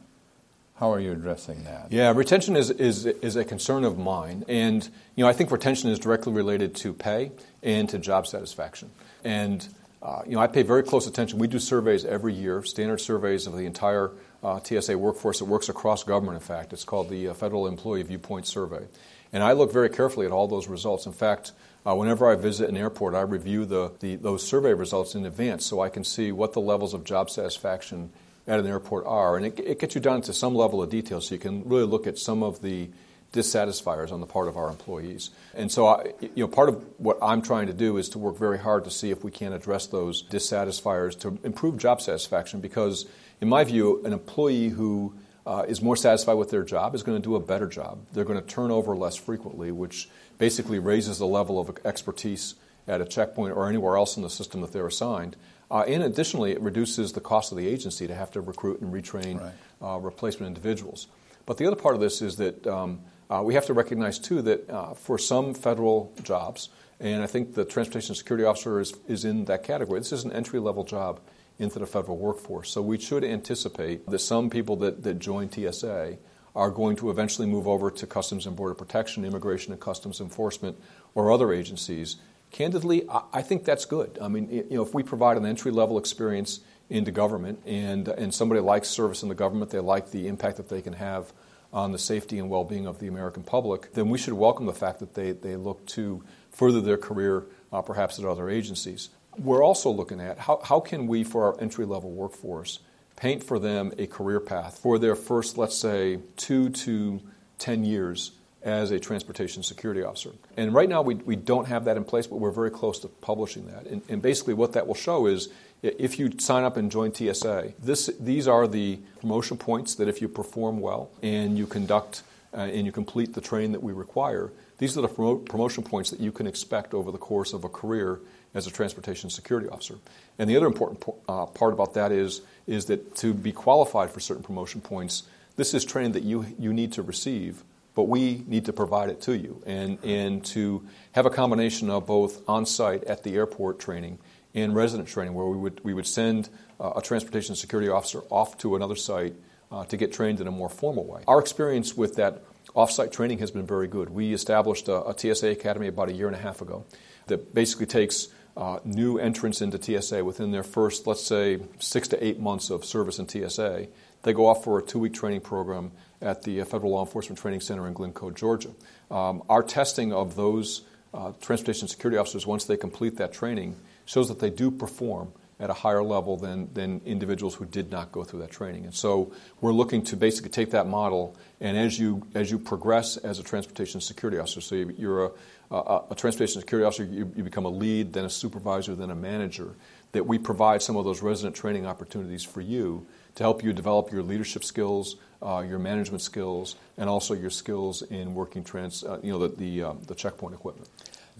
how 0.80 0.94
are 0.94 1.00
you 1.00 1.12
addressing 1.12 1.64
that? 1.66 1.92
Yeah, 1.92 2.14
retention 2.14 2.56
is, 2.56 2.70
is, 2.70 3.06
is 3.06 3.36
a 3.36 3.44
concern 3.44 3.84
of 3.84 3.98
mine. 3.98 4.46
And, 4.48 4.88
you 5.16 5.24
know, 5.26 5.30
I 5.30 5.34
think 5.34 5.52
retention 5.52 5.90
is 5.90 6.00
directly 6.00 6.32
related 6.32 6.74
to 6.76 6.94
pay 6.94 7.32
and 7.62 7.90
to 7.90 8.00
job 8.00 8.28
satisfaction. 8.28 8.90
And, 9.26 9.68
uh, 10.02 10.22
you 10.26 10.36
know, 10.36 10.40
I 10.40 10.48
pay 10.48 10.64
very 10.64 10.84
close 10.84 11.06
attention. 11.06 11.38
We 11.38 11.48
do 11.48 11.60
surveys 11.60 12.06
every 12.06 12.34
year, 12.34 12.64
standard 12.64 13.02
surveys 13.02 13.46
of 13.46 13.58
the 13.58 13.66
entire 13.66 14.12
uh, 14.42 14.62
TSA 14.62 14.98
workforce 14.98 15.40
that 15.40 15.46
works 15.46 15.68
across 15.68 16.06
government, 16.06 16.36
in 16.36 16.42
fact. 16.42 16.72
It's 16.72 16.86
called 16.86 17.10
the 17.10 17.28
uh, 17.28 17.34
Federal 17.34 17.68
Employee 17.68 18.04
Viewpoint 18.04 18.48
Survey. 18.48 18.88
And 19.34 19.44
I 19.44 19.52
look 19.52 19.74
very 19.74 19.90
carefully 19.90 20.26
at 20.26 20.32
all 20.32 20.48
those 20.48 20.70
results. 20.70 21.06
In 21.06 21.12
fact, 21.12 21.52
uh, 21.86 21.94
whenever 21.94 22.32
I 22.32 22.36
visit 22.36 22.70
an 22.70 22.78
airport, 22.78 23.16
I 23.16 23.22
review 23.22 23.66
the, 23.66 23.92
the, 24.00 24.16
those 24.16 24.48
survey 24.48 24.74
results 24.74 25.14
in 25.14 25.26
advance 25.26 25.66
so 25.66 25.82
I 25.82 25.90
can 25.90 26.06
see 26.06 26.32
what 26.32 26.54
the 26.54 26.62
levels 26.62 26.94
of 26.94 27.04
job 27.04 27.30
satisfaction 27.30 28.12
at 28.50 28.60
an 28.60 28.68
airport 28.68 29.06
are. 29.06 29.38
And 29.38 29.46
it, 29.46 29.60
it 29.60 29.80
gets 29.80 29.96
you 29.96 30.02
down 30.02 30.22
to 30.24 30.34
some 30.34 30.56
level 30.56 30.82
of 30.82 30.90
detail 30.90 31.22
so 31.22 31.36
you 31.36 31.40
can 31.40 31.64
really 31.70 31.86
look 31.86 32.08
at 32.08 32.18
some 32.18 32.44
of 32.44 32.62
the 32.62 32.90
dissatisfiers 33.32 34.12
on 34.12 34.22
the 34.22 34.26
part 34.26 34.48
of 34.48 34.58
our 34.58 34.70
employees. 34.70 35.30
And 35.54 35.72
so, 35.72 35.88
I, 35.88 36.14
you 36.20 36.44
know, 36.44 36.48
part 36.48 36.68
of 36.68 36.84
what 36.98 37.20
I'm 37.22 37.44
trying 37.44 37.68
to 37.68 37.74
do 37.74 37.98
is 37.98 38.10
to 38.10 38.18
work 38.20 38.38
very 38.38 38.58
hard 38.58 38.86
to 38.86 38.92
see 38.92 39.12
if 39.12 39.24
we 39.24 39.30
can 39.30 39.54
address 39.54 39.86
those 39.86 40.24
dissatisfiers 40.24 41.16
to 41.18 41.38
improve 41.44 41.78
job 41.78 42.02
satisfaction 42.02 42.60
because 42.60 43.06
in 43.40 43.48
my 43.48 43.64
view, 43.64 44.04
an 44.04 44.14
employee 44.14 44.70
who 44.70 45.14
uh, 45.46 45.66
is 45.68 45.82
more 45.82 45.96
satisfied 45.96 46.34
with 46.34 46.50
their 46.50 46.64
job 46.64 46.96
is 46.96 47.04
going 47.04 47.22
to 47.22 47.24
do 47.24 47.36
a 47.36 47.40
better 47.40 47.68
job. 47.68 48.00
They're 48.14 48.26
going 48.26 48.42
to 48.42 48.46
turn 48.46 48.72
over 48.72 48.96
less 48.96 49.16
frequently, 49.16 49.72
which 49.72 50.10
basically 50.38 50.80
raises 50.80 51.20
the 51.20 51.28
level 51.28 51.60
of 51.60 51.78
expertise 51.86 52.56
at 52.88 53.00
a 53.00 53.06
checkpoint 53.06 53.56
or 53.56 53.70
anywhere 53.70 53.96
else 53.96 54.18
in 54.18 54.24
the 54.24 54.30
system 54.30 54.62
that 54.62 54.74
they're 54.74 54.88
assigned. 54.88 55.36
Uh, 55.72 55.82
and 55.88 56.04
additionally, 56.04 56.52
it 56.52 56.62
reduces 56.62 57.14
the 57.14 57.22
cost 57.22 57.52
of 57.52 57.58
the 57.58 57.68
agency 57.68 58.08
to 58.08 58.16
have 58.16 58.32
to 58.32 58.42
recruit 58.42 58.82
and 58.82 58.92
retrain 58.92 59.40
right. 59.40 59.54
uh, 59.82 59.98
replacement 60.00 60.48
individuals. 60.48 61.08
But 61.46 61.58
the 61.58 61.68
other 61.68 61.76
part 61.76 61.96
of 61.96 62.02
this 62.02 62.22
is 62.22 62.38
that 62.38 62.66
um, 62.66 63.02
uh, 63.30 63.42
we 63.44 63.54
have 63.54 63.66
to 63.68 63.74
recognize, 63.74 64.18
too, 64.18 64.42
that 64.42 64.70
uh, 64.70 64.94
for 64.94 65.18
some 65.18 65.54
federal 65.54 66.14
jobs, 66.24 66.70
and 67.00 67.22
I 67.22 67.28
think 67.28 67.54
the 67.54 67.66
Transportation 67.66 68.16
Security 68.16 68.46
Officer 68.46 68.80
is, 68.80 68.94
is 69.08 69.26
in 69.26 69.46
that 69.46 69.64
category, 69.64 70.00
this 70.00 70.12
is 70.12 70.26
an 70.26 70.32
entry 70.32 70.60
level 70.60 70.84
job 70.84 71.20
into 71.60 71.78
the 71.78 71.86
federal 71.86 72.18
workforce. 72.18 72.72
So 72.72 72.82
we 72.82 72.98
should 72.98 73.24
anticipate 73.24 74.10
that 74.10 74.20
some 74.20 74.50
people 74.50 74.78
that, 74.78 75.04
that 75.04 75.20
join 75.20 75.52
TSA 75.52 76.18
are 76.56 76.72
going 76.72 76.96
to 76.98 77.10
eventually 77.10 77.48
move 77.48 77.68
over 77.68 77.92
to 77.92 78.08
Customs 78.08 78.46
and 78.46 78.56
Border 78.56 78.74
Protection, 78.74 79.24
Immigration 79.24 79.72
and 79.72 79.82
Customs 79.82 80.20
Enforcement, 80.20 80.78
or 81.16 81.32
other 81.32 81.54
agencies. 81.54 82.18
Candidly, 82.52 83.06
I, 83.10 83.42
think 83.42 83.64
that's 83.64 83.86
good. 83.86 84.18
I 84.20 84.28
mean, 84.28 84.50
you 84.50 84.66
know, 84.72 84.82
if 84.82 84.94
we 84.94 85.04
provide 85.04 85.38
an 85.38 85.46
entry 85.46 85.72
level 85.72 85.98
experience 85.98 86.62
into 86.90 87.12
government 87.12 87.62
and, 87.66 88.08
and 88.08 88.34
somebody 88.34 88.60
likes 88.60 88.88
service 88.88 89.22
in 89.22 89.30
the 89.30 89.36
government, 89.36 89.70
they 89.70 89.80
like 89.80 90.12
the 90.12 90.28
impact 90.28 90.58
that 90.58 90.68
they 90.68 90.82
can 90.82 90.94
have 90.94 91.32
on 91.72 91.92
the 91.92 92.00
safety 92.00 92.40
and 92.40 92.50
well 92.50 92.64
being 92.64 92.88
of 92.88 93.00
the 93.00 93.08
American 93.08 93.44
public, 93.44 93.94
then 93.94 94.10
we 94.10 94.18
should 94.18 94.34
welcome 94.34 94.66
the 94.66 94.74
fact 94.74 95.00
that 95.00 95.14
they, 95.14 95.32
they 95.32 95.56
look 95.56 95.86
to 95.86 96.24
further 96.50 96.82
their 96.82 96.98
career 96.98 97.46
uh, 97.72 97.84
perhaps 97.84 98.18
at 98.18 98.26
other 98.26 98.50
agencies 98.50 99.10
we're 99.40 99.64
also 99.64 99.90
looking 99.90 100.20
at 100.20 100.38
how, 100.38 100.60
how 100.64 100.80
can 100.80 101.08
we, 101.08 101.24
for 101.24 101.46
our 101.46 101.62
entry 101.62 101.86
level 101.86 102.12
workforce, 102.12 102.80
paint 103.16 103.44
for 103.44 103.60
them 103.60 103.92
a 103.98 104.08
career 104.08 104.40
path 104.40 104.80
for 104.80 105.00
their 105.00 105.16
first, 105.16 105.58
let's 105.58 105.78
say, 105.78 106.20
two 106.36 106.70
to 106.70 107.22
10 107.58 107.84
years 107.84 108.32
as 108.62 108.92
a 108.92 109.00
transportation 109.00 109.64
security 109.64 110.04
officer. 110.04 110.32
And 110.58 110.74
right 110.74 110.90
now, 110.90 111.02
we, 111.02 111.16
we 111.16 111.36
don't 111.36 111.68
have 111.68 111.86
that 111.86 111.98
in 111.98 112.04
place, 112.04 112.28
but 112.28 112.38
we're 112.38 112.52
very 112.52 112.72
close 112.72 113.00
to 113.00 113.08
publishing 113.08 113.68
that. 113.68 113.86
And, 113.86 114.02
and 114.10 114.22
basically, 114.22 114.54
what 114.54 114.74
that 114.74 114.86
will 114.86 114.96
show 114.96 115.28
is 115.28 115.50
if 115.82 116.20
you 116.20 116.32
sign 116.40 116.64
up 116.64 116.76
and 116.76 116.92
join 116.92 117.14
TSA, 117.14 117.74
this, 117.80 118.10
these 118.20 118.48
are 118.48 118.68
the 118.68 119.00
promotion 119.22 119.58
points 119.58 119.96
that 119.96 120.08
if 120.08 120.22
you 120.22 120.28
perform 120.28 120.82
well 120.82 121.10
and 121.24 121.58
you 121.58 121.66
conduct 121.68 122.24
uh, 122.54 122.58
and 122.58 122.86
you 122.86 122.92
complete 122.92 123.34
the 123.34 123.42
training 123.42 123.72
that 123.72 123.84
we 123.84 123.94
require, 123.94 124.52
these 124.78 124.98
are 124.98 125.02
the 125.02 125.08
promotion 125.08 125.84
points 125.84 126.10
that 126.10 126.20
you 126.20 126.32
can 126.32 126.48
expect 126.48 126.94
over 126.94 127.12
the 127.12 127.18
course 127.18 127.54
of 127.54 127.64
a 127.64 127.70
career 127.70 128.20
as 128.54 128.66
a 128.68 128.72
transportation 128.72 129.30
security 129.30 129.70
officer. 129.70 129.96
And 130.38 130.50
the 130.50 130.58
other 130.58 130.66
important 130.66 131.04
uh, 131.28 131.46
part 131.46 131.74
about 131.74 131.94
that 131.94 132.12
is, 132.12 132.42
is 132.66 132.86
that 132.86 133.16
to 133.18 133.34
be 133.34 133.52
qualified 133.52 134.10
for 134.10 134.20
certain 134.20 134.44
promotion 134.44 134.82
points, 134.82 135.24
this 135.56 135.74
is 135.74 135.86
training 135.86 136.14
that 136.14 136.24
you, 136.24 136.46
you 136.58 136.74
need 136.74 136.94
to 136.94 137.04
receive 137.04 137.64
but 138.00 138.08
we 138.08 138.46
need 138.48 138.64
to 138.64 138.72
provide 138.72 139.10
it 139.10 139.20
to 139.20 139.38
you. 139.38 139.62
And, 139.66 140.02
and 140.06 140.46
to 140.46 140.88
have 141.12 141.26
a 141.26 141.30
combination 141.30 141.90
of 141.90 142.08
both 142.08 142.48
on 142.48 142.66
site 142.66 143.04
at 143.04 143.24
the 143.24 143.36
airport 143.36 143.78
training 143.78 144.20
and 144.56 144.74
resident 144.74 145.10
training, 145.10 145.34
where 145.34 145.46
we 145.48 145.58
would, 145.58 145.84
we 145.84 145.94
would 145.94 146.08
send 146.08 146.48
uh, 146.80 146.94
a 146.96 147.02
transportation 147.02 147.56
security 147.56 147.90
officer 147.90 148.22
off 148.30 148.58
to 148.60 148.78
another 148.78 148.96
site 148.96 149.34
uh, 149.70 149.84
to 149.84 149.98
get 149.98 150.14
trained 150.14 150.40
in 150.40 150.48
a 150.48 150.52
more 150.52 150.70
formal 150.70 151.04
way. 151.04 151.24
Our 151.28 151.42
experience 151.42 151.98
with 151.98 152.16
that 152.16 152.42
off-site 152.74 153.12
training 153.12 153.40
has 153.40 153.52
been 153.52 153.68
very 153.68 153.90
good. 153.90 154.10
We 154.10 154.32
established 154.32 154.88
a, 154.88 155.06
a 155.06 155.14
TSA 155.20 155.50
academy 155.50 155.88
about 155.88 156.08
a 156.08 156.14
year 156.14 156.28
and 156.28 156.36
a 156.38 156.40
half 156.40 156.62
ago 156.62 156.86
that 157.28 157.54
basically 157.54 157.88
takes 157.88 158.30
uh, 158.56 158.80
new 158.86 159.18
entrants 159.18 159.62
into 159.62 159.78
TSA 159.78 160.24
within 160.24 160.52
their 160.52 160.64
first, 160.64 161.06
let's 161.06 161.22
say, 161.22 161.60
six 161.80 162.08
to 162.08 162.26
eight 162.26 162.40
months 162.40 162.70
of 162.70 162.86
service 162.86 163.20
in 163.20 163.28
TSA. 163.28 163.88
They 164.24 164.32
go 164.32 164.46
off 164.46 164.64
for 164.64 164.80
a 164.80 164.82
two-week 164.82 165.14
training 165.14 165.42
program 165.42 165.92
at 166.22 166.44
the 166.44 166.64
Federal 166.64 166.92
Law 166.92 167.06
Enforcement 167.06 167.40
Training 167.40 167.62
Center 167.62 167.88
in 167.88 167.94
Glynco, 167.94 168.34
Georgia. 168.34 168.72
Um, 169.10 169.44
our 169.50 169.64
testing 169.64 170.14
of 170.14 170.36
those 170.36 170.82
uh, 171.14 171.32
transportation 171.42 171.88
security 171.88 172.18
officers, 172.18 172.46
once 172.46 172.66
they 172.66 172.78
complete 172.78 173.18
that 173.18 173.34
training, 173.34 173.76
shows 174.06 174.28
that 174.28 174.40
they 174.40 174.50
do 174.50 174.70
perform 174.70 175.32
at 175.60 175.70
a 175.70 175.74
higher 175.74 176.04
level 176.04 176.38
than, 176.38 176.74
than 176.74 177.02
individuals 177.06 177.54
who 177.54 177.66
did 177.66 177.92
not 177.92 178.12
go 178.12 178.24
through 178.24 178.40
that 178.40 178.52
training. 178.52 178.86
And 178.86 178.94
so 178.94 179.34
we're 179.60 179.74
looking 179.74 180.04
to 180.06 180.16
basically 180.16 180.52
take 180.52 180.72
that 180.72 180.88
model, 180.88 181.36
and 181.60 181.78
as 181.78 182.00
you, 182.00 182.26
as 182.34 182.50
you 182.50 182.58
progress 182.58 183.18
as 183.18 183.40
a 183.40 183.44
transportation 183.44 184.00
security 184.00 184.40
officer, 184.40 184.62
so 184.62 184.76
you're 184.76 185.26
a, 185.26 185.32
a, 185.72 186.04
a 186.12 186.16
transportation 186.16 186.62
security 186.62 186.86
officer, 186.86 187.04
you, 187.04 187.32
you 187.36 187.44
become 187.44 187.66
a 187.66 187.70
lead, 187.70 188.14
then 188.14 188.24
a 188.24 188.30
supervisor, 188.30 188.96
then 188.96 189.10
a 189.10 189.16
manager, 189.16 189.76
that 190.14 190.26
we 190.26 190.40
provide 190.40 190.82
some 190.82 190.96
of 190.96 191.04
those 191.04 191.22
resident 191.22 191.56
training 191.56 191.86
opportunities 191.86 192.44
for 192.44 192.62
you 192.62 193.06
to 193.36 193.44
help 193.44 193.64
you 193.64 193.74
develop 193.74 194.12
your 194.12 194.24
leadership 194.24 194.64
skills, 194.64 195.16
uh, 195.42 195.64
your 195.68 195.80
management 195.80 196.22
skills, 196.22 196.76
and 196.98 197.10
also 197.10 197.34
your 197.34 197.50
skills 197.50 198.02
in 198.04 198.34
working 198.34 198.64
trans, 198.64 199.04
uh, 199.04 199.20
you 199.24 199.32
know, 199.32 199.40
the, 199.40 199.56
the, 199.56 199.84
uh, 199.84 199.94
the 200.08 200.16
checkpoint 200.16 200.54
equipment. 200.54 200.90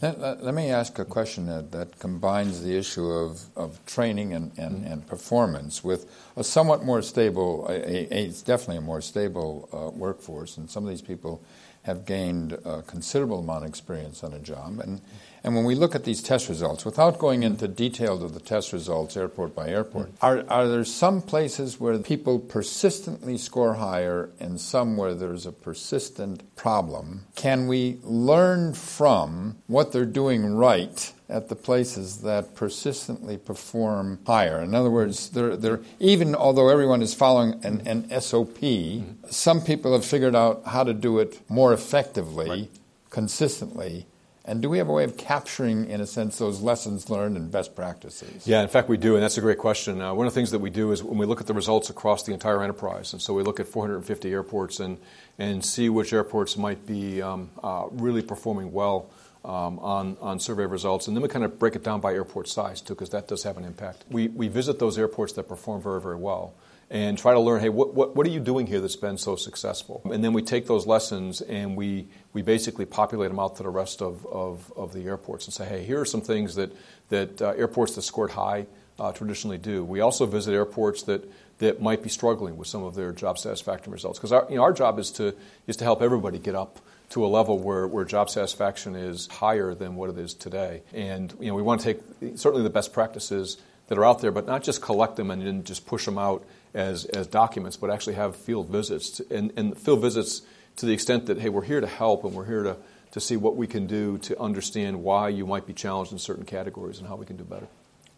Let, 0.02 0.20
let, 0.20 0.44
let, 0.44 0.54
me 0.54 0.70
ask 0.70 0.98
a 1.00 1.04
question 1.04 1.46
that, 1.48 1.74
that 1.74 2.00
combines 2.00 2.64
the 2.64 2.78
issue 2.78 3.06
of, 3.06 3.42
of 3.58 3.86
training 3.86 4.34
and, 4.34 4.52
and, 4.58 4.78
mm-hmm. 4.78 4.94
and 4.94 5.08
performance 5.08 5.84
with 5.84 6.10
a 6.38 6.44
somewhat 6.44 6.86
more 6.86 7.02
stable, 7.02 7.66
a, 7.68 7.74
a, 7.74 8.26
it's 8.28 8.42
definitely 8.42 8.78
a 8.78 8.82
more 8.82 9.02
stable 9.02 9.68
uh, 9.74 9.90
workforce, 9.90 10.56
and 10.58 10.70
some 10.70 10.84
of 10.84 10.90
these 10.90 11.02
people 11.02 11.44
have 11.84 12.06
gained 12.06 12.54
a 12.54 12.82
considerable 12.84 13.40
amount 13.40 13.64
of 13.64 13.70
experience 13.70 14.24
on 14.24 14.34
a 14.34 14.40
job. 14.40 14.80
And, 14.80 15.02
and 15.44 15.56
when 15.56 15.64
we 15.64 15.76
look 15.76 15.96
at 15.96 16.04
these 16.04 16.22
test 16.22 16.50
results, 16.50 16.86
without 16.86 17.18
going 17.18 17.44
into 17.44 17.68
details 17.68 18.22
of 18.24 18.34
the 18.34 18.40
test 18.40 18.74
results 18.74 19.16
airport 19.16 19.56
by 19.56 19.70
airport, 19.70 20.12
are, 20.22 20.44
are 20.50 20.68
there 20.68 20.84
some 20.84 21.22
places 21.22 21.80
where 21.80 21.98
people 22.00 22.40
persistently 22.40 23.38
score 23.38 23.76
higher 23.76 24.30
and 24.40 24.60
some 24.60 24.98
where 24.98 25.14
there's 25.14 25.46
a 25.46 25.52
persistent 25.52 26.56
problem? 26.56 27.26
Can 27.36 27.68
we 27.68 28.00
learn 28.04 28.74
from 28.74 29.58
what 29.68 29.92
they're 29.92 30.06
doing 30.06 30.56
right 30.56 31.14
at 31.30 31.48
the 31.48 31.56
places 31.56 32.22
that 32.22 32.56
persistently 32.56 33.38
perform 33.38 34.20
higher. 34.26 34.62
In 34.62 34.74
other 34.74 34.90
words, 34.90 35.30
they're, 35.30 35.56
they're, 35.56 35.82
even 36.00 36.34
although 36.34 36.70
everyone 36.70 37.04
is 37.04 37.14
following 37.14 37.64
an, 37.64 37.82
an 37.86 38.10
SOP, 38.20 38.58
mm-hmm. 38.58 39.30
some 39.30 39.62
people 39.62 39.94
have 39.94 40.04
figured 40.04 40.36
out 40.36 40.64
how 40.66 40.84
to 40.84 40.94
do 40.94 41.20
it 41.20 41.40
more 41.48 41.72
effectively, 41.72 42.50
right. 42.50 42.70
consistently. 43.12 44.08
And 44.50 44.64
do 44.64 44.70
we 44.70 44.80
have 44.80 44.90
a 44.90 44.92
way 44.92 45.04
of 45.04 45.16
capturing, 45.16 45.88
in 45.92 46.02
a 46.02 46.08
sense, 46.08 46.40
those 46.40 46.60
lessons 46.60 47.08
learned 47.08 47.38
and 47.38 47.52
best 47.52 47.76
practices? 47.76 48.48
Yeah, 48.48 48.64
in 48.64 48.68
fact, 48.68 48.90
we 48.90 48.98
do, 48.98 49.14
and 49.14 49.22
that's 49.22 49.38
a 49.38 49.42
great 49.42 49.60
question. 49.60 50.02
Uh, 50.02 50.12
one 50.16 50.26
of 50.26 50.34
the 50.34 50.40
things 50.40 50.50
that 50.50 50.58
we 50.58 50.72
do 50.72 50.92
is 50.92 51.04
when 51.04 51.20
we 51.20 51.28
look 51.28 51.40
at 51.40 51.46
the 51.46 51.54
results 51.54 51.92
across 51.92 52.24
the 52.24 52.34
entire 52.34 52.64
enterprise, 52.64 53.14
and 53.14 53.22
so 53.22 53.36
we 53.36 53.44
look 53.44 53.60
at 53.60 53.68
450 53.68 54.32
airports 54.32 54.80
and, 54.80 54.98
and 55.38 55.64
see 55.64 55.88
which 55.88 56.14
airports 56.14 56.58
might 56.58 56.88
be 56.88 57.22
um, 57.22 57.52
uh, 57.62 57.90
really 57.92 58.24
performing 58.24 58.72
well 58.72 59.12
um, 59.46 59.78
on, 59.80 60.18
on 60.20 60.40
survey 60.40 60.66
results. 60.66 61.08
And 61.08 61.16
then 61.16 61.22
we 61.22 61.30
kind 61.30 61.46
of 61.46 61.60
break 61.60 61.76
it 61.76 61.84
down 61.84 62.02
by 62.02 62.14
airport 62.14 62.48
size, 62.48 62.82
too, 62.82 62.96
because 62.96 63.12
that 63.12 63.28
does 63.28 63.44
have 63.44 63.56
an 63.56 63.66
impact. 63.66 64.04
We, 64.10 64.30
we 64.30 64.48
visit 64.48 64.80
those 64.80 64.98
airports 64.98 65.34
that 65.34 65.48
perform 65.48 65.84
very, 65.84 66.02
very 66.02 66.18
well 66.18 66.56
and 66.90 67.18
try 67.18 67.34
to 67.34 67.40
learn 67.40 67.62
hey, 67.62 67.70
what, 67.70 67.94
what, 67.94 68.16
what 68.16 68.26
are 68.26 68.32
you 68.32 68.40
doing 68.40 68.66
here 68.66 68.80
that's 68.80 68.96
been 68.96 69.18
so 69.18 69.36
successful? 69.36 70.02
And 70.12 70.24
then 70.24 70.34
we 70.34 70.42
take 70.42 70.66
those 70.66 70.88
lessons 70.88 71.42
and 71.42 71.76
we, 71.76 72.08
we 72.34 72.42
basically 72.42 72.86
populate 72.86 73.30
them 73.30 73.40
out 73.40 73.58
to 73.58 73.64
the 73.64 73.70
rest 73.70 74.02
of, 74.02 74.26
of, 74.26 74.74
of 74.76 74.94
the 74.94 75.04
airports 75.04 75.46
and 75.46 75.54
say, 75.54 75.66
hey, 75.66 75.84
here 75.84 76.00
are 76.00 76.06
some 76.06 76.22
things 76.22 76.56
that, 76.56 76.72
that 77.10 77.42
uh, 77.42 77.50
airports 77.52 77.96
that 77.96 78.02
scored 78.02 78.32
high 78.32 78.66
uh, 79.00 79.12
traditionally 79.12 79.58
do. 79.58 79.84
We 79.84 80.02
also 80.02 80.26
visit 80.26 80.54
airports 80.54 81.04
that, 81.04 81.30
that 81.60 81.82
might 81.82 82.02
be 82.02 82.10
struggling 82.10 82.58
with 82.58 82.68
some 82.68 82.84
of 82.84 82.96
their 82.96 83.12
job 83.12 83.38
satisfaction 83.38 83.94
results 83.94 84.18
because 84.18 84.32
our, 84.32 84.48
you 84.50 84.56
know, 84.56 84.64
our 84.64 84.74
job 84.74 84.98
is 84.98 85.12
to, 85.12 85.36
is 85.68 85.78
to 85.78 85.84
help 85.84 86.02
everybody 86.02 86.40
get 86.40 86.56
up 86.56 86.80
to 87.10 87.26
a 87.26 87.28
level 87.28 87.60
where, 87.60 87.88
where 87.88 88.06
job 88.06 88.30
satisfaction 88.30 88.96
is 88.96 89.28
higher 89.28 89.74
than 89.74 89.96
what 89.96 90.10
it 90.10 90.18
is 90.18 90.34
today. 90.34 90.82
And 90.94 91.34
you 91.40 91.48
know, 91.48 91.56
we 91.56 91.62
want 91.62 91.82
to 91.82 91.94
take 91.94 92.38
certainly 92.38 92.64
the 92.64 92.70
best 92.70 92.94
practices 92.94 93.58
that 93.88 93.98
are 93.98 94.06
out 94.06 94.22
there, 94.22 94.32
but 94.32 94.46
not 94.46 94.64
just 94.64 94.82
collect 94.82 95.16
them 95.16 95.32
and 95.32 95.46
then 95.46 95.64
just 95.64 95.86
push 95.88 96.06
them 96.06 96.18
out 96.18 96.46
as, 96.74 97.06
as 97.06 97.28
documents, 97.28 97.78
but 97.78 97.90
actually 97.90 98.16
have 98.16 98.36
field 98.36 98.70
visits. 98.70 99.20
And, 99.32 99.52
and 99.56 99.78
field 99.78 100.02
visits 100.02 100.42
to 100.78 100.86
the 100.86 100.94
extent 100.94 101.26
that, 101.28 101.40
hey, 101.40 101.50
we're 101.50 101.64
here 101.64 101.82
to 101.82 101.88
help 101.88 102.24
and 102.24 102.34
we're 102.34 102.46
here 102.46 102.64
to, 102.64 102.78
to 103.12 103.20
see 103.20 103.38
what 103.38 103.56
we 103.56 103.68
can 103.68 103.88
do 103.88 104.18
to 104.20 104.40
understand 104.40 105.04
why 105.04 105.30
you 105.30 105.46
might 105.46 105.66
be 105.66 105.74
challenged 105.74 106.12
in 106.12 106.20
certain 106.20 106.46
categories 106.46 107.00
and 107.00 107.08
how 107.08 107.16
we 107.16 107.26
can 107.26 107.38
do 107.38 107.44
better. 107.44 107.68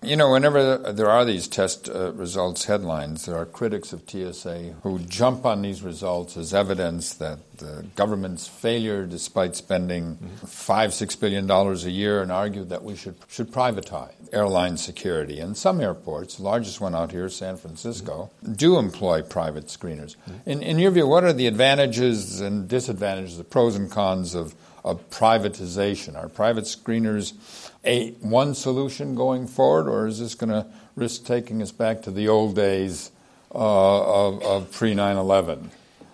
You 0.03 0.15
know, 0.15 0.31
whenever 0.31 0.77
there 0.77 1.11
are 1.11 1.23
these 1.25 1.47
test 1.47 1.87
uh, 1.87 2.11
results 2.13 2.65
headlines, 2.65 3.27
there 3.27 3.35
are 3.35 3.45
critics 3.45 3.93
of 3.93 4.01
TSA 4.09 4.77
who 4.81 4.97
jump 4.97 5.45
on 5.45 5.61
these 5.61 5.83
results 5.83 6.35
as 6.37 6.55
evidence 6.55 7.13
that 7.15 7.37
the 7.57 7.85
government's 7.95 8.47
failure, 8.47 9.05
despite 9.05 9.55
spending 9.55 10.15
mm-hmm. 10.15 10.47
five, 10.47 10.95
six 10.95 11.15
billion 11.15 11.45
dollars 11.45 11.85
a 11.85 11.91
year, 11.91 12.23
and 12.23 12.31
argue 12.31 12.63
that 12.63 12.83
we 12.83 12.95
should 12.95 13.13
should 13.27 13.51
privatize 13.51 14.13
airline 14.33 14.77
security. 14.77 15.39
And 15.39 15.55
some 15.55 15.79
airports, 15.79 16.37
the 16.37 16.43
largest 16.43 16.81
one 16.81 16.95
out 16.95 17.11
here, 17.11 17.29
San 17.29 17.57
Francisco, 17.57 18.31
mm-hmm. 18.43 18.53
do 18.53 18.79
employ 18.79 19.21
private 19.21 19.67
screeners. 19.67 20.15
Mm-hmm. 20.15 20.49
In, 20.49 20.63
in 20.63 20.79
your 20.79 20.89
view, 20.89 21.05
what 21.05 21.23
are 21.23 21.33
the 21.33 21.45
advantages 21.45 22.41
and 22.41 22.67
disadvantages, 22.67 23.37
the 23.37 23.43
pros 23.43 23.75
and 23.75 23.91
cons 23.91 24.33
of, 24.33 24.55
of 24.83 25.07
privatization? 25.11 26.15
Are 26.15 26.27
private 26.27 26.63
screeners 26.63 27.33
a 27.83 28.11
one 28.19 28.53
solution 28.53 29.15
going 29.15 29.47
forward, 29.47 29.89
or 29.89 30.07
is 30.07 30.19
this 30.19 30.35
going 30.35 30.51
to 30.51 30.67
risk 30.95 31.25
taking 31.25 31.61
us 31.61 31.71
back 31.71 32.01
to 32.03 32.11
the 32.11 32.27
old 32.27 32.55
days 32.55 33.11
uh, 33.53 34.27
of, 34.27 34.43
of 34.43 34.71
pre 34.71 34.93
9 34.93 35.17
11? 35.17 35.71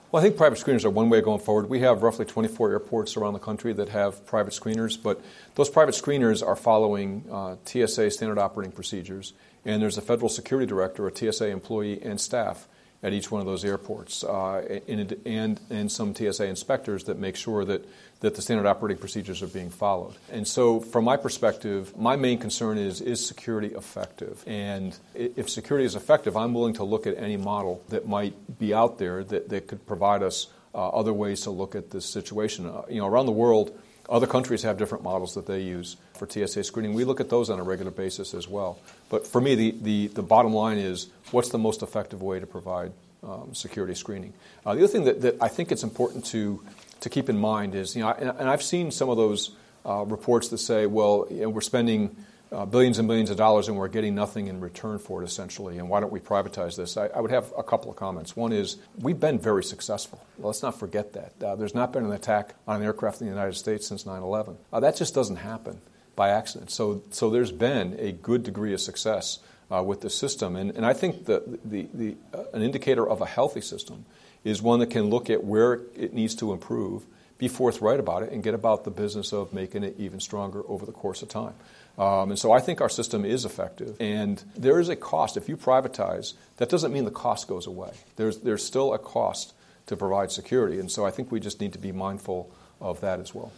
Well, 0.10 0.22
I 0.22 0.26
think 0.26 0.38
private 0.38 0.58
screeners 0.58 0.86
are 0.86 0.90
one 0.90 1.10
way 1.10 1.20
going 1.20 1.42
forward. 1.42 1.70
We 1.70 1.82
have 1.82 2.02
roughly 2.02 2.24
24 2.24 2.72
airports 2.72 3.18
around 3.18 3.34
the 3.34 3.40
country 3.40 3.74
that 3.74 3.90
have 3.90 4.26
private 4.26 4.54
screeners, 4.54 4.98
but 5.02 5.22
those 5.56 5.70
private 5.70 5.96
screeners 5.96 6.46
are 6.46 6.56
following 6.56 7.26
uh, 7.30 7.58
TSA 7.66 8.12
standard 8.12 8.38
operating 8.38 8.72
procedures. 8.72 9.34
And 9.66 9.82
there's 9.82 9.98
a 9.98 10.02
federal 10.02 10.30
security 10.30 10.66
director, 10.66 11.08
a 11.08 11.14
TSA 11.14 11.48
employee, 11.48 12.02
and 12.02 12.22
staff 12.22 12.70
at 13.04 13.14
each 13.14 13.30
one 13.30 13.40
of 13.40 13.46
those 13.46 13.64
airports, 13.64 14.24
uh, 14.24 14.80
and, 14.88 15.16
and, 15.26 15.60
and 15.70 15.92
some 15.92 16.16
TSA 16.16 16.46
inspectors 16.46 17.04
that 17.06 17.20
make 17.20 17.36
sure 17.36 17.64
that 17.66 17.86
that 18.20 18.34
the 18.34 18.42
standard 18.42 18.66
operating 18.66 18.98
procedures 18.98 19.44
are 19.44 19.48
being 19.48 19.70
followed. 19.70 20.16
And 20.32 20.48
so, 20.48 20.80
from 20.80 21.06
my 21.06 21.18
perspective, 21.18 21.96
my 21.96 22.16
main 22.16 22.40
concern 22.40 22.78
is 22.78 23.02
is 23.02 23.26
security 23.26 23.76
effective? 23.76 24.44
And 24.48 24.98
if 25.14 25.50
security 25.50 25.86
is 25.86 25.96
effective, 25.96 26.36
I'm 26.36 26.54
willing 26.54 26.74
to 26.76 26.84
look 26.84 27.06
at 27.06 27.18
any 27.18 27.38
model 27.38 27.84
that 27.90 28.08
might 28.08 28.58
be 28.58 28.74
out 28.74 28.98
there 28.98 29.24
that, 29.26 29.50
that 29.50 29.68
could 29.68 29.86
provide 29.86 30.24
us 30.24 30.48
uh, 30.74 30.90
other 30.90 31.14
ways 31.14 31.42
to 31.42 31.52
look 31.52 31.76
at 31.76 31.92
this 31.92 32.06
situation. 32.06 32.66
Uh, 32.66 32.84
you 32.90 33.00
know, 33.00 33.08
around 33.08 33.28
the 33.28 33.32
world, 33.32 33.78
other 34.10 34.28
countries 34.28 34.64
have 34.64 34.78
different 34.78 35.04
models 35.04 35.34
that 35.36 35.46
they 35.46 35.62
use 35.62 35.98
for 36.14 36.30
TSA 36.30 36.64
screening. 36.64 36.94
We 36.94 37.04
look 37.04 37.20
at 37.20 37.30
those 37.30 37.50
on 37.50 37.60
a 37.60 37.64
regular 37.64 37.92
basis 37.92 38.34
as 38.34 38.48
well. 38.48 38.80
But 39.10 39.28
for 39.28 39.42
me, 39.42 39.56
the, 39.56 39.76
the, 39.82 40.08
the 40.08 40.24
bottom 40.24 40.54
line 40.54 40.78
is 40.78 41.08
what's 41.32 41.50
the 41.50 41.58
most 41.58 41.82
effective 41.82 42.22
way 42.22 42.40
to 42.40 42.48
provide 42.48 42.92
um, 43.24 43.54
security 43.54 43.96
screening? 43.96 44.34
Uh, 44.66 44.76
the 44.76 44.84
other 44.84 44.88
thing 44.88 45.04
that, 45.06 45.22
that 45.22 45.42
I 45.42 45.48
think 45.48 45.72
it's 45.72 45.84
important 45.84 46.26
to 46.26 46.62
to 47.00 47.10
keep 47.10 47.30
in 47.30 47.38
mind 47.38 47.76
is, 47.76 47.96
you 47.96 48.02
know, 48.02 48.10
and, 48.10 48.30
and 48.40 48.50
I've 48.50 48.64
seen 48.64 48.92
some 48.92 49.10
of 49.10 49.18
those 49.18 49.52
uh, 49.86 50.04
reports 50.06 50.50
that 50.50 50.58
say, 50.58 50.86
well, 50.86 51.28
you 51.30 51.42
know, 51.42 51.50
we're 51.50 51.62
spending 51.62 52.16
uh, 52.52 52.66
billions 52.66 53.00
and 53.00 53.08
billions 53.08 53.30
of 53.30 53.38
dollars 53.38 53.68
and 53.68 53.78
we're 53.78 53.88
getting 53.88 54.16
nothing 54.16 54.48
in 54.48 54.60
return 54.60 55.00
for 55.00 55.22
it, 55.22 55.26
essentially, 55.26 55.78
and 55.78 55.90
why 55.90 56.00
don't 56.00 56.12
we 56.12 56.20
privatize 56.20 56.76
this? 56.76 56.98
I, 56.98 57.08
I 57.08 57.20
would 57.20 57.32
have 57.32 57.54
a 57.58 57.64
couple 57.64 57.90
of 57.92 57.98
comments. 57.98 58.36
One 58.36 58.54
is, 58.54 58.78
we've 59.00 59.20
been 59.20 59.40
very 59.40 59.64
successful. 59.64 60.26
Let's 60.40 60.62
not 60.62 60.80
forget 60.80 61.14
that. 61.14 61.34
Uh, 61.44 61.56
there's 61.56 61.76
not 61.76 61.92
been 61.92 62.06
an 62.06 62.12
attack 62.12 62.56
on 62.68 62.78
an 62.78 62.84
aircraft 62.84 63.22
in 63.22 63.28
the 63.28 63.34
United 63.34 63.56
States 63.56 63.88
since 63.88 64.06
9 64.06 64.22
11. 64.22 64.58
Uh, 64.72 64.80
that 64.80 64.96
just 64.96 65.14
doesn't 65.14 65.38
happen 65.38 65.82
by 66.16 66.30
accident. 66.30 66.72
So, 66.72 67.04
so 67.12 67.30
there's 67.30 67.52
been 67.52 67.96
a 68.00 68.12
good 68.12 68.44
degree 68.44 68.74
of 68.74 68.82
success 68.82 69.40
uh, 69.72 69.84
with 69.84 70.02
the 70.02 70.10
system. 70.10 70.56
And, 70.56 70.72
and 70.72 70.86
I 70.86 70.94
think 70.94 71.26
the, 71.26 71.60
the, 71.64 71.88
the, 71.94 72.16
uh, 72.34 72.44
an 72.54 72.62
indicator 72.62 73.08
of 73.08 73.22
a 73.22 73.26
healthy 73.26 73.62
system 73.62 74.06
is 74.44 74.62
one 74.62 74.80
that 74.80 74.90
can 74.90 75.10
look 75.10 75.30
at 75.30 75.44
where 75.44 75.82
it 75.96 76.14
needs 76.14 76.36
to 76.36 76.54
improve, 76.54 77.06
be 77.38 77.48
forthright 77.48 78.00
about 78.00 78.24
it, 78.24 78.32
and 78.32 78.44
get 78.44 78.54
about 78.54 78.84
the 78.84 78.92
business 78.92 79.34
of 79.34 79.54
making 79.54 79.84
it 79.84 79.96
even 79.98 80.20
stronger 80.20 80.64
over 80.68 80.86
the 80.86 80.92
course 80.92 81.22
of 81.22 81.30
time. 81.30 81.54
Um, 81.98 82.30
and 82.30 82.40
so 82.40 82.52
I 82.52 82.60
think 82.60 82.80
our 82.80 82.90
system 82.90 83.26
is 83.26 83.44
effective. 83.44 83.98
And 84.00 84.44
there 84.56 84.80
is 84.80 84.90
a 84.90 84.96
cost. 84.96 85.36
If 85.36 85.50
you 85.50 85.58
privatize, 85.58 86.34
that 86.58 86.70
doesn't 86.70 86.94
mean 86.94 87.06
the 87.06 87.12
cost 87.12 87.48
goes 87.48 87.66
away. 87.66 87.92
There's, 88.18 88.38
there's 88.40 88.64
still 88.64 88.94
a 88.94 89.00
cost 89.00 89.54
to 89.88 89.98
provide 89.98 90.32
security. 90.32 90.80
And 90.80 90.92
so 90.92 91.06
I 91.06 91.12
think 91.12 91.32
we 91.32 91.40
just 91.40 91.60
need 91.60 91.74
to 91.74 91.80
be 91.80 91.92
mindful 91.92 92.52
of 92.80 93.02
that 93.02 93.20
as 93.20 93.34
well. 93.34 93.52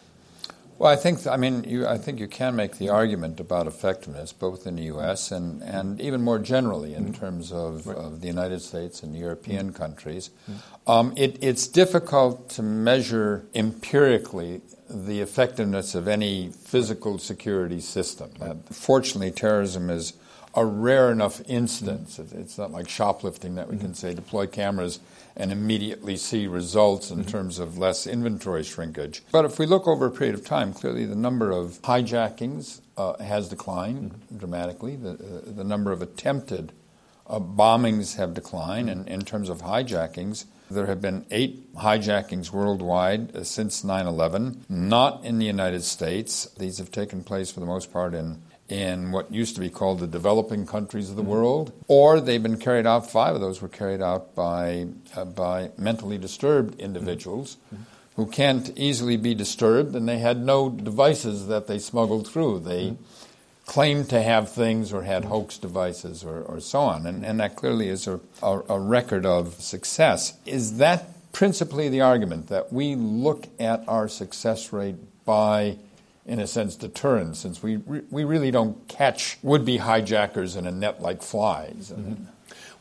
Well, 0.80 0.90
I 0.90 0.96
think 0.96 1.28
I 1.28 1.36
mean 1.36 1.66
you, 1.66 1.86
I 1.86 1.98
think 1.98 2.22
you 2.22 2.28
can 2.30 2.56
make 2.56 2.78
the 2.78 2.88
argument 2.88 3.42
about 3.42 3.68
effectiveness 3.68 4.32
both 4.32 4.66
in 4.66 4.78
the 4.78 4.84
U.S. 4.84 5.30
and, 5.30 5.62
and 5.62 6.00
even 6.00 6.22
more 6.22 6.40
generally 6.40 6.94
in 6.94 7.08
mm-hmm. 7.08 7.20
terms 7.20 7.52
of, 7.52 7.86
right. 7.86 7.98
of, 7.98 8.22
the 8.22 8.28
United 8.28 8.62
States 8.62 9.04
and 9.04 9.14
European 9.14 9.68
mm-hmm. 9.68 9.84
countries. 9.84 10.30
Mm-hmm. 10.50 10.90
Um, 10.90 11.14
it, 11.18 11.38
it's 11.42 11.68
difficult 11.68 12.50
to 12.52 12.64
measure 12.64 13.46
empirically 13.54 14.62
the 14.90 15.20
effectiveness 15.20 15.96
of 15.96 16.08
any 16.08 16.48
physical 16.48 17.20
security 17.20 17.82
system. 17.82 18.32
Uh, 18.40 18.54
fortunately, 18.72 19.32
terrorism 19.32 19.90
is 19.90 20.14
a 20.56 20.66
rare 20.66 21.12
enough 21.12 21.42
instance. 21.50 22.18
Mm-hmm. 22.18 22.40
It's 22.40 22.58
not 22.58 22.72
like 22.72 22.88
shoplifting 22.88 23.56
that 23.56 23.68
we 23.68 23.76
can 23.76 23.88
mm-hmm. 23.88 23.94
say 23.96 24.14
deploy 24.14 24.48
cameras 24.48 25.02
and 25.36 25.52
immediately 25.52 26.18
see 26.18 26.48
results 26.48 27.12
in 27.12 27.20
mm-hmm. 27.20 27.30
terms 27.30 27.60
of 27.60 27.78
less 27.78 28.06
inventory 28.08 28.64
shrinkage. 28.64 29.24
But 29.32 29.46
if 29.46 29.60
we 29.60 29.66
look 29.66 29.88
over 29.88 30.06
a 30.06 30.12
period 30.12 30.36
of 30.36 30.46
time, 30.46 30.74
clearly 30.74 31.06
the 31.06 31.16
number 31.16 31.52
of 31.52 31.82
hijackings 31.84 32.82
uh, 32.98 33.18
has 33.24 33.50
declined 33.50 34.12
mm-hmm. 34.12 34.38
dramatically. 34.38 34.96
The, 34.96 35.12
uh, 35.12 35.42
the 35.46 35.64
number 35.64 35.92
of 35.92 36.02
attempted 36.02 36.74
uh, 37.28 37.40
bombings 37.40 38.18
have 38.18 38.34
declined. 38.34 38.90
Mm-hmm. 38.90 39.00
And 39.00 39.10
in 39.10 39.22
terms 39.22 39.50
of 39.50 39.62
hijackings, 39.62 40.46
there 40.72 40.86
have 40.86 41.02
been 41.02 41.26
eight 41.32 41.74
hijackings 41.76 42.52
worldwide 42.52 43.36
uh, 43.36 43.44
since 43.44 43.84
9 43.84 44.06
11, 44.06 44.66
not 44.70 45.24
in 45.24 45.40
the 45.40 45.46
United 45.46 45.84
States. 45.84 46.46
These 46.58 46.78
have 46.78 46.92
taken 46.92 47.24
place 47.24 47.52
for 47.52 47.60
the 47.60 47.66
most 47.66 47.92
part 47.92 48.14
in 48.14 48.42
in 48.70 49.12
what 49.12 49.32
used 49.32 49.56
to 49.56 49.62
be 49.62 49.70
called 49.70 50.00
the 50.00 50.08
developing 50.08 50.66
countries 50.66 51.10
of 51.10 51.16
the 51.16 51.22
mm-hmm. 51.22 51.32
world, 51.32 51.74
or 51.88 52.22
they've 52.22 52.42
been 52.42 52.58
carried 52.58 52.86
out. 52.86 53.10
Five 53.10 53.36
of 53.36 53.42
those 53.42 53.62
were 53.62 53.68
carried 53.68 54.02
out 54.02 54.36
by 54.36 54.88
uh, 55.16 55.26
by 55.26 55.72
mentally 55.78 56.18
disturbed 56.18 56.80
individuals 56.80 57.58
mm-hmm. 57.74 57.84
who 58.16 58.28
can't 58.28 58.72
easily 58.78 59.18
be 59.18 59.34
disturbed, 59.34 59.96
and 59.96 60.08
they 60.08 60.20
had 60.20 60.38
no 60.38 60.70
devices 60.70 61.48
that 61.48 61.68
they 61.68 61.80
smuggled 61.80 62.28
through. 62.28 62.60
They 62.60 62.92
mm-hmm. 62.92 63.04
claimed 63.66 64.10
to 64.10 64.22
have 64.22 64.52
things 64.52 64.94
or 64.94 65.04
had 65.04 65.26
hoax 65.26 65.58
devices 65.58 66.24
or, 66.24 66.42
or 66.44 66.60
so 66.60 66.82
on, 66.82 67.06
and, 67.08 67.26
and 67.26 67.40
that 67.40 67.56
clearly 67.56 67.90
is 67.90 68.08
a, 68.08 68.20
a, 68.44 68.62
a 68.70 68.80
record 68.80 69.26
of 69.26 69.60
success. 69.60 70.38
Is 70.46 70.78
that 70.78 71.32
principally 71.32 71.90
the 71.90 72.02
argument 72.02 72.48
that 72.48 72.74
we 72.74 72.96
look 72.96 73.48
at 73.60 73.84
our 73.88 74.08
success 74.08 74.74
rate 74.74 74.96
by 75.26 75.78
in 76.30 76.40
a 76.40 76.46
sense, 76.46 76.76
deterrent, 76.76 77.36
since 77.36 77.64
we, 77.64 77.78
re- 77.78 78.04
we 78.12 78.24
really 78.24 78.52
don't 78.52 78.88
catch 78.88 79.40
would 79.42 79.66
be 79.66 79.78
hijackers 79.78 80.56
in 80.56 80.68
a 80.68 80.72
net 80.72 81.02
like 81.02 81.24
flies. 81.24 81.92
Mm-hmm. 81.92 82.24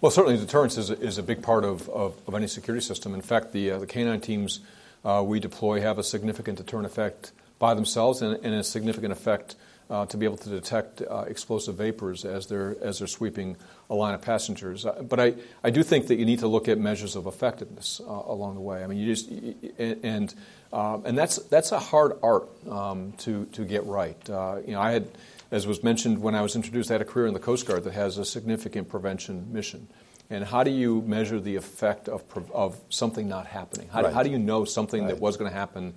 Well, 0.02 0.12
certainly 0.12 0.38
deterrence 0.38 0.76
is 0.76 0.90
a, 0.90 1.00
is 1.00 1.16
a 1.16 1.22
big 1.22 1.42
part 1.42 1.64
of, 1.64 1.88
of, 1.88 2.14
of, 2.26 2.34
any 2.34 2.46
security 2.46 2.84
system. 2.84 3.14
In 3.14 3.22
fact, 3.22 3.52
the, 3.52 3.70
uh, 3.70 3.78
the 3.78 3.86
canine 3.86 4.20
teams 4.20 4.60
uh, 5.02 5.24
we 5.26 5.40
deploy 5.40 5.80
have 5.80 5.98
a 5.98 6.02
significant 6.02 6.58
deterrent 6.58 6.84
effect 6.84 7.32
by 7.58 7.72
themselves 7.72 8.20
and, 8.20 8.38
and 8.44 8.54
a 8.54 8.62
significant 8.62 9.12
effect 9.12 9.56
uh, 9.90 10.06
to 10.06 10.16
be 10.16 10.26
able 10.26 10.36
to 10.36 10.50
detect 10.50 11.02
uh, 11.02 11.24
explosive 11.26 11.76
vapors 11.76 12.24
as 12.24 12.46
they're, 12.46 12.76
as 12.82 12.98
they're 12.98 13.08
sweeping 13.08 13.56
a 13.88 13.94
line 13.94 14.14
of 14.14 14.20
passengers. 14.20 14.84
Uh, 14.84 15.02
but 15.02 15.18
I, 15.18 15.34
I 15.64 15.70
do 15.70 15.82
think 15.82 16.08
that 16.08 16.16
you 16.16 16.26
need 16.26 16.40
to 16.40 16.48
look 16.48 16.68
at 16.68 16.78
measures 16.78 17.16
of 17.16 17.26
effectiveness 17.26 18.00
uh, 18.06 18.22
along 18.26 18.54
the 18.54 18.60
way. 18.60 18.84
I 18.84 18.86
mean, 18.86 18.98
you 18.98 19.14
just, 19.14 19.30
and, 19.78 20.34
um, 20.72 21.04
and 21.06 21.16
that's, 21.16 21.36
that's 21.36 21.72
a 21.72 21.78
hard 21.78 22.12
art 22.22 22.48
um, 22.68 23.12
to, 23.18 23.46
to 23.46 23.64
get 23.64 23.86
right. 23.86 24.18
Uh, 24.28 24.58
you 24.66 24.72
know, 24.72 24.80
I 24.80 24.92
had, 24.92 25.08
as 25.50 25.66
was 25.66 25.82
mentioned 25.82 26.20
when 26.20 26.34
I 26.34 26.42
was 26.42 26.54
introduced, 26.54 26.90
I 26.90 26.94
had 26.94 27.02
a 27.02 27.06
career 27.06 27.26
in 27.26 27.34
the 27.34 27.40
Coast 27.40 27.66
Guard 27.66 27.84
that 27.84 27.94
has 27.94 28.18
a 28.18 28.24
significant 28.24 28.88
prevention 28.90 29.50
mission. 29.52 29.88
And 30.30 30.44
how 30.44 30.62
do 30.62 30.70
you 30.70 31.00
measure 31.06 31.40
the 31.40 31.56
effect 31.56 32.06
of, 32.06 32.22
of 32.52 32.78
something 32.90 33.26
not 33.28 33.46
happening? 33.46 33.88
How, 33.88 34.02
right. 34.02 34.12
how 34.12 34.22
do 34.22 34.28
you 34.28 34.38
know 34.38 34.66
something 34.66 35.04
right. 35.04 35.14
that 35.14 35.20
was 35.22 35.38
going 35.38 35.50
to 35.50 35.56
happen 35.56 35.94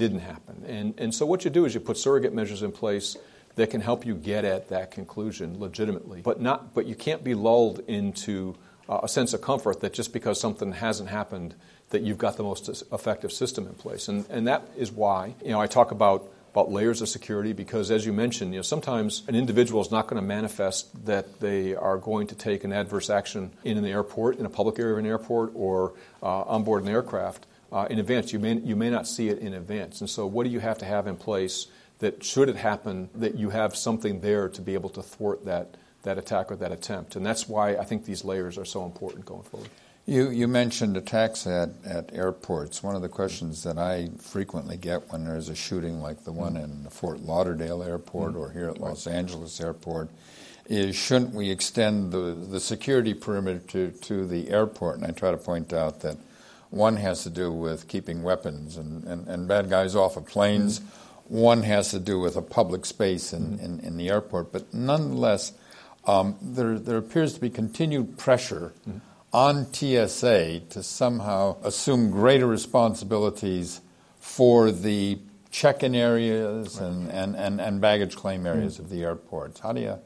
didn't 0.00 0.20
happen? 0.20 0.64
And, 0.66 0.94
and 0.96 1.14
so 1.14 1.26
what 1.26 1.44
you 1.44 1.50
do 1.50 1.66
is 1.66 1.74
you 1.74 1.80
put 1.80 1.98
surrogate 1.98 2.32
measures 2.32 2.62
in 2.62 2.72
place 2.72 3.18
that 3.56 3.68
can 3.68 3.82
help 3.82 4.06
you 4.06 4.14
get 4.14 4.46
at 4.46 4.70
that 4.70 4.90
conclusion 4.90 5.60
legitimately. 5.60 6.22
But, 6.22 6.40
not, 6.40 6.72
but 6.72 6.86
you 6.86 6.94
can't 6.94 7.22
be 7.22 7.34
lulled 7.34 7.80
into 7.80 8.56
uh, 8.88 9.00
a 9.02 9.08
sense 9.08 9.34
of 9.34 9.42
comfort 9.42 9.82
that 9.82 9.92
just 9.92 10.14
because 10.14 10.40
something 10.40 10.72
hasn't 10.72 11.10
happened 11.10 11.54
that 11.90 12.00
you've 12.00 12.16
got 12.16 12.38
the 12.38 12.42
most 12.42 12.82
effective 12.92 13.30
system 13.30 13.66
in 13.66 13.74
place. 13.74 14.08
And, 14.08 14.24
and 14.30 14.46
that 14.46 14.62
is 14.74 14.90
why 14.90 15.34
you 15.44 15.50
know, 15.50 15.60
I 15.60 15.66
talk 15.66 15.90
about, 15.90 16.26
about 16.52 16.72
layers 16.72 17.02
of 17.02 17.10
security 17.10 17.52
because, 17.52 17.90
as 17.90 18.06
you 18.06 18.14
mentioned, 18.14 18.54
you 18.54 18.60
know, 18.60 18.62
sometimes 18.62 19.22
an 19.28 19.34
individual 19.34 19.82
is 19.82 19.90
not 19.90 20.06
going 20.06 20.22
to 20.22 20.26
manifest 20.26 21.04
that 21.04 21.40
they 21.40 21.74
are 21.74 21.98
going 21.98 22.28
to 22.28 22.34
take 22.34 22.64
an 22.64 22.72
adverse 22.72 23.10
action 23.10 23.50
in 23.64 23.76
an 23.76 23.84
airport, 23.84 24.38
in 24.38 24.46
a 24.46 24.50
public 24.50 24.78
area 24.78 24.94
of 24.94 24.98
an 24.98 25.06
airport, 25.06 25.52
or 25.54 25.92
uh, 26.22 26.42
on 26.42 26.64
board 26.64 26.84
an 26.84 26.88
aircraft 26.88 27.44
uh, 27.72 27.86
in 27.90 27.98
advance. 27.98 28.32
You 28.32 28.38
may, 28.38 28.54
you 28.54 28.76
may 28.76 28.90
not 28.90 29.06
see 29.06 29.28
it 29.28 29.38
in 29.38 29.54
advance. 29.54 30.00
And 30.00 30.10
so, 30.10 30.26
what 30.26 30.44
do 30.44 30.50
you 30.50 30.60
have 30.60 30.78
to 30.78 30.84
have 30.84 31.06
in 31.06 31.16
place 31.16 31.66
that 32.00 32.24
should 32.24 32.48
it 32.48 32.56
happen, 32.56 33.08
that 33.14 33.36
you 33.36 33.50
have 33.50 33.76
something 33.76 34.20
there 34.20 34.48
to 34.48 34.60
be 34.60 34.74
able 34.74 34.88
to 34.90 35.02
thwart 35.02 35.44
that, 35.44 35.76
that 36.02 36.18
attack 36.18 36.50
or 36.50 36.56
that 36.56 36.72
attempt. 36.72 37.14
And 37.14 37.24
that's 37.24 37.48
why 37.48 37.76
I 37.76 37.84
think 37.84 38.04
these 38.04 38.24
layers 38.24 38.58
are 38.58 38.64
so 38.64 38.84
important 38.84 39.24
going 39.24 39.42
forward. 39.42 39.68
You, 40.06 40.30
you 40.30 40.48
mentioned 40.48 40.96
attacks 40.96 41.46
at, 41.46 41.70
at 41.84 42.12
airports. 42.12 42.82
One 42.82 42.96
of 42.96 43.02
the 43.02 43.08
questions 43.08 43.62
that 43.62 43.78
I 43.78 44.08
frequently 44.18 44.78
get 44.78 45.12
when 45.12 45.24
there's 45.24 45.50
a 45.50 45.54
shooting 45.54 46.00
like 46.00 46.24
the 46.24 46.32
one 46.32 46.54
mm-hmm. 46.54 46.84
in 46.84 46.90
Fort 46.90 47.20
Lauderdale 47.20 47.82
Airport 47.82 48.32
mm-hmm. 48.32 48.40
or 48.40 48.50
here 48.50 48.68
at 48.70 48.80
Los 48.80 49.06
Angeles 49.06 49.60
Airport 49.60 50.08
is 50.66 50.96
shouldn't 50.96 51.34
we 51.34 51.50
extend 51.50 52.12
the, 52.12 52.34
the 52.34 52.60
security 52.60 53.12
perimeter 53.12 53.58
to, 53.58 53.90
to 53.90 54.26
the 54.26 54.48
airport? 54.48 54.96
And 54.96 55.04
I 55.04 55.10
try 55.10 55.32
to 55.32 55.36
point 55.36 55.72
out 55.72 56.00
that 56.00 56.16
one 56.70 56.96
has 56.96 57.22
to 57.24 57.30
do 57.30 57.52
with 57.52 57.88
keeping 57.88 58.22
weapons 58.22 58.76
and, 58.76 59.04
and, 59.04 59.26
and 59.28 59.48
bad 59.48 59.68
guys 59.68 59.94
off 59.94 60.16
of 60.16 60.26
planes. 60.26 60.80
Mm-hmm 60.80 61.00
one 61.30 61.62
has 61.62 61.92
to 61.92 62.00
do 62.00 62.18
with 62.18 62.34
a 62.36 62.42
public 62.42 62.84
space 62.84 63.32
in, 63.32 63.52
mm-hmm. 63.52 63.64
in, 63.64 63.80
in 63.80 63.96
the 63.96 64.08
airport, 64.08 64.50
but 64.50 64.74
nonetheless, 64.74 65.52
um, 66.04 66.36
there, 66.42 66.76
there 66.76 66.96
appears 66.96 67.34
to 67.34 67.40
be 67.40 67.48
continued 67.48 68.18
pressure 68.18 68.72
mm-hmm. 68.88 68.98
on 69.32 69.72
TSA 69.72 70.60
to 70.70 70.82
somehow 70.82 71.56
assume 71.62 72.10
greater 72.10 72.48
responsibilities 72.48 73.80
for 74.18 74.72
the 74.72 75.20
check-in 75.52 75.94
areas 75.94 76.80
right. 76.80 76.88
and, 76.88 77.10
and, 77.12 77.36
and, 77.36 77.60
and, 77.60 77.80
baggage 77.80 78.16
claim 78.16 78.44
areas 78.44 78.80
of 78.80 78.90
the 78.90 79.04
airports. 79.04 79.60
How 79.60 79.72
do 79.72 79.80
you 79.80 79.98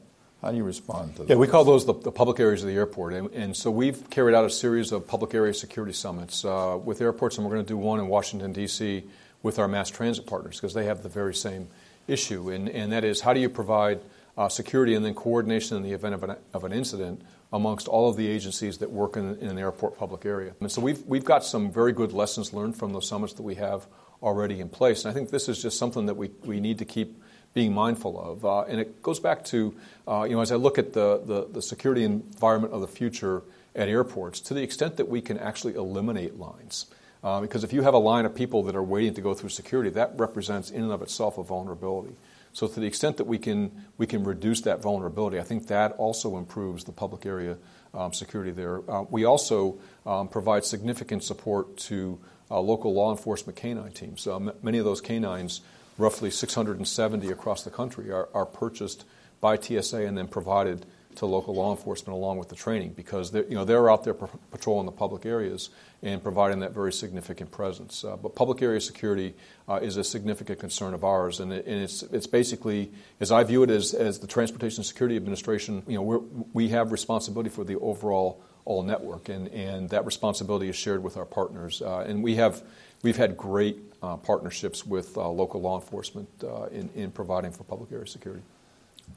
how 0.45 0.51
do 0.51 0.57
you 0.57 0.63
respond 0.63 1.15
to 1.15 1.23
that? 1.23 1.29
Yeah, 1.29 1.35
we 1.35 1.47
call 1.47 1.65
those 1.65 1.85
the, 1.85 1.93
the 1.93 2.11
public 2.11 2.39
areas 2.39 2.61
of 2.61 2.69
the 2.69 2.75
airport. 2.75 3.13
And, 3.13 3.31
and, 3.31 3.57
so 3.57 3.69
we've 3.69 4.09
carried 4.09 4.35
out 4.35 4.45
a 4.45 4.49
series 4.49 4.93
of 4.93 5.05
public 5.07 5.33
area 5.33 5.53
security 5.53 5.91
summits 5.93 6.45
uh, 6.45 6.79
with 6.81 7.01
airports, 7.01 7.37
and 7.37 7.45
we're 7.45 7.53
going 7.53 7.65
to 7.65 7.67
do 7.67 7.77
one 7.77 7.99
in 7.99 8.07
Washington, 8.07 8.53
D.C 8.53 9.03
with 9.45 9.59
our 9.59 9.67
mass 9.67 9.91
transit 9.91 10.25
partners 10.25 10.57
because 10.57 10.73
they 10.73 10.85
have 10.85 11.03
the 11.03 11.09
very 11.09 11.35
same 11.35 11.67
issue. 12.07 12.49
And, 12.49 12.67
and 12.67 12.91
that 12.91 13.03
is 13.03 13.21
how 13.21 13.31
do 13.31 13.39
you 13.39 13.47
provide 13.47 14.01
uh, 14.35 14.49
security 14.49 14.95
and 14.95 15.05
then 15.05 15.13
coordination 15.13 15.77
in 15.77 15.83
the 15.83 15.91
event 15.91 16.15
of 16.15 16.23
an, 16.23 16.35
of 16.51 16.63
an 16.63 16.73
incident 16.73 17.21
amongst 17.53 17.87
all 17.87 18.09
of 18.09 18.17
the 18.17 18.27
agencies 18.27 18.79
that 18.79 18.89
work 18.89 19.15
in, 19.15 19.37
in 19.37 19.47
an 19.47 19.59
airport 19.59 19.99
public 19.99 20.25
area. 20.25 20.55
And 20.59 20.71
so 20.71 20.81
we've, 20.81 21.01
we've 21.03 21.23
got 21.23 21.45
some 21.45 21.71
very 21.71 21.93
good 21.93 22.11
lessons 22.11 22.53
learned 22.53 22.75
from 22.75 22.91
those 22.91 23.07
summits 23.07 23.33
that 23.33 23.43
we 23.43 23.53
have 23.55 23.85
already 24.23 24.61
in 24.61 24.67
place. 24.67 25.05
And 25.05 25.11
I 25.11 25.13
think 25.13 25.29
this 25.29 25.47
is 25.47 25.61
just 25.61 25.77
something 25.77 26.07
that 26.07 26.17
we, 26.17 26.31
we 26.43 26.59
need 26.59 26.79
to 26.79 26.85
keep 26.85 27.21
being 27.55 27.73
mindful 27.73 28.19
of. 28.19 28.45
Uh, 28.45 28.61
and 28.63 28.79
it 28.79 29.01
goes 29.01 29.19
back 29.19 29.43
to, 29.45 29.73
uh, 30.07 30.27
you 30.29 30.35
know, 30.35 30.41
as 30.41 30.51
I 30.51 30.57
look 30.57 30.77
at 30.77 30.93
the, 30.93 31.21
the, 31.25 31.47
the, 31.51 31.61
security 31.61 32.03
environment 32.03 32.73
of 32.73 32.81
the 32.81 32.87
future 32.87 33.41
at 33.73 33.87
airports, 33.87 34.41
to 34.41 34.53
the 34.53 34.61
extent 34.61 34.97
that 34.97 35.07
we 35.07 35.21
can 35.21 35.39
actually 35.39 35.73
eliminate 35.75 36.37
lines. 36.37 36.85
Uh, 37.23 37.41
because 37.41 37.63
if 37.63 37.73
you 37.73 37.81
have 37.81 37.93
a 37.93 37.97
line 37.97 38.25
of 38.25 38.35
people 38.35 38.61
that 38.63 38.75
are 38.75 38.83
waiting 38.83 39.13
to 39.15 39.21
go 39.21 39.33
through 39.33 39.49
security, 39.49 39.89
that 39.89 40.11
represents 40.17 40.69
in 40.69 40.83
and 40.83 40.91
of 40.91 41.01
itself 41.01 41.37
a 41.37 41.43
vulnerability. 41.43 42.15
So 42.51 42.67
to 42.67 42.79
the 42.79 42.85
extent 42.85 43.17
that 43.17 43.25
we 43.25 43.37
can 43.37 43.71
we 43.97 44.05
can 44.05 44.23
reduce 44.23 44.61
that 44.61 44.81
vulnerability, 44.81 45.39
I 45.39 45.43
think 45.43 45.67
that 45.67 45.93
also 45.93 46.37
improves 46.37 46.83
the 46.83 46.91
public 46.91 47.25
area 47.25 47.57
um, 47.93 48.13
security 48.13 48.51
there. 48.51 48.89
Uh, 48.89 49.03
we 49.09 49.25
also 49.25 49.79
um, 50.05 50.27
provide 50.27 50.65
significant 50.65 51.23
support 51.23 51.77
to 51.89 52.19
uh, 52.51 52.59
local 52.59 52.93
law 52.93 53.11
enforcement 53.11 53.57
canine 53.57 53.91
teams. 53.91 54.27
M- 54.27 54.51
many 54.61 54.77
of 54.77 54.85
those 54.85 55.01
canines, 55.01 55.61
roughly 55.97 56.29
670 56.29 57.31
across 57.31 57.63
the 57.63 57.69
country, 57.69 58.11
are, 58.11 58.29
are 58.33 58.45
purchased 58.45 59.05
by 59.41 59.57
TSA 59.57 60.05
and 60.05 60.17
then 60.17 60.27
provided 60.27 60.85
to 61.15 61.25
local 61.25 61.55
law 61.55 61.71
enforcement 61.71 62.15
along 62.15 62.37
with 62.37 62.49
the 62.49 62.55
training 62.55 62.91
because 62.91 63.31
they're, 63.31 63.45
you 63.45 63.55
know, 63.55 63.63
they're 63.63 63.89
out 63.89 64.03
there 64.03 64.13
patrolling 64.13 64.85
the 64.85 64.91
public 64.91 65.25
areas 65.25 65.69
and 66.03 66.21
providing 66.21 66.59
that 66.59 66.73
very 66.73 66.91
significant 66.91 67.51
presence. 67.51 68.03
Uh, 68.03 68.17
but 68.17 68.35
public 68.35 68.61
area 68.61 68.81
security 68.81 69.33
uh, 69.67 69.79
is 69.81 69.97
a 69.97 70.03
significant 70.03 70.59
concern 70.59 70.93
of 70.93 71.03
ours, 71.03 71.39
and, 71.39 71.53
it, 71.53 71.65
and, 71.65 71.81
it's, 71.81 72.03
it's 72.03 72.27
basically, 72.27 72.91
as 73.19 73.31
I 73.31 73.43
view 73.43 73.63
it 73.63 73.69
as, 73.69 73.93
as 73.93 74.19
the 74.19 74.27
Transportation 74.27 74.83
Security 74.83 75.15
Administration, 75.15 75.83
you 75.87 75.95
know, 75.95 76.01
we 76.01 76.17
we 76.53 76.69
have 76.69 76.91
responsibility 76.91 77.49
for 77.49 77.63
the 77.63 77.75
overall 77.79 78.41
all 78.65 78.81
network, 78.81 79.29
and, 79.29 79.47
and 79.49 79.89
that 79.91 80.05
responsibility 80.05 80.67
is 80.67 80.75
shared 80.75 81.03
with 81.03 81.17
our 81.17 81.25
partners. 81.25 81.81
Uh, 81.81 81.99
and 81.99 82.23
we 82.23 82.35
have, 82.35 82.63
we've 83.03 83.15
had 83.15 83.37
great 83.37 83.77
uh, 84.05 84.17
partnerships 84.17 84.85
with 84.85 85.17
uh, 85.17 85.27
local 85.29 85.61
law 85.61 85.79
enforcement 85.79 86.29
uh, 86.43 86.65
in, 86.65 86.89
in 86.95 87.11
providing 87.11 87.51
for 87.51 87.63
public 87.63 87.91
area 87.91 88.07
security. 88.07 88.43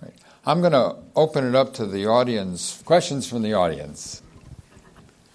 Right. 0.02 0.14
I'm 0.46 0.60
going 0.60 0.72
to 0.72 0.96
open 1.14 1.46
it 1.46 1.54
up 1.54 1.74
to 1.74 1.86
the 1.86 2.06
audience. 2.06 2.82
Questions 2.84 3.28
from 3.28 3.42
the 3.42 3.54
audience. 3.54 4.22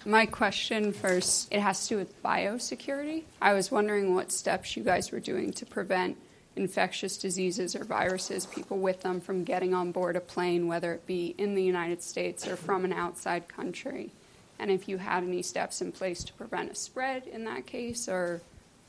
My 0.04 0.26
question 0.26 0.92
first, 0.92 1.48
it 1.50 1.60
has 1.60 1.84
to 1.84 1.94
do 1.94 1.96
with 1.96 2.22
biosecurity. 2.22 3.22
I 3.40 3.54
was 3.54 3.70
wondering 3.70 4.14
what 4.14 4.32
steps 4.32 4.76
you 4.76 4.82
guys 4.82 5.10
were 5.10 5.20
doing 5.20 5.52
to 5.54 5.64
prevent 5.64 6.18
infectious 6.56 7.16
diseases 7.16 7.74
or 7.74 7.84
viruses, 7.84 8.46
people 8.46 8.78
with 8.78 9.00
them, 9.02 9.20
from 9.20 9.44
getting 9.44 9.72
on 9.72 9.92
board 9.92 10.14
a 10.14 10.20
plane, 10.20 10.68
whether 10.68 10.92
it 10.92 11.06
be 11.06 11.34
in 11.38 11.54
the 11.54 11.62
United 11.62 12.02
States 12.02 12.46
or 12.46 12.56
from 12.56 12.84
an 12.84 12.92
outside 12.92 13.48
country. 13.48 14.12
And 14.58 14.70
if 14.70 14.88
you 14.88 14.98
had 14.98 15.24
any 15.24 15.42
steps 15.42 15.80
in 15.80 15.90
place 15.90 16.22
to 16.24 16.32
prevent 16.34 16.70
a 16.70 16.74
spread 16.74 17.26
in 17.26 17.44
that 17.44 17.66
case 17.66 18.08
or 18.08 18.42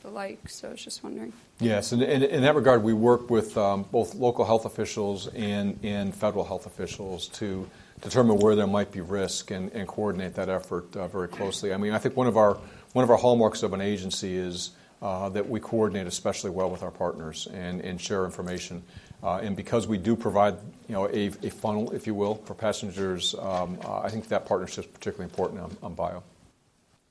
the 0.06 0.12
like. 0.12 0.48
So 0.50 0.70
I 0.70 0.72
was 0.72 0.84
just 0.84 1.04
wondering. 1.04 1.34
Yes, 1.60 1.92
and 1.92 2.02
in 2.02 2.42
that 2.44 2.56
regard, 2.56 2.84
we 2.84 2.94
work 2.94 3.30
with 3.30 3.58
um, 3.58 3.84
both 3.92 4.16
local 4.16 4.46
health 4.46 4.66
officials 4.66 5.28
and, 5.28 5.80
and 5.84 6.14
federal 6.14 6.44
health 6.44 6.66
officials 6.66 7.28
to 7.30 7.68
determine 8.02 8.38
where 8.38 8.56
there 8.56 8.68
might 8.68 8.92
be 8.92 9.02
risk 9.02 9.52
and, 9.52 9.72
and 9.72 9.88
coordinate 9.88 10.36
that 10.36 10.50
effort 10.50 10.96
uh, 10.96 11.08
very 11.08 11.28
closely. 11.28 11.74
I 11.74 11.78
mean, 11.78 11.94
I 11.94 11.98
think 11.98 12.16
one 12.16 12.28
of 12.28 12.38
our 12.38 12.58
one 12.94 13.04
of 13.04 13.10
our 13.10 13.18
hallmarks 13.18 13.64
of 13.64 13.74
an 13.74 13.82
agency 13.82 14.38
is 14.38 14.72
uh, 15.02 15.30
that 15.30 15.50
we 15.50 15.60
coordinate 15.60 16.08
especially 16.08 16.50
well 16.50 16.70
with 16.70 16.84
our 16.84 16.92
partners 16.92 17.48
and, 17.54 17.82
and 17.82 18.00
share 18.00 18.26
information. 18.26 18.84
Uh, 19.24 19.38
and 19.38 19.56
because 19.56 19.88
we 19.88 19.98
do 19.98 20.16
provide, 20.16 20.56
you 20.88 20.94
know, 20.94 21.08
a, 21.10 21.28
a 21.44 21.50
funnel, 21.50 21.92
if 21.92 22.06
you 22.06 22.14
will, 22.14 22.36
for 22.36 22.54
passengers, 22.54 23.34
um, 23.36 23.78
uh, 23.84 24.02
I 24.02 24.10
think 24.10 24.28
that 24.30 24.46
partnership 24.46 24.86
is 24.86 24.92
particularly 24.92 25.30
important 25.30 25.62
on, 25.62 25.78
on 25.82 25.94
bio. 25.94 26.24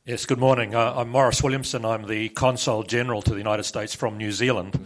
Yes, 0.06 0.26
good 0.26 0.38
morning. 0.38 0.74
Uh, 0.74 0.92
I'm 0.96 1.08
Maurice 1.08 1.42
Williamson. 1.42 1.86
I'm 1.86 2.06
the 2.06 2.28
Consul 2.28 2.82
General 2.82 3.22
to 3.22 3.30
the 3.30 3.38
United 3.38 3.62
States 3.62 3.94
from 3.94 4.18
New 4.18 4.32
Zealand. 4.32 4.78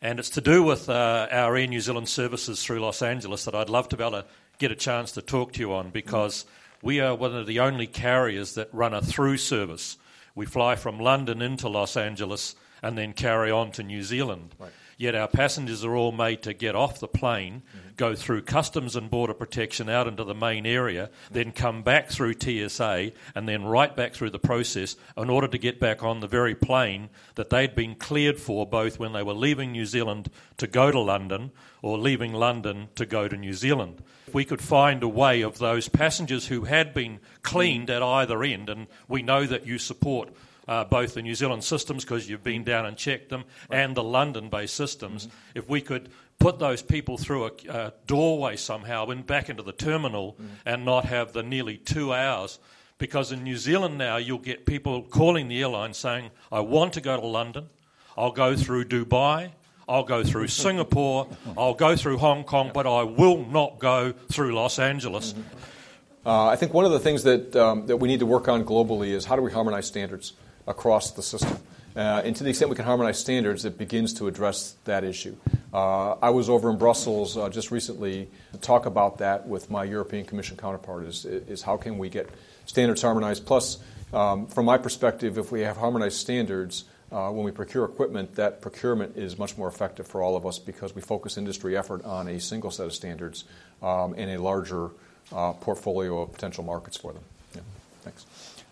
And 0.00 0.18
it's 0.18 0.30
to 0.30 0.40
do 0.40 0.62
with 0.62 0.88
uh, 0.88 1.28
our 1.30 1.54
Air 1.54 1.66
New 1.66 1.82
Zealand 1.82 2.08
services 2.08 2.64
through 2.64 2.80
Los 2.80 3.02
Angeles 3.02 3.44
that 3.44 3.54
I'd 3.54 3.68
love 3.68 3.90
to 3.90 3.98
be 3.98 4.02
able 4.02 4.22
to 4.22 4.24
get 4.58 4.72
a 4.72 4.74
chance 4.74 5.12
to 5.12 5.20
talk 5.20 5.52
to 5.52 5.60
you 5.60 5.74
on 5.74 5.90
because 5.90 6.46
we 6.80 7.00
are 7.00 7.14
one 7.14 7.36
of 7.36 7.46
the 7.46 7.60
only 7.60 7.86
carriers 7.86 8.54
that 8.54 8.70
run 8.72 8.94
a 8.94 9.02
through 9.02 9.36
service. 9.36 9.98
We 10.34 10.46
fly 10.46 10.76
from 10.76 10.98
London 10.98 11.42
into 11.42 11.68
Los 11.68 11.94
Angeles 11.94 12.56
and 12.82 12.96
then 12.96 13.12
carry 13.12 13.50
on 13.50 13.72
to 13.72 13.82
New 13.82 14.02
Zealand. 14.02 14.54
Right. 14.58 14.72
Yet 15.02 15.16
our 15.16 15.26
passengers 15.26 15.84
are 15.84 15.96
all 15.96 16.12
made 16.12 16.42
to 16.42 16.54
get 16.54 16.76
off 16.76 17.00
the 17.00 17.08
plane, 17.08 17.64
mm-hmm. 17.76 17.88
go 17.96 18.14
through 18.14 18.42
customs 18.42 18.94
and 18.94 19.10
border 19.10 19.34
protection 19.34 19.88
out 19.88 20.06
into 20.06 20.22
the 20.22 20.32
main 20.32 20.64
area, 20.64 21.10
then 21.28 21.50
come 21.50 21.82
back 21.82 22.08
through 22.08 22.34
TSA, 22.34 23.10
and 23.34 23.48
then 23.48 23.64
right 23.64 23.96
back 23.96 24.14
through 24.14 24.30
the 24.30 24.38
process 24.38 24.94
in 25.16 25.28
order 25.28 25.48
to 25.48 25.58
get 25.58 25.80
back 25.80 26.04
on 26.04 26.20
the 26.20 26.28
very 26.28 26.54
plane 26.54 27.10
that 27.34 27.50
they'd 27.50 27.74
been 27.74 27.96
cleared 27.96 28.38
for 28.38 28.64
both 28.64 29.00
when 29.00 29.12
they 29.12 29.24
were 29.24 29.32
leaving 29.32 29.72
New 29.72 29.86
Zealand 29.86 30.30
to 30.58 30.68
go 30.68 30.92
to 30.92 31.00
London 31.00 31.50
or 31.82 31.98
leaving 31.98 32.32
London 32.32 32.86
to 32.94 33.04
go 33.04 33.26
to 33.26 33.36
New 33.36 33.54
Zealand. 33.54 34.04
If 34.28 34.34
we 34.34 34.44
could 34.44 34.62
find 34.62 35.02
a 35.02 35.08
way 35.08 35.40
of 35.40 35.58
those 35.58 35.88
passengers 35.88 36.46
who 36.46 36.62
had 36.62 36.94
been 36.94 37.18
cleaned 37.42 37.90
at 37.90 38.04
either 38.04 38.44
end, 38.44 38.70
and 38.70 38.86
we 39.08 39.22
know 39.22 39.46
that 39.46 39.66
you 39.66 39.78
support 39.78 40.28
uh, 40.68 40.84
both 40.84 41.14
the 41.14 41.22
New 41.22 41.34
Zealand 41.34 41.64
systems 41.64 42.04
because 42.04 42.28
you've 42.28 42.44
been 42.44 42.64
down 42.64 42.86
and 42.86 42.96
checked 42.96 43.28
them, 43.28 43.44
right. 43.70 43.78
and 43.78 43.96
the 43.96 44.02
London 44.02 44.48
based 44.48 44.74
systems. 44.74 45.26
Mm-hmm. 45.26 45.58
If 45.58 45.68
we 45.68 45.80
could 45.80 46.10
put 46.42 46.58
those 46.58 46.82
people 46.82 47.16
through 47.16 47.44
a, 47.44 47.50
a 47.68 47.92
doorway 48.06 48.56
somehow 48.56 49.06
and 49.06 49.24
back 49.24 49.48
into 49.48 49.62
the 49.62 49.72
terminal 49.72 50.32
mm-hmm. 50.32 50.46
and 50.66 50.84
not 50.84 51.04
have 51.04 51.32
the 51.32 51.42
nearly 51.42 51.76
two 51.76 52.12
hours. 52.12 52.58
Because 52.98 53.32
in 53.32 53.42
New 53.42 53.56
Zealand 53.56 53.98
now, 53.98 54.16
you'll 54.16 54.38
get 54.38 54.66
people 54.66 55.02
calling 55.02 55.48
the 55.48 55.60
airline 55.60 55.94
saying, 55.94 56.30
I 56.50 56.60
want 56.60 56.92
to 56.94 57.00
go 57.00 57.20
to 57.20 57.26
London, 57.26 57.68
I'll 58.16 58.32
go 58.32 58.54
through 58.54 58.84
Dubai, 58.84 59.50
I'll 59.88 60.04
go 60.04 60.22
through 60.22 60.48
Singapore, 60.64 61.28
I'll 61.56 61.74
go 61.74 61.96
through 61.96 62.18
Hong 62.18 62.44
Kong, 62.44 62.70
but 62.72 62.86
I 62.86 63.02
will 63.02 63.44
not 63.44 63.78
go 63.78 64.12
through 64.12 64.54
Los 64.54 64.78
Angeles. 64.78 65.32
Mm-hmm. 65.32 66.28
Uh, 66.28 66.46
I 66.46 66.56
think 66.56 66.72
one 66.72 66.84
of 66.84 66.92
the 66.92 67.00
things 67.00 67.24
that, 67.24 67.56
um, 67.56 67.86
that 67.86 67.96
we 67.96 68.06
need 68.06 68.20
to 68.20 68.26
work 68.26 68.46
on 68.46 68.64
globally 68.64 69.08
is 69.08 69.24
how 69.24 69.34
do 69.34 69.42
we 69.42 69.50
harmonize 69.50 69.86
standards? 69.86 70.34
Across 70.66 71.12
the 71.12 71.22
system. 71.22 71.58
Uh, 71.94 72.22
and 72.24 72.34
to 72.34 72.42
the 72.42 72.50
extent 72.50 72.70
we 72.70 72.76
can 72.76 72.86
harmonize 72.86 73.18
standards, 73.18 73.64
it 73.64 73.76
begins 73.76 74.14
to 74.14 74.26
address 74.26 74.76
that 74.84 75.04
issue. 75.04 75.36
Uh, 75.74 76.12
I 76.22 76.30
was 76.30 76.48
over 76.48 76.70
in 76.70 76.78
Brussels 76.78 77.36
uh, 77.36 77.48
just 77.50 77.70
recently 77.70 78.28
to 78.52 78.58
talk 78.58 78.86
about 78.86 79.18
that 79.18 79.46
with 79.46 79.70
my 79.70 79.84
European 79.84 80.24
Commission 80.24 80.56
counterpart 80.56 81.04
is, 81.04 81.24
is 81.24 81.62
how 81.62 81.76
can 81.76 81.98
we 81.98 82.08
get 82.08 82.30
standards 82.64 83.02
harmonized. 83.02 83.44
Plus, 83.44 83.78
um, 84.12 84.46
from 84.46 84.66
my 84.66 84.78
perspective, 84.78 85.38
if 85.38 85.52
we 85.52 85.60
have 85.60 85.76
harmonized 85.76 86.16
standards, 86.16 86.84
uh, 87.10 87.30
when 87.30 87.44
we 87.44 87.50
procure 87.50 87.84
equipment, 87.84 88.34
that 88.36 88.62
procurement 88.62 89.16
is 89.16 89.38
much 89.38 89.58
more 89.58 89.68
effective 89.68 90.06
for 90.06 90.22
all 90.22 90.34
of 90.34 90.46
us 90.46 90.58
because 90.58 90.94
we 90.94 91.02
focus 91.02 91.36
industry 91.36 91.76
effort 91.76 92.02
on 92.04 92.26
a 92.28 92.40
single 92.40 92.70
set 92.70 92.86
of 92.86 92.92
standards 92.94 93.44
um, 93.82 94.14
and 94.16 94.30
a 94.30 94.40
larger 94.40 94.90
uh, 95.30 95.52
portfolio 95.52 96.22
of 96.22 96.32
potential 96.32 96.64
markets 96.64 96.96
for 96.96 97.12
them. 97.12 97.22
Yeah. 97.54 97.60
Thanks. 98.02 98.24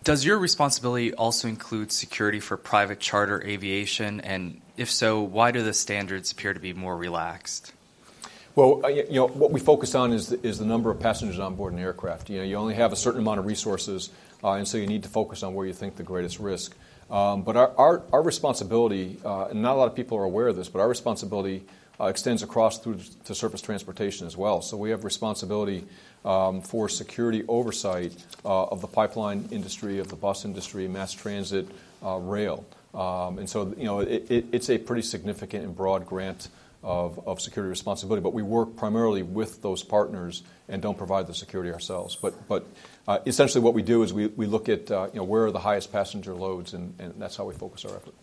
Does 0.03 0.25
your 0.25 0.39
responsibility 0.39 1.13
also 1.13 1.47
include 1.47 1.91
security 1.91 2.39
for 2.39 2.57
private 2.57 2.99
charter 2.99 3.39
aviation? 3.43 4.19
And 4.21 4.59
if 4.75 4.89
so, 4.89 5.21
why 5.21 5.51
do 5.51 5.61
the 5.61 5.73
standards 5.73 6.31
appear 6.31 6.55
to 6.55 6.59
be 6.59 6.73
more 6.73 6.97
relaxed? 6.97 7.71
Well, 8.55 8.81
uh, 8.83 8.87
you 8.87 9.13
know, 9.13 9.27
what 9.27 9.51
we 9.51 9.59
focus 9.59 9.93
on 9.93 10.11
is 10.11 10.29
the, 10.29 10.45
is 10.45 10.57
the 10.57 10.65
number 10.65 10.89
of 10.89 10.99
passengers 10.99 11.37
on 11.37 11.55
board 11.55 11.73
an 11.73 11.79
aircraft. 11.79 12.31
You 12.31 12.39
know, 12.39 12.43
you 12.43 12.55
only 12.55 12.73
have 12.73 12.91
a 12.91 12.95
certain 12.95 13.21
amount 13.21 13.39
of 13.39 13.45
resources, 13.45 14.09
uh, 14.43 14.53
and 14.53 14.67
so 14.67 14.79
you 14.79 14.87
need 14.87 15.03
to 15.03 15.09
focus 15.09 15.43
on 15.43 15.53
where 15.53 15.67
you 15.67 15.73
think 15.73 15.97
the 15.97 16.03
greatest 16.03 16.39
risk. 16.39 16.75
Um, 17.11 17.43
but 17.43 17.55
our, 17.55 17.71
our, 17.77 18.03
our 18.11 18.23
responsibility, 18.23 19.19
uh, 19.23 19.45
and 19.45 19.61
not 19.61 19.75
a 19.75 19.77
lot 19.77 19.87
of 19.87 19.95
people 19.95 20.17
are 20.17 20.23
aware 20.23 20.47
of 20.47 20.55
this, 20.55 20.67
but 20.67 20.79
our 20.79 20.89
responsibility 20.89 21.63
uh, 21.99 22.05
extends 22.05 22.41
across 22.41 22.79
through 22.79 22.99
to 23.25 23.35
surface 23.35 23.61
transportation 23.61 24.25
as 24.25 24.35
well. 24.35 24.63
So 24.63 24.77
we 24.77 24.89
have 24.89 25.03
responsibility 25.03 25.85
um, 26.25 26.61
for 26.61 26.89
security 26.89 27.43
oversight 27.47 28.13
uh, 28.45 28.65
of 28.65 28.81
the 28.81 28.87
pipeline 28.87 29.47
industry, 29.51 29.99
of 29.99 30.07
the 30.07 30.15
bus 30.15 30.45
industry, 30.45 30.87
mass 30.87 31.13
transit, 31.13 31.67
uh, 32.03 32.17
rail. 32.17 32.65
Um, 32.93 33.39
and 33.39 33.49
so, 33.49 33.73
you 33.77 33.85
know, 33.85 33.99
it, 34.01 34.29
it, 34.29 34.45
it's 34.51 34.69
a 34.69 34.77
pretty 34.77 35.01
significant 35.01 35.63
and 35.63 35.75
broad 35.75 36.05
grant 36.05 36.49
of, 36.83 37.27
of 37.27 37.39
security 37.39 37.69
responsibility, 37.69 38.21
but 38.21 38.33
we 38.33 38.41
work 38.41 38.75
primarily 38.75 39.23
with 39.23 39.61
those 39.61 39.83
partners 39.83 40.43
and 40.67 40.81
don't 40.81 40.97
provide 40.97 41.27
the 41.27 41.33
security 41.33 41.71
ourselves. 41.71 42.15
But, 42.15 42.47
but 42.47 42.65
uh, 43.07 43.19
essentially, 43.25 43.63
what 43.63 43.73
we 43.73 43.81
do 43.81 44.03
is 44.03 44.13
we, 44.13 44.27
we 44.27 44.45
look 44.47 44.67
at 44.67 44.89
uh, 44.89 45.09
you 45.13 45.19
know, 45.19 45.23
where 45.23 45.45
are 45.45 45.51
the 45.51 45.59
highest 45.59 45.91
passenger 45.91 46.33
loads, 46.33 46.73
and, 46.73 46.95
and 46.99 47.13
that's 47.17 47.35
how 47.35 47.45
we 47.45 47.53
focus 47.53 47.85
our 47.85 47.95
effort 47.95 48.13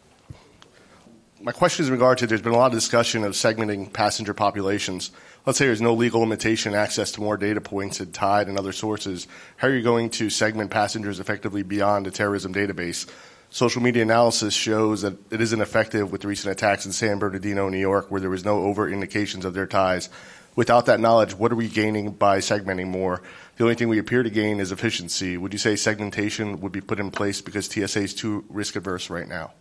my 1.41 1.53
question 1.53 1.85
is 1.85 1.89
in 1.89 1.93
regard 1.93 2.19
to 2.19 2.27
there's 2.27 2.43
been 2.43 2.53
a 2.53 2.57
lot 2.57 2.67
of 2.67 2.73
discussion 2.73 3.23
of 3.23 3.33
segmenting 3.33 3.93
passenger 3.93 4.35
populations. 4.35 5.11
Let's 5.47 5.59
say 5.59 5.67
there's 5.67 5.81
no 5.81 5.95
legal 5.95 6.21
limitation, 6.21 6.75
access 6.75 7.13
to 7.13 7.21
more 7.21 7.37
data 7.37 7.61
points 7.61 8.01
at 8.01 8.13
TIDE 8.13 8.49
and 8.49 8.59
other 8.59 8.73
sources. 8.73 9.29
How 9.57 9.69
are 9.69 9.75
you 9.75 9.83
going 9.83 10.11
to 10.11 10.31
segment 10.31 10.71
passengers 10.71 11.21
effectively 11.21 11.63
beyond 11.63 12.07
a 12.07 12.11
terrorism 12.11 12.53
database? 12.53 13.09
Social 13.51 13.81
media 13.81 14.03
analysis 14.03 14.53
shows 14.53 15.03
that 15.03 15.17
it 15.33 15.41
isn't 15.41 15.61
effective 15.61 16.11
with 16.11 16.23
the 16.23 16.29
recent 16.29 16.53
attacks 16.53 16.85
in 16.85 16.93
San 16.93 17.19
Bernardino, 17.19 17.69
New 17.69 17.79
York, 17.79 18.11
where 18.11 18.21
there 18.21 18.31
was 18.31 18.45
no 18.45 18.65
overt 18.65 18.93
indications 18.93 19.45
of 19.45 19.55
their 19.55 19.67
ties. 19.67 20.11
Without 20.57 20.87
that 20.87 21.01
knowledge, 21.01 21.35
what 21.35 21.53
are 21.53 21.57
we 21.57 21.69
gaining 21.69 22.11
by 22.11 22.39
segmenting 22.39 22.89
more? 22.89 23.23
The 23.57 23.65
only 23.65 23.77
thing 23.77 23.89
we 23.89 23.99
appear 23.99 24.25
to 24.25 24.31
gain 24.31 24.59
is 24.59 24.73
efficiency. 24.73 25.37
Would 25.37 25.53
you 25.53 25.59
say 25.59 25.77
segmentation 25.77 26.61
would 26.61 26.73
be 26.73 26.81
put 26.81 26.99
in 26.99 27.13
place 27.13 27.41
because 27.41 27.67
TSA 27.67 28.01
is 28.01 28.15
too 28.15 28.45
risk 28.49 28.75
averse 28.75 29.09
right 29.09 29.29
now? 29.29 29.53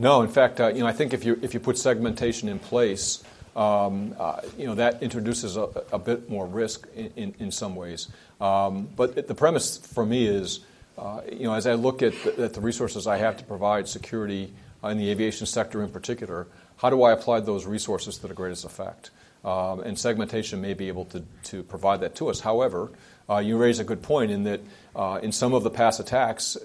No, 0.00 0.22
in 0.22 0.28
fact, 0.28 0.60
uh, 0.60 0.68
you 0.68 0.80
know, 0.80 0.86
I 0.86 0.92
think 0.92 1.12
if 1.12 1.24
you 1.24 1.38
if 1.42 1.54
you 1.54 1.60
put 1.60 1.76
segmentation 1.76 2.48
in 2.48 2.60
place, 2.60 3.24
um, 3.56 4.14
uh, 4.16 4.40
you 4.56 4.66
know, 4.66 4.76
that 4.76 5.02
introduces 5.02 5.56
a, 5.56 5.68
a 5.92 5.98
bit 5.98 6.30
more 6.30 6.46
risk 6.46 6.86
in, 6.94 7.12
in, 7.16 7.34
in 7.40 7.50
some 7.50 7.74
ways. 7.74 8.06
Um, 8.40 8.88
but 8.94 9.26
the 9.26 9.34
premise 9.34 9.76
for 9.78 10.06
me 10.06 10.28
is, 10.28 10.60
uh, 10.96 11.22
you 11.32 11.44
know, 11.44 11.54
as 11.54 11.66
I 11.66 11.74
look 11.74 12.02
at 12.02 12.12
the, 12.22 12.44
at 12.44 12.54
the, 12.54 12.60
resources 12.60 13.08
I 13.08 13.16
have 13.16 13.36
to 13.38 13.44
provide 13.44 13.88
security 13.88 14.52
in 14.84 14.98
the 14.98 15.10
aviation 15.10 15.46
sector 15.46 15.82
in 15.82 15.90
particular, 15.90 16.46
how 16.76 16.90
do 16.90 17.02
I 17.02 17.10
apply 17.10 17.40
those 17.40 17.66
resources 17.66 18.18
to 18.18 18.28
the 18.28 18.34
greatest 18.34 18.64
effect? 18.64 19.10
Um, 19.44 19.80
and 19.80 19.98
segmentation 19.98 20.60
may 20.60 20.74
be 20.74 20.86
able 20.86 21.06
to, 21.06 21.24
to 21.44 21.64
provide 21.64 22.00
that 22.02 22.14
to 22.16 22.28
us. 22.28 22.38
However, 22.38 22.92
uh, 23.28 23.38
you 23.38 23.56
raise 23.56 23.80
a 23.80 23.84
good 23.84 24.02
point 24.02 24.30
in 24.30 24.44
that 24.44 24.60
uh, 24.94 25.18
in 25.22 25.32
some 25.32 25.54
of 25.54 25.64
the 25.64 25.70
past 25.70 25.98
attacks, 25.98 26.56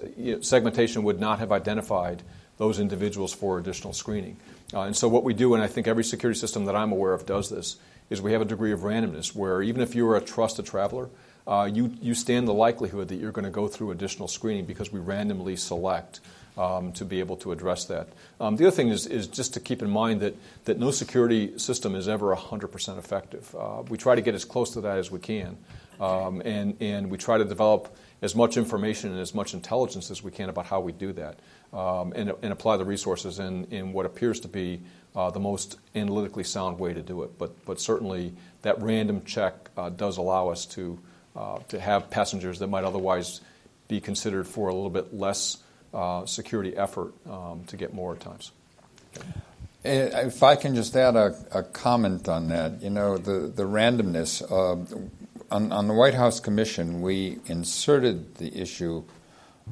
segmentation 0.42 1.02
would 1.02 1.18
not 1.18 1.40
have 1.40 1.50
identified 1.50 2.22
those 2.58 2.78
individuals 2.78 3.32
for 3.32 3.58
additional 3.58 3.92
screening. 3.92 4.36
Uh, 4.72 4.82
and 4.82 4.96
so, 4.96 5.08
what 5.08 5.24
we 5.24 5.34
do, 5.34 5.54
and 5.54 5.62
I 5.62 5.66
think 5.66 5.86
every 5.86 6.04
security 6.04 6.38
system 6.38 6.64
that 6.66 6.76
I'm 6.76 6.92
aware 6.92 7.12
of 7.12 7.26
does 7.26 7.50
this, 7.50 7.76
is 8.10 8.20
we 8.20 8.32
have 8.32 8.42
a 8.42 8.46
degree 8.46 8.72
of 8.72 8.80
randomness 8.80 9.34
where 9.34 9.62
even 9.62 9.82
if 9.82 9.94
you're 9.94 10.16
a 10.16 10.20
trusted 10.20 10.66
traveler, 10.66 11.08
uh, 11.46 11.68
you, 11.72 11.92
you 12.00 12.14
stand 12.14 12.48
the 12.48 12.54
likelihood 12.54 13.08
that 13.08 13.16
you're 13.16 13.32
going 13.32 13.44
to 13.44 13.50
go 13.50 13.68
through 13.68 13.90
additional 13.90 14.28
screening 14.28 14.64
because 14.64 14.92
we 14.92 15.00
randomly 15.00 15.56
select 15.56 16.20
um, 16.56 16.92
to 16.92 17.04
be 17.04 17.20
able 17.20 17.36
to 17.36 17.52
address 17.52 17.84
that. 17.86 18.08
Um, 18.40 18.56
the 18.56 18.66
other 18.66 18.76
thing 18.76 18.88
is, 18.88 19.06
is 19.06 19.26
just 19.26 19.54
to 19.54 19.60
keep 19.60 19.82
in 19.82 19.90
mind 19.90 20.20
that, 20.20 20.34
that 20.64 20.78
no 20.78 20.90
security 20.90 21.58
system 21.58 21.94
is 21.94 22.08
ever 22.08 22.34
100% 22.34 22.98
effective. 22.98 23.54
Uh, 23.58 23.82
we 23.88 23.98
try 23.98 24.14
to 24.14 24.22
get 24.22 24.34
as 24.34 24.44
close 24.44 24.70
to 24.74 24.80
that 24.82 24.98
as 24.98 25.10
we 25.10 25.18
can, 25.18 25.56
um, 26.00 26.40
and, 26.44 26.76
and 26.80 27.10
we 27.10 27.18
try 27.18 27.38
to 27.38 27.44
develop 27.44 27.94
as 28.22 28.34
much 28.34 28.56
information 28.56 29.10
and 29.10 29.20
as 29.20 29.34
much 29.34 29.52
intelligence 29.52 30.10
as 30.10 30.22
we 30.22 30.30
can 30.30 30.48
about 30.48 30.66
how 30.66 30.80
we 30.80 30.92
do 30.92 31.12
that 31.12 31.38
um, 31.74 32.12
and, 32.14 32.32
and, 32.42 32.52
apply 32.52 32.76
the 32.76 32.84
resources 32.84 33.40
in, 33.40 33.64
in 33.72 33.92
what 33.92 34.06
appears 34.06 34.40
to 34.40 34.48
be 34.48 34.80
uh, 35.16 35.30
the 35.30 35.40
most 35.40 35.76
analytically 35.96 36.44
sound 36.44 36.78
way 36.78 36.94
to 36.94 37.02
do 37.02 37.24
it. 37.24 37.36
But, 37.36 37.64
but 37.66 37.80
certainly, 37.80 38.32
that 38.62 38.80
random 38.80 39.24
check 39.24 39.70
uh, 39.76 39.90
does 39.90 40.16
allow 40.16 40.48
us 40.48 40.66
to, 40.66 40.98
uh, 41.34 41.58
to 41.68 41.80
have 41.80 42.10
passengers 42.10 42.60
that 42.60 42.68
might 42.68 42.84
otherwise 42.84 43.40
be 43.88 44.00
considered 44.00 44.46
for 44.46 44.68
a 44.68 44.74
little 44.74 44.90
bit 44.90 45.12
less 45.12 45.58
uh, 45.92 46.24
security 46.26 46.76
effort 46.76 47.12
um, 47.28 47.64
to 47.66 47.76
get 47.76 47.92
more 47.92 48.14
at 48.14 48.20
times. 48.20 48.52
Eh, 49.84 50.26
if 50.26 50.42
I 50.42 50.56
can 50.56 50.74
just 50.74 50.96
add 50.96 51.16
a, 51.16 51.34
a, 51.52 51.62
comment 51.62 52.28
on 52.28 52.48
that, 52.48 52.82
you 52.82 52.90
know, 52.90 53.18
the, 53.18 53.48
the 53.48 53.64
randomness. 53.64 54.42
Uh, 54.42 54.96
on, 55.50 55.72
on, 55.72 55.88
the 55.88 55.94
White 55.94 56.14
House 56.14 56.40
Commission, 56.40 57.02
we 57.02 57.38
inserted 57.46 58.36
the 58.36 58.60
issue 58.60 59.04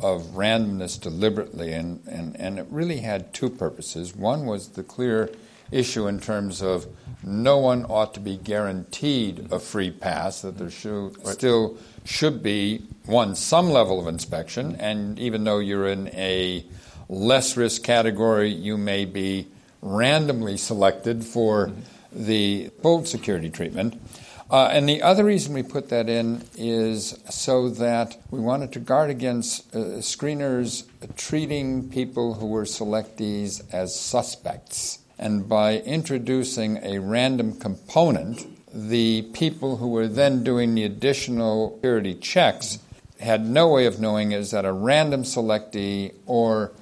of 0.01 0.23
randomness 0.35 1.01
deliberately, 1.01 1.73
and, 1.73 2.03
and, 2.07 2.35
and 2.41 2.59
it 2.59 2.67
really 2.71 2.99
had 2.99 3.33
two 3.35 3.51
purposes. 3.51 4.17
One 4.17 4.47
was 4.47 4.71
the 4.71 4.83
clear 4.83 5.31
issue 5.71 6.07
in 6.07 6.21
terms 6.21 6.63
of 6.63 6.87
no 7.23 7.59
one 7.59 7.85
ought 7.85 8.15
to 8.15 8.21
be 8.21 8.37
guaranteed 8.37 9.53
a 9.53 9.59
free 9.59 9.91
pass, 9.91 10.43
that 10.43 10.59
there 10.59 10.71
should, 10.71 11.17
right. 11.19 11.27
still 11.27 11.77
should 12.05 12.43
be, 12.43 12.83
one, 13.07 13.35
some 13.35 13.71
level 13.71 14.01
of 14.01 14.07
inspection, 14.07 14.77
and 14.77 15.19
even 15.19 15.45
though 15.45 15.59
you're 15.59 15.87
in 15.87 16.09
a 16.09 16.65
less 17.09 17.57
risk 17.57 17.83
category, 17.83 18.51
you 18.51 18.77
may 18.77 19.05
be 19.05 19.47
randomly 19.83 20.57
selected 20.57 21.25
for 21.25 21.69
mm-hmm. 21.69 22.25
the 22.25 22.71
full 22.81 23.05
security 23.05 23.51
treatment. 23.51 24.01
Uh, 24.53 24.69
and 24.71 24.87
the 24.87 25.01
other 25.01 25.25
reason 25.25 25.55
we 25.55 25.63
put 25.63 25.89
that 25.89 26.11
in 26.11 26.45
is 26.59 27.19
so 27.31 27.71
that 27.71 28.19
we 28.31 28.39
wanted 28.39 28.71
to 28.71 28.79
guard 28.79 29.09
against 29.09 29.75
uh, 29.75 29.79
screeners 30.01 30.85
treating 31.17 31.89
people 31.89 32.35
who 32.35 32.45
were 32.47 32.65
selectees 32.65 33.63
as 33.73 33.99
suspects. 33.99 34.99
And 35.19 35.49
by 35.49 35.79
introducing 35.79 36.77
a 36.83 36.99
random 36.99 37.59
component, 37.59 38.47
the 38.75 39.23
people 39.33 39.79
who 39.79 39.89
were 39.89 40.07
then 40.07 40.45
doing 40.45 40.75
the 40.75 40.85
additional 40.85 41.77
security 41.77 42.15
checks 42.15 42.79
had 43.21 43.47
no 43.47 43.69
way 43.69 43.87
of 43.87 44.01
knowing 44.01 44.33
is 44.33 44.51
that 44.51 44.67
a 44.67 44.73
random 44.73 45.23
selectee 45.23 46.13
or 46.27 46.73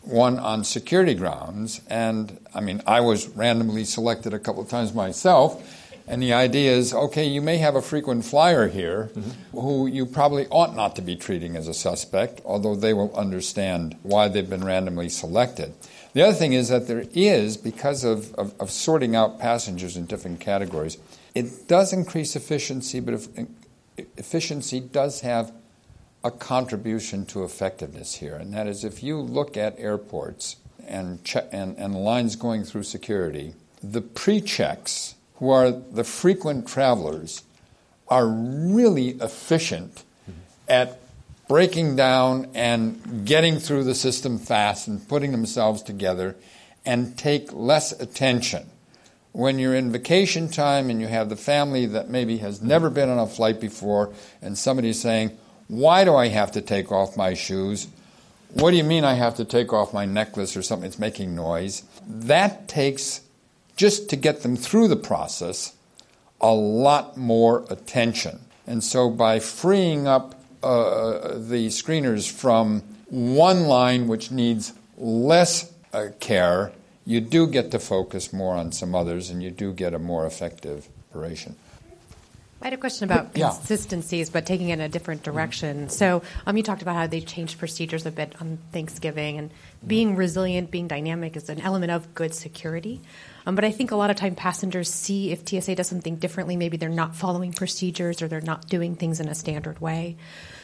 one 0.00 0.38
on 0.38 0.64
security 0.64 1.14
grounds. 1.14 1.82
And 1.90 2.38
I 2.54 2.60
mean, 2.60 2.80
I 2.86 3.00
was 3.00 3.28
randomly 3.28 3.84
selected 3.84 4.32
a 4.32 4.38
couple 4.38 4.62
of 4.62 4.70
times 4.70 4.94
myself. 4.94 5.75
And 6.08 6.22
the 6.22 6.32
idea 6.32 6.72
is 6.72 6.94
okay, 6.94 7.26
you 7.26 7.42
may 7.42 7.58
have 7.58 7.74
a 7.74 7.82
frequent 7.82 8.24
flyer 8.24 8.68
here 8.68 9.10
mm-hmm. 9.12 9.58
who 9.58 9.86
you 9.86 10.06
probably 10.06 10.46
ought 10.48 10.76
not 10.76 10.96
to 10.96 11.02
be 11.02 11.16
treating 11.16 11.56
as 11.56 11.66
a 11.66 11.74
suspect, 11.74 12.40
although 12.44 12.76
they 12.76 12.94
will 12.94 13.14
understand 13.16 13.96
why 14.02 14.28
they've 14.28 14.48
been 14.48 14.64
randomly 14.64 15.08
selected. 15.08 15.74
The 16.12 16.22
other 16.22 16.32
thing 16.32 16.54
is 16.54 16.68
that 16.68 16.86
there 16.86 17.04
is, 17.12 17.56
because 17.58 18.04
of, 18.04 18.34
of, 18.36 18.54
of 18.58 18.70
sorting 18.70 19.14
out 19.14 19.38
passengers 19.38 19.96
in 19.96 20.06
different 20.06 20.40
categories, 20.40 20.96
it 21.34 21.68
does 21.68 21.92
increase 21.92 22.34
efficiency, 22.36 23.00
but 23.00 23.14
if, 23.14 23.28
efficiency 24.16 24.80
does 24.80 25.20
have 25.20 25.52
a 26.24 26.30
contribution 26.30 27.26
to 27.26 27.44
effectiveness 27.44 28.14
here. 28.14 28.34
And 28.34 28.54
that 28.54 28.66
is 28.66 28.84
if 28.84 29.02
you 29.02 29.20
look 29.20 29.56
at 29.56 29.78
airports 29.78 30.56
and, 30.86 31.22
che- 31.22 31.46
and, 31.52 31.76
and 31.76 31.94
lines 31.94 32.36
going 32.36 32.64
through 32.64 32.84
security, 32.84 33.52
the 33.82 34.00
pre 34.00 34.40
checks, 34.40 35.15
who 35.36 35.50
are 35.50 35.70
the 35.70 36.04
frequent 36.04 36.66
travelers, 36.66 37.42
are 38.08 38.26
really 38.26 39.10
efficient 39.20 40.04
at 40.68 41.00
breaking 41.48 41.96
down 41.96 42.50
and 42.54 43.26
getting 43.26 43.58
through 43.58 43.84
the 43.84 43.94
system 43.94 44.38
fast 44.38 44.88
and 44.88 45.08
putting 45.08 45.32
themselves 45.32 45.82
together 45.82 46.36
and 46.84 47.16
take 47.16 47.52
less 47.52 47.92
attention. 47.92 48.66
When 49.32 49.58
you're 49.58 49.74
in 49.74 49.92
vacation 49.92 50.48
time 50.48 50.88
and 50.88 51.00
you 51.00 51.08
have 51.08 51.28
the 51.28 51.36
family 51.36 51.86
that 51.86 52.08
maybe 52.08 52.38
has 52.38 52.62
never 52.62 52.88
been 52.88 53.10
on 53.10 53.18
a 53.18 53.26
flight 53.26 53.60
before 53.60 54.12
and 54.40 54.56
somebody's 54.56 55.00
saying, 55.00 55.36
Why 55.68 56.04
do 56.04 56.14
I 56.16 56.28
have 56.28 56.52
to 56.52 56.62
take 56.62 56.90
off 56.90 57.16
my 57.16 57.34
shoes? 57.34 57.88
What 58.54 58.70
do 58.70 58.78
you 58.78 58.84
mean 58.84 59.04
I 59.04 59.14
have 59.14 59.34
to 59.36 59.44
take 59.44 59.72
off 59.72 59.92
my 59.92 60.06
necklace 60.06 60.56
or 60.56 60.62
something 60.62 60.88
that's 60.88 60.98
making 60.98 61.34
noise? 61.34 61.82
That 62.06 62.68
takes, 62.68 63.20
just 63.76 64.08
to 64.10 64.16
get 64.16 64.42
them 64.42 64.56
through 64.56 64.88
the 64.88 64.96
process, 64.96 65.74
a 66.40 66.52
lot 66.52 67.16
more 67.16 67.64
attention. 67.70 68.40
And 68.66 68.82
so 68.82 69.10
by 69.10 69.38
freeing 69.38 70.06
up 70.06 70.34
uh, 70.62 71.38
the 71.38 71.68
screeners 71.68 72.30
from 72.30 72.82
one 73.08 73.64
line 73.64 74.08
which 74.08 74.30
needs 74.30 74.72
less 74.96 75.72
uh, 75.92 76.08
care, 76.18 76.72
you 77.04 77.20
do 77.20 77.46
get 77.46 77.70
to 77.70 77.78
focus 77.78 78.32
more 78.32 78.56
on 78.56 78.72
some 78.72 78.94
others 78.94 79.30
and 79.30 79.42
you 79.42 79.50
do 79.50 79.72
get 79.72 79.94
a 79.94 79.98
more 79.98 80.26
effective 80.26 80.88
operation. 81.10 81.56
I 82.60 82.66
had 82.66 82.72
a 82.72 82.78
question 82.78 83.04
about 83.04 83.36
yeah. 83.36 83.50
consistencies, 83.50 84.30
but 84.30 84.46
taking 84.46 84.70
it 84.70 84.74
in 84.74 84.80
a 84.80 84.88
different 84.88 85.22
direction. 85.22 85.76
Mm-hmm. 85.76 85.88
So, 85.88 86.22
um, 86.46 86.56
you 86.56 86.62
talked 86.62 86.82
about 86.82 86.96
how 86.96 87.06
they 87.06 87.20
changed 87.20 87.58
procedures 87.58 88.06
a 88.06 88.10
bit 88.10 88.34
on 88.40 88.58
Thanksgiving, 88.72 89.38
and 89.38 89.50
being 89.86 90.16
resilient, 90.16 90.70
being 90.70 90.88
dynamic 90.88 91.36
is 91.36 91.50
an 91.50 91.60
element 91.60 91.92
of 91.92 92.14
good 92.14 92.34
security. 92.34 93.02
Um, 93.46 93.54
but 93.54 93.64
I 93.64 93.70
think 93.70 93.92
a 93.92 93.96
lot 93.96 94.10
of 94.10 94.16
time 94.16 94.34
passengers 94.34 94.92
see 94.92 95.30
if 95.30 95.48
TSA 95.48 95.76
does 95.76 95.86
something 95.86 96.16
differently, 96.16 96.56
maybe 96.56 96.76
they're 96.76 96.88
not 96.88 97.14
following 97.14 97.52
procedures 97.52 98.20
or 98.20 98.28
they're 98.28 98.40
not 98.40 98.68
doing 98.68 98.96
things 98.96 99.20
in 99.20 99.28
a 99.28 99.34
standard 99.34 99.80
way. 99.80 100.16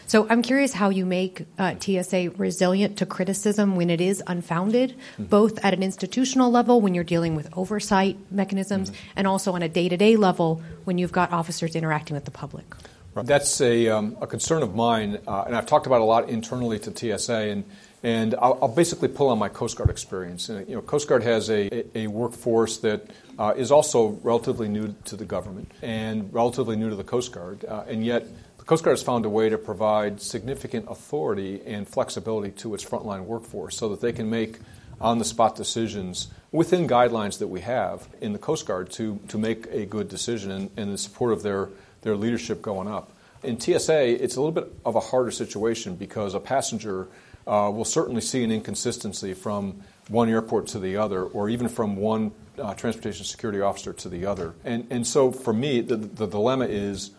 So 0.06 0.26
I'm 0.28 0.42
curious 0.42 0.72
how 0.72 0.90
you 0.90 1.06
make 1.06 1.46
uh, 1.58 1.76
TSA 1.78 2.32
resilient 2.36 2.98
to 2.98 3.06
criticism 3.06 3.76
when 3.76 3.88
it 3.88 4.00
is 4.00 4.22
unfounded, 4.26 4.90
mm-hmm. 4.90 5.24
both 5.24 5.64
at 5.64 5.72
an 5.72 5.82
institutional 5.82 6.50
level 6.50 6.80
when 6.80 6.92
you're 6.92 7.04
dealing 7.04 7.36
with 7.36 7.48
oversight 7.56 8.18
mechanisms, 8.30 8.90
mm-hmm. 8.90 9.12
and 9.16 9.26
also 9.26 9.52
on 9.52 9.62
a 9.62 9.68
day 9.68 9.88
to 9.88 9.96
day 9.96 10.16
level 10.16 10.60
when 10.84 10.98
you've 10.98 11.12
got 11.12 11.32
officers 11.32 11.76
interacting 11.76 12.14
with 12.14 12.24
the 12.24 12.30
public. 12.30 12.66
That's 13.14 13.60
a, 13.60 13.88
um, 13.88 14.16
a 14.20 14.26
concern 14.26 14.62
of 14.62 14.74
mine, 14.74 15.20
uh, 15.26 15.44
and 15.46 15.54
I've 15.54 15.66
talked 15.66 15.86
about 15.86 16.00
a 16.00 16.04
lot 16.04 16.30
internally 16.30 16.78
to 16.80 17.18
TSA, 17.18 17.32
and 17.32 17.64
and 18.02 18.34
I'll, 18.34 18.58
I'll, 18.62 18.68
basically 18.68 19.08
pull 19.08 19.28
on 19.28 19.38
my 19.38 19.48
Coast 19.48 19.76
Guard 19.76 19.90
experience. 19.90 20.50
Uh, 20.50 20.64
you 20.66 20.74
know, 20.74 20.82
Coast 20.82 21.08
Guard 21.08 21.22
has 21.22 21.50
a, 21.50 21.98
a, 21.98 22.08
workforce 22.08 22.78
that 22.78 23.06
uh, 23.38 23.54
is 23.56 23.70
also 23.70 24.18
relatively 24.22 24.68
new 24.68 24.94
to 25.04 25.16
the 25.16 25.24
government 25.24 25.70
and 25.82 26.32
relatively 26.34 26.76
new 26.76 26.90
to 26.90 26.96
the 26.96 27.04
Coast 27.04 27.32
Guard, 27.32 27.64
uh, 27.64 27.84
and 27.86 28.04
yet 28.04 28.26
the 28.58 28.64
Coast 28.64 28.84
Guard 28.84 28.96
has 28.96 29.02
found 29.02 29.24
a 29.24 29.28
way 29.28 29.48
to 29.48 29.58
provide 29.58 30.20
significant 30.20 30.86
authority 30.88 31.60
and 31.66 31.88
flexibility 31.88 32.50
to 32.52 32.74
its 32.74 32.84
frontline 32.84 33.24
workforce 33.24 33.76
so 33.76 33.88
that 33.88 34.00
they 34.00 34.12
can 34.12 34.30
make 34.30 34.58
on 35.00 35.18
the 35.18 35.24
spot 35.24 35.56
decisions 35.56 36.28
within 36.52 36.86
guidelines 36.86 37.38
that 37.38 37.48
we 37.48 37.60
have 37.60 38.08
in 38.20 38.32
the 38.32 38.38
Coast 38.38 38.66
Guard 38.66 38.90
to, 38.92 39.18
to 39.28 39.38
make 39.38 39.66
a 39.66 39.84
good 39.84 40.08
decision 40.08 40.70
and 40.76 40.90
in 40.90 40.96
support 40.96 41.32
of 41.32 41.42
their, 41.42 41.70
their 42.02 42.14
leadership 42.14 42.62
going 42.62 42.86
up. 42.86 43.10
In 43.42 43.58
TSA, 43.58 44.22
it's 44.22 44.36
a 44.36 44.40
little 44.40 44.52
bit 44.52 44.72
of 44.84 44.94
a 44.94 45.00
harder 45.00 45.32
situation 45.32 45.96
because 45.96 46.34
a 46.34 46.40
passenger 46.40 47.08
uh, 47.46 47.70
will 47.72 47.84
certainly 47.84 48.20
see 48.20 48.44
an 48.44 48.52
inconsistency 48.52 49.34
from 49.34 49.82
one 50.08 50.28
airport 50.28 50.66
to 50.68 50.78
the 50.78 50.96
other, 50.96 51.24
or 51.24 51.48
even 51.48 51.68
from 51.68 51.96
one 51.96 52.32
uh, 52.58 52.74
transportation 52.74 53.24
security 53.24 53.60
officer 53.60 53.92
to 53.92 54.08
the 54.08 54.26
other. 54.26 54.54
And, 54.64 54.86
and 54.90 55.06
so 55.06 55.32
for 55.32 55.52
me, 55.52 55.80
the, 55.80 55.96
the 55.96 56.26
dilemma 56.26 56.66
is 56.66 57.12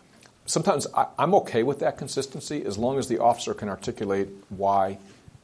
sometimes 0.46 0.86
I, 0.94 1.06
am 1.18 1.34
okay 1.34 1.62
with 1.62 1.80
that 1.80 1.98
consistency 1.98 2.64
as 2.64 2.78
long 2.78 2.98
as 2.98 3.08
the 3.08 3.18
officer 3.18 3.54
can 3.54 3.68
articulate 3.68 4.28
why 4.50 4.98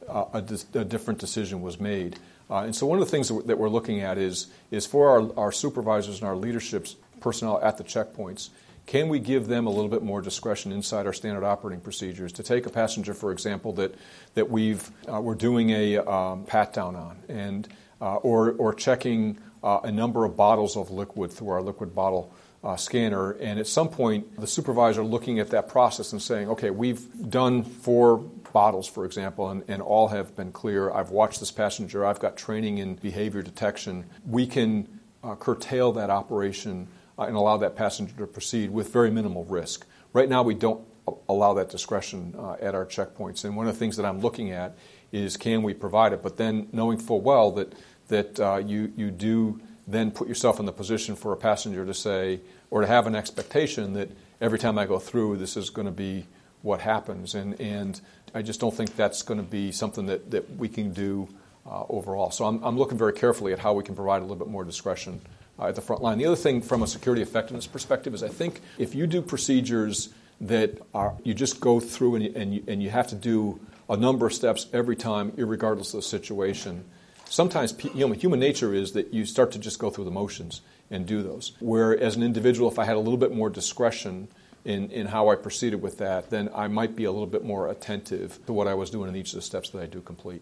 uh, 0.07 0.25
a, 0.33 0.79
a, 0.79 0.85
different 0.85 1.19
decision 1.19 1.61
was 1.61 1.79
made. 1.79 2.17
Uh, 2.49 2.63
and 2.63 2.75
so 2.75 2.85
one 2.85 2.99
of 2.99 3.05
the 3.05 3.11
things 3.11 3.29
that 3.29 3.57
we're 3.57 3.69
looking 3.69 4.01
at 4.01 4.17
is, 4.17 4.47
is 4.71 4.85
for 4.85 5.09
our, 5.09 5.39
our 5.39 5.51
supervisors 5.51 6.19
and 6.19 6.27
our 6.27 6.35
leadership 6.35 6.87
personnel 7.19 7.59
at 7.61 7.77
the 7.77 7.83
checkpoints, 7.83 8.49
can 8.85 9.09
we 9.09 9.19
give 9.19 9.47
them 9.47 9.67
a 9.67 9.69
little 9.69 9.89
bit 9.89 10.03
more 10.03 10.21
discretion 10.21 10.71
inside 10.71 11.05
our 11.05 11.13
standard 11.13 11.43
operating 11.43 11.81
procedures 11.81 12.33
to 12.33 12.43
take 12.43 12.65
a 12.65 12.69
passenger, 12.69 13.13
for 13.13 13.31
example, 13.31 13.73
that, 13.73 13.95
that 14.33 14.49
we've, 14.49 14.89
uh, 15.11 15.21
we're 15.21 15.35
doing 15.35 15.69
a 15.69 15.97
um, 15.97 16.45
pat 16.45 16.73
down 16.73 16.95
on 16.95 17.17
and, 17.29 17.67
uh, 18.01 18.15
or, 18.15 18.51
or 18.53 18.73
checking 18.73 19.37
uh, 19.63 19.79
a 19.83 19.91
number 19.91 20.25
of 20.25 20.35
bottles 20.35 20.75
of 20.75 20.91
liquid 20.91 21.31
through 21.31 21.49
our 21.49 21.61
liquid 21.61 21.93
bottle 21.95 22.33
uh, 22.63 22.75
scanner. 22.75 23.31
And 23.31 23.59
at 23.59 23.67
some 23.67 23.89
point, 23.89 24.39
the 24.39 24.47
supervisor 24.47 25.03
looking 25.03 25.39
at 25.39 25.49
that 25.51 25.67
process 25.67 26.11
and 26.11 26.21
saying, 26.21 26.49
okay, 26.49 26.69
we've 26.69 27.29
done 27.29 27.63
four 27.63 28.17
bottles, 28.17 28.87
for 28.87 29.05
example, 29.05 29.49
and, 29.49 29.63
and 29.67 29.81
all 29.81 30.09
have 30.09 30.35
been 30.35 30.51
clear. 30.51 30.91
I've 30.91 31.11
watched 31.11 31.39
this 31.39 31.51
passenger, 31.51 32.05
I've 32.05 32.19
got 32.19 32.37
training 32.37 32.79
in 32.79 32.95
behavior 32.95 33.41
detection. 33.41 34.05
We 34.25 34.45
can 34.47 34.99
uh, 35.23 35.35
curtail 35.35 35.93
that 35.93 36.09
operation 36.09 36.87
and 37.27 37.37
allow 37.37 37.57
that 37.57 37.75
passenger 37.75 38.13
to 38.17 38.27
proceed 38.27 38.69
with 38.69 38.91
very 38.91 39.11
minimal 39.11 39.45
risk. 39.45 39.85
Right 40.13 40.29
now, 40.29 40.43
we 40.43 40.55
don't 40.55 40.85
allow 41.27 41.53
that 41.55 41.69
discretion 41.69 42.35
uh, 42.37 42.57
at 42.61 42.75
our 42.75 42.85
checkpoints. 42.85 43.43
And 43.45 43.55
one 43.55 43.67
of 43.67 43.73
the 43.73 43.79
things 43.79 43.97
that 43.97 44.05
I'm 44.05 44.19
looking 44.19 44.51
at 44.51 44.77
is 45.11 45.37
can 45.37 45.63
we 45.63 45.73
provide 45.73 46.13
it, 46.13 46.21
but 46.21 46.37
then 46.37 46.67
knowing 46.71 46.97
full 46.97 47.21
well 47.21 47.51
that, 47.51 47.73
that 48.07 48.39
uh, 48.39 48.57
you, 48.57 48.93
you 48.95 49.11
do 49.11 49.59
then 49.87 50.11
put 50.11 50.27
yourself 50.27 50.59
in 50.59 50.65
the 50.65 50.71
position 50.71 51.15
for 51.15 51.33
a 51.33 51.37
passenger 51.37 51.85
to 51.85 51.93
say, 51.93 52.39
or 52.69 52.81
to 52.81 52.87
have 52.87 53.07
an 53.07 53.15
expectation 53.15 53.93
that 53.93 54.09
every 54.39 54.59
time 54.59 54.77
I 54.77 54.85
go 54.85 54.99
through, 54.99 55.37
this 55.37 55.57
is 55.57 55.69
going 55.69 55.87
to 55.87 55.91
be 55.91 56.27
what 56.61 56.81
happens. 56.81 57.35
And, 57.35 57.59
and 57.59 57.99
I 58.33 58.41
just 58.41 58.59
don't 58.59 58.73
think 58.73 58.95
that's 58.95 59.23
going 59.23 59.39
to 59.39 59.45
be 59.45 59.71
something 59.71 60.05
that, 60.05 60.31
that 60.31 60.49
we 60.55 60.69
can 60.69 60.93
do 60.93 61.27
uh, 61.65 61.83
overall. 61.89 62.31
So 62.31 62.45
I'm, 62.45 62.63
I'm 62.63 62.77
looking 62.77 62.97
very 62.97 63.13
carefully 63.13 63.53
at 63.53 63.59
how 63.59 63.73
we 63.73 63.83
can 63.83 63.95
provide 63.95 64.19
a 64.19 64.21
little 64.21 64.37
bit 64.37 64.47
more 64.47 64.63
discretion 64.63 65.19
uh, 65.59 65.67
at 65.67 65.75
the 65.75 65.81
front 65.81 66.01
line. 66.01 66.17
The 66.17 66.25
other 66.25 66.35
thing 66.35 66.61
from 66.61 66.83
a 66.83 66.87
security 66.87 67.21
effectiveness 67.21 67.67
perspective 67.67 68.13
is 68.13 68.23
I 68.23 68.29
think 68.29 68.61
if 68.77 68.95
you 68.95 69.07
do 69.07 69.21
procedures 69.21 70.09
that 70.41 70.81
are, 70.93 71.15
you 71.23 71.33
just 71.33 71.59
go 71.59 71.79
through 71.79 72.15
and 72.15 72.25
and, 72.35 72.55
you, 72.55 72.63
and 72.67 72.81
you 72.81 72.89
have 72.89 73.07
to 73.07 73.15
do 73.15 73.59
a 73.89 73.97
number 73.97 74.25
of 74.25 74.33
steps 74.33 74.67
every 74.73 74.95
time, 74.95 75.33
regardless 75.35 75.93
of 75.93 75.99
the 75.99 76.07
situation. 76.07 76.85
Sometimes 77.25 77.73
you 77.93 78.07
know, 78.07 78.13
human 78.13 78.39
nature 78.39 78.73
is 78.73 78.93
that 78.93 79.13
you 79.13 79.25
start 79.25 79.51
to 79.51 79.59
just 79.59 79.79
go 79.79 79.89
through 79.89 80.05
the 80.05 80.11
motions 80.11 80.61
and 80.89 81.05
do 81.05 81.23
those. 81.23 81.53
Where 81.59 81.97
as 81.97 82.15
an 82.15 82.23
individual, 82.23 82.69
if 82.69 82.77
I 82.79 82.85
had 82.85 82.95
a 82.95 82.99
little 82.99 83.17
bit 83.17 83.33
more 83.33 83.49
discretion 83.49 84.27
in, 84.65 84.91
in 84.91 85.07
how 85.07 85.29
I 85.29 85.35
proceeded 85.35 85.81
with 85.81 85.97
that, 85.99 86.29
then 86.29 86.49
I 86.53 86.67
might 86.67 86.95
be 86.95 87.05
a 87.05 87.11
little 87.11 87.27
bit 87.27 87.43
more 87.43 87.69
attentive 87.69 88.45
to 88.45 88.53
what 88.53 88.67
I 88.67 88.73
was 88.73 88.89
doing 88.89 89.09
in 89.09 89.15
each 89.15 89.29
of 89.29 89.35
the 89.35 89.41
steps 89.41 89.69
that 89.71 89.81
I 89.81 89.85
do 89.85 90.01
complete. 90.01 90.41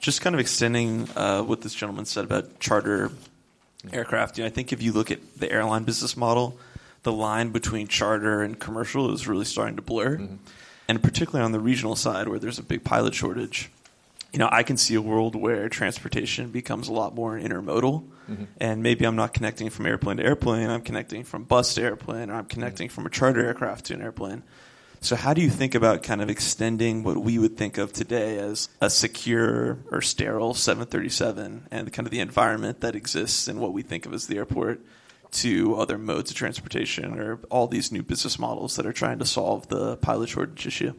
Just 0.00 0.20
kind 0.20 0.34
of 0.34 0.40
extending 0.40 1.08
uh, 1.16 1.42
what 1.42 1.62
this 1.62 1.74
gentleman 1.74 2.04
said 2.04 2.24
about 2.24 2.60
charter 2.60 3.10
aircraft, 3.92 4.38
you 4.38 4.44
know, 4.44 4.48
I 4.48 4.50
think 4.50 4.72
if 4.72 4.82
you 4.82 4.92
look 4.92 5.10
at 5.10 5.38
the 5.38 5.50
airline 5.50 5.84
business 5.84 6.16
model, 6.16 6.58
the 7.02 7.12
line 7.12 7.50
between 7.50 7.86
charter 7.86 8.42
and 8.42 8.58
commercial 8.58 9.12
is 9.12 9.28
really 9.28 9.44
starting 9.44 9.76
to 9.76 9.82
blur. 9.82 10.18
Mm-hmm. 10.18 10.36
And 10.88 11.02
particularly 11.02 11.44
on 11.44 11.52
the 11.52 11.60
regional 11.60 11.96
side 11.96 12.28
where 12.28 12.38
there's 12.38 12.58
a 12.58 12.62
big 12.62 12.82
pilot 12.82 13.14
shortage, 13.14 13.70
you 14.32 14.38
know, 14.38 14.48
I 14.50 14.62
can 14.62 14.76
see 14.76 14.94
a 14.94 15.02
world 15.02 15.34
where 15.34 15.68
transportation 15.68 16.50
becomes 16.50 16.88
a 16.88 16.92
lot 16.92 17.14
more 17.14 17.38
intermodal. 17.38 18.04
Mm-hmm. 18.30 18.44
And 18.58 18.82
maybe 18.82 19.06
I'm 19.06 19.16
not 19.16 19.32
connecting 19.32 19.70
from 19.70 19.86
airplane 19.86 20.18
to 20.18 20.24
airplane, 20.24 20.68
I'm 20.68 20.82
connecting 20.82 21.24
from 21.24 21.44
bus 21.44 21.74
to 21.74 21.82
airplane, 21.82 22.30
or 22.30 22.34
I'm 22.34 22.46
connecting 22.46 22.88
mm-hmm. 22.88 22.94
from 22.94 23.06
a 23.06 23.10
charter 23.10 23.44
aircraft 23.44 23.86
to 23.86 23.94
an 23.94 24.02
airplane. 24.02 24.42
So, 25.00 25.14
how 25.14 25.32
do 25.32 25.40
you 25.40 25.50
think 25.50 25.76
about 25.76 26.02
kind 26.02 26.20
of 26.20 26.28
extending 26.28 27.04
what 27.04 27.18
we 27.18 27.38
would 27.38 27.56
think 27.56 27.78
of 27.78 27.92
today 27.92 28.38
as 28.38 28.68
a 28.80 28.90
secure 28.90 29.78
or 29.92 30.02
sterile 30.02 30.54
737 30.54 31.68
and 31.70 31.92
kind 31.92 32.06
of 32.06 32.10
the 32.10 32.18
environment 32.18 32.80
that 32.80 32.96
exists 32.96 33.46
in 33.46 33.60
what 33.60 33.72
we 33.72 33.82
think 33.82 34.06
of 34.06 34.12
as 34.12 34.26
the 34.26 34.36
airport 34.36 34.80
to 35.30 35.76
other 35.76 35.98
modes 35.98 36.30
of 36.32 36.36
transportation 36.36 37.18
or 37.18 37.38
all 37.48 37.68
these 37.68 37.92
new 37.92 38.02
business 38.02 38.40
models 38.40 38.74
that 38.74 38.86
are 38.86 38.92
trying 38.92 39.20
to 39.20 39.24
solve 39.24 39.68
the 39.68 39.96
pilot 39.98 40.30
shortage 40.30 40.66
issue? 40.66 40.94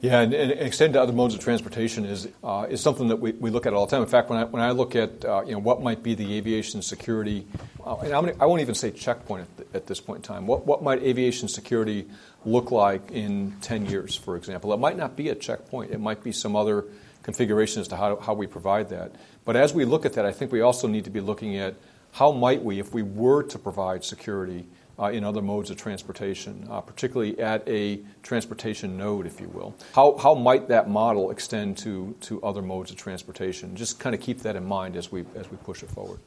Yeah, 0.00 0.20
and, 0.20 0.34
and 0.34 0.52
extend 0.52 0.94
to 0.94 1.00
other 1.00 1.12
modes 1.12 1.34
of 1.34 1.40
transportation 1.40 2.04
is 2.04 2.28
uh, 2.44 2.66
is 2.68 2.80
something 2.80 3.08
that 3.08 3.16
we, 3.16 3.32
we 3.32 3.50
look 3.50 3.66
at 3.66 3.72
all 3.72 3.86
the 3.86 3.90
time. 3.90 4.02
In 4.02 4.08
fact, 4.08 4.28
when 4.28 4.38
I 4.38 4.44
when 4.44 4.62
I 4.62 4.72
look 4.72 4.94
at 4.94 5.24
uh, 5.24 5.42
you 5.46 5.52
know 5.52 5.58
what 5.58 5.82
might 5.82 6.02
be 6.02 6.14
the 6.14 6.36
aviation 6.36 6.82
security, 6.82 7.46
uh, 7.84 7.96
and 7.96 8.10
gonna, 8.10 8.34
I 8.38 8.46
won't 8.46 8.60
even 8.60 8.74
say 8.74 8.90
checkpoint 8.90 9.42
at, 9.42 9.56
the, 9.56 9.76
at, 9.78 9.86
this 9.86 10.00
point 10.00 10.18
in 10.18 10.22
time. 10.22 10.46
What 10.46 10.66
what 10.66 10.82
might 10.82 11.02
aviation 11.02 11.48
security 11.48 12.06
look 12.44 12.70
like 12.70 13.10
in 13.10 13.56
ten 13.62 13.86
years, 13.86 14.14
for 14.14 14.36
example? 14.36 14.72
It 14.72 14.78
might 14.78 14.96
not 14.96 15.16
be 15.16 15.30
a 15.30 15.34
checkpoint. 15.34 15.92
It 15.92 16.00
might 16.00 16.22
be 16.22 16.32
some 16.32 16.56
other 16.56 16.84
configuration 17.22 17.80
as 17.80 17.88
to 17.88 17.96
how 17.96 18.16
how 18.16 18.34
we 18.34 18.46
provide 18.46 18.90
that. 18.90 19.12
But 19.44 19.56
as 19.56 19.72
we 19.72 19.84
look 19.84 20.04
at 20.04 20.14
that, 20.14 20.26
I 20.26 20.32
think 20.32 20.52
we 20.52 20.60
also 20.60 20.88
need 20.88 21.04
to 21.04 21.10
be 21.10 21.20
looking 21.20 21.56
at 21.56 21.74
how 22.12 22.32
might 22.32 22.62
we, 22.62 22.80
if 22.80 22.92
we 22.94 23.02
were 23.02 23.42
to 23.44 23.58
provide 23.58 24.04
security 24.04 24.66
uh, 24.98 25.06
in 25.06 25.24
other 25.24 25.42
modes 25.42 25.70
of 25.70 25.76
transportation, 25.76 26.66
uh, 26.70 26.80
particularly 26.80 27.38
at 27.38 27.66
a 27.68 28.00
transportation 28.22 28.96
node, 28.96 29.26
if 29.26 29.40
you 29.40 29.48
will. 29.48 29.74
How, 29.94 30.16
how 30.16 30.34
might 30.34 30.68
that 30.68 30.88
model 30.88 31.30
extend 31.30 31.78
to, 31.78 32.14
to 32.22 32.42
other 32.42 32.62
modes 32.62 32.90
of 32.90 32.96
transportation? 32.96 33.76
Just 33.76 33.98
kind 33.98 34.14
of 34.14 34.20
keep 34.20 34.40
that 34.40 34.56
in 34.56 34.64
mind 34.64 34.96
as 34.96 35.12
we, 35.12 35.24
as 35.34 35.50
we 35.50 35.56
push 35.58 35.82
it 35.82 35.90
forward. 35.90 36.20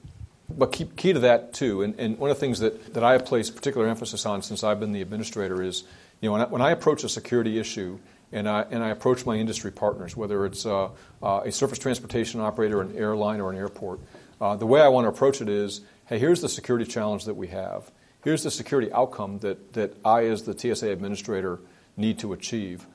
But 0.49 0.72
keep, 0.72 0.95
key 0.95 1.13
to 1.13 1.20
that, 1.20 1.53
too, 1.53 1.84
and, 1.84 1.99
and 1.99 2.17
one 2.17 2.32
of 2.32 2.38
the 2.38 2.39
things 2.39 2.59
that, 2.59 2.93
that 2.93 3.03
I 3.03 3.13
have 3.13 3.26
placed 3.26 3.55
particular 3.55 3.88
emphasis 3.88 4.26
on 4.26 4.41
since 4.41 4.63
I've 4.63 4.80
been 4.80 4.91
the 4.91 5.01
administrator 5.01 5.61
is 5.61 5.84
you 6.22 6.30
know, 6.30 6.34
when 6.34 6.41
I, 6.41 6.45
when 6.45 6.61
I 6.61 6.72
approach 6.72 7.03
a 7.03 7.09
security 7.09 7.59
issue, 7.59 7.99
and 8.32 8.47
I, 8.47 8.65
and 8.70 8.84
I 8.84 8.89
approach 8.89 9.26
my 9.26 9.36
industry 9.36 9.72
partners, 9.72 10.15
whether 10.15 10.45
it's 10.45 10.65
uh, 10.65 10.89
uh, 11.24 11.41
a 11.45 11.51
surface 11.51 11.80
transportation 11.80 12.39
operator, 12.41 12.82
an 12.82 12.95
airline, 12.95 13.41
or 13.41 13.51
an 13.51 13.57
airport. 13.57 13.99
Uh, 14.39 14.55
the 14.55 14.65
way 14.65 14.82
I 14.82 14.88
want 14.88 15.05
to 15.05 15.09
approach 15.09 15.41
it 15.41 15.49
is 15.49 15.82
hey, 16.05 16.20
here's 16.20 16.41
the 16.41 16.49
security 16.49 16.86
challenge 16.86 17.26
that 17.26 17.36
we 17.36 17.47
have. 17.47 17.91
Here's 18.24 18.43
the 18.43 18.51
security 18.51 18.91
outcome 18.91 19.39
that, 19.39 19.74
that 19.74 19.95
I, 20.03 20.26
as 20.26 20.43
the 20.43 20.57
TSA 20.57 20.89
administrator, 20.89 21.59
need 21.95 22.20
to 22.20 22.34
achieve. 22.34 22.86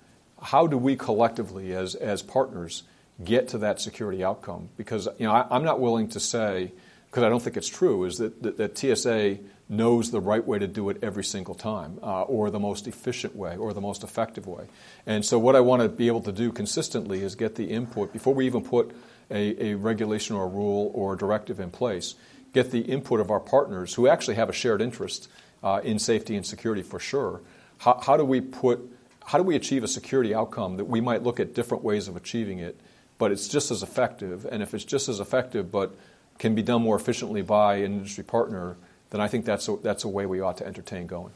How 0.41 0.67
do 0.67 0.77
we 0.77 0.97
collectively, 0.97 1.75
as, 1.75 1.95
as 1.95 2.23
partners, 2.23 2.83
get 3.23 3.49
to 3.49 3.59
that 3.59 3.81
security 3.81 4.23
outcome? 4.23 4.69
Because 4.77 5.09
you 5.19 5.27
know, 5.27 5.33
I, 5.33 5.57
am 5.57 5.65
not 5.65 5.81
willing 5.81 6.09
to 6.09 6.21
say, 6.21 6.73
because 7.07 7.23
I 7.23 7.31
don't 7.31 7.43
think 7.43 7.57
it's 7.57 7.69
true, 7.69 8.05
is 8.05 8.19
that, 8.19 8.43
that, 8.43 8.59
that, 8.59 8.77
TSA 8.77 9.39
knows 9.71 10.11
the 10.11 10.21
right 10.21 10.47
way 10.47 10.59
to 10.59 10.67
do 10.67 10.91
it 10.91 10.99
every 11.03 11.25
single 11.25 11.55
time, 11.55 11.99
uh, 12.03 12.23
or 12.23 12.51
the 12.51 12.61
most 12.61 12.87
efficient 12.87 13.35
way, 13.35 13.57
or 13.57 13.73
the 13.73 13.81
most 13.81 14.05
effective 14.05 14.47
way. 14.47 14.67
And 15.07 15.25
so, 15.25 15.39
what 15.39 15.57
I 15.57 15.61
want 15.61 15.81
to 15.81 15.89
be 15.89 16.07
able 16.07 16.21
to 16.23 16.33
do 16.33 16.53
consistently 16.53 17.23
is 17.23 17.35
get 17.35 17.55
the 17.55 17.71
input 17.71 18.13
before 18.13 18.35
we 18.35 18.45
even 18.45 18.63
put 18.63 18.95
a, 19.31 19.69
a 19.69 19.75
regulation 19.77 20.37
or 20.37 20.45
a 20.45 20.49
rule 20.49 20.91
or 20.95 21.15
a 21.15 21.17
directive 21.17 21.61
in 21.61 21.71
place 21.71 22.15
get 22.55 22.71
the 22.71 22.81
input 22.81 23.21
of 23.21 23.31
our 23.31 23.41
partners 23.41 23.93
who 23.95 24.09
actually 24.09 24.37
have 24.37 24.49
a 24.49 24.53
shared 24.53 24.81
interest 24.81 25.29
uh, 25.63 25.81
in 25.85 25.99
safety 25.99 26.37
and 26.37 26.47
security 26.47 26.83
for 26.83 26.99
sure. 26.99 27.43
How, 27.79 28.01
how, 28.01 28.17
do 28.17 28.25
we 28.25 28.41
put, 28.41 28.81
how 29.27 29.37
do 29.37 29.45
we 29.45 29.57
achieve 29.57 29.85
a 29.85 29.89
security 29.89 30.35
outcome 30.35 30.79
that 30.79 30.85
we 30.87 31.01
might 31.01 31.23
look 31.23 31.41
at 31.41 31.53
different 31.53 31.85
ways 31.85 32.09
of 32.09 32.17
achieving 32.17 32.61
it, 32.61 32.81
but 33.19 33.33
it's 33.33 33.49
just 33.49 33.71
as 33.71 33.83
effective? 33.83 34.47
And 34.51 34.63
if 34.63 34.73
it's 34.73 34.85
just 34.85 35.09
as 35.09 35.21
effective 35.21 35.71
but 35.71 35.95
can 36.39 36.55
be 36.55 36.63
done 36.63 36.83
more 36.83 36.97
efficiently 36.97 37.43
by 37.43 37.77
an 37.77 37.93
industry 37.93 38.25
partner, 38.25 38.77
then 39.11 39.21
I 39.21 39.29
think 39.29 39.45
that's 39.45 39.69
a, 39.69 39.77
that's 39.77 40.05
a 40.05 40.09
way 40.09 40.25
we 40.25 40.41
ought 40.41 40.57
to 40.59 40.67
entertain 40.67 41.07
going. 41.07 41.33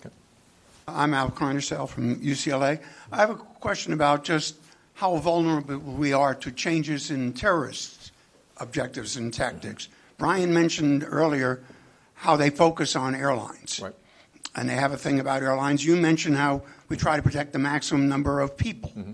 Okay. 0.00 0.14
I'm 0.88 1.14
Al 1.14 1.30
Carnesale 1.30 1.88
from 1.88 2.16
UCLA. 2.16 2.80
I 3.12 3.16
have 3.16 3.30
a 3.30 3.36
question 3.36 3.92
about 3.92 4.24
just 4.24 4.56
how 4.94 5.16
vulnerable 5.16 5.78
we 5.78 6.12
are 6.12 6.34
to 6.36 6.50
changes 6.50 7.10
in 7.10 7.32
terrorist 7.32 8.12
objectives 8.58 9.16
and 9.16 9.32
tactics. 9.32 9.88
Brian 10.18 10.52
mentioned 10.52 11.04
earlier 11.06 11.62
how 12.14 12.36
they 12.36 12.50
focus 12.50 12.96
on 12.96 13.14
airlines. 13.14 13.80
Right. 13.80 13.94
And 14.56 14.68
they 14.68 14.74
have 14.74 14.92
a 14.92 14.96
thing 14.96 15.18
about 15.18 15.42
airlines. 15.42 15.84
You 15.84 15.96
mentioned 15.96 16.36
how 16.36 16.62
we 16.88 16.96
try 16.96 17.16
to 17.16 17.22
protect 17.22 17.52
the 17.52 17.58
maximum 17.58 18.08
number 18.08 18.40
of 18.40 18.56
people. 18.56 18.92
Mm-hmm. 18.96 19.12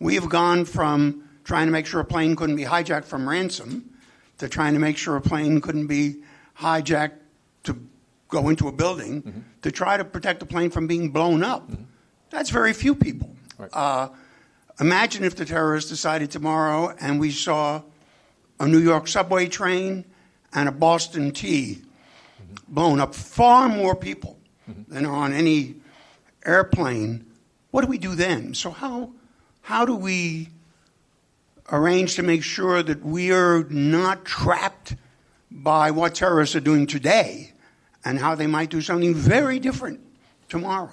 We 0.00 0.14
have 0.14 0.28
gone 0.28 0.64
from 0.64 1.28
trying 1.44 1.66
to 1.66 1.72
make 1.72 1.86
sure 1.86 2.00
a 2.00 2.04
plane 2.04 2.34
couldn't 2.34 2.56
be 2.56 2.64
hijacked 2.64 3.04
from 3.04 3.28
ransom 3.28 3.90
to 4.38 4.48
trying 4.48 4.72
to 4.74 4.80
make 4.80 4.96
sure 4.96 5.16
a 5.16 5.20
plane 5.20 5.60
couldn't 5.60 5.86
be 5.86 6.16
hijacked 6.58 7.18
to 7.64 7.78
go 8.28 8.48
into 8.48 8.68
a 8.68 8.72
building 8.72 9.22
mm-hmm. 9.22 9.40
to 9.62 9.70
try 9.70 9.96
to 9.96 10.04
protect 10.04 10.42
a 10.42 10.46
plane 10.46 10.70
from 10.70 10.86
being 10.86 11.10
blown 11.10 11.44
up. 11.44 11.70
Mm-hmm. 11.70 11.84
That's 12.30 12.50
very 12.50 12.72
few 12.72 12.94
people. 12.94 13.36
Right. 13.58 13.70
Uh, 13.72 14.08
imagine 14.80 15.24
if 15.24 15.36
the 15.36 15.44
terrorists 15.44 15.90
decided 15.90 16.30
tomorrow 16.30 16.94
and 17.00 17.20
we 17.20 17.30
saw 17.30 17.82
a 18.58 18.66
New 18.66 18.78
York 18.78 19.08
subway 19.08 19.46
train 19.46 20.04
and 20.54 20.68
a 20.68 20.72
Boston 20.72 21.32
T 21.32 21.82
blown 22.68 23.00
up 23.00 23.14
far 23.14 23.68
more 23.68 23.94
people 23.94 24.38
mm-hmm. 24.70 24.92
than 24.92 25.04
on 25.06 25.32
any 25.32 25.74
airplane. 26.46 27.26
What 27.70 27.82
do 27.82 27.88
we 27.88 27.98
do 27.98 28.14
then? 28.14 28.54
So 28.54 28.70
how 28.70 29.10
how 29.62 29.84
do 29.84 29.94
we 29.94 30.50
arrange 31.72 32.16
to 32.16 32.22
make 32.22 32.42
sure 32.42 32.82
that 32.82 33.04
we 33.04 33.32
are 33.32 33.64
not 33.64 34.24
trapped 34.24 34.96
by 35.50 35.90
what 35.90 36.14
terrorists 36.14 36.54
are 36.54 36.60
doing 36.60 36.86
today 36.86 37.52
and 38.04 38.18
how 38.18 38.34
they 38.34 38.46
might 38.46 38.70
do 38.70 38.80
something 38.80 39.14
very 39.14 39.58
different 39.58 40.00
tomorrow? 40.48 40.90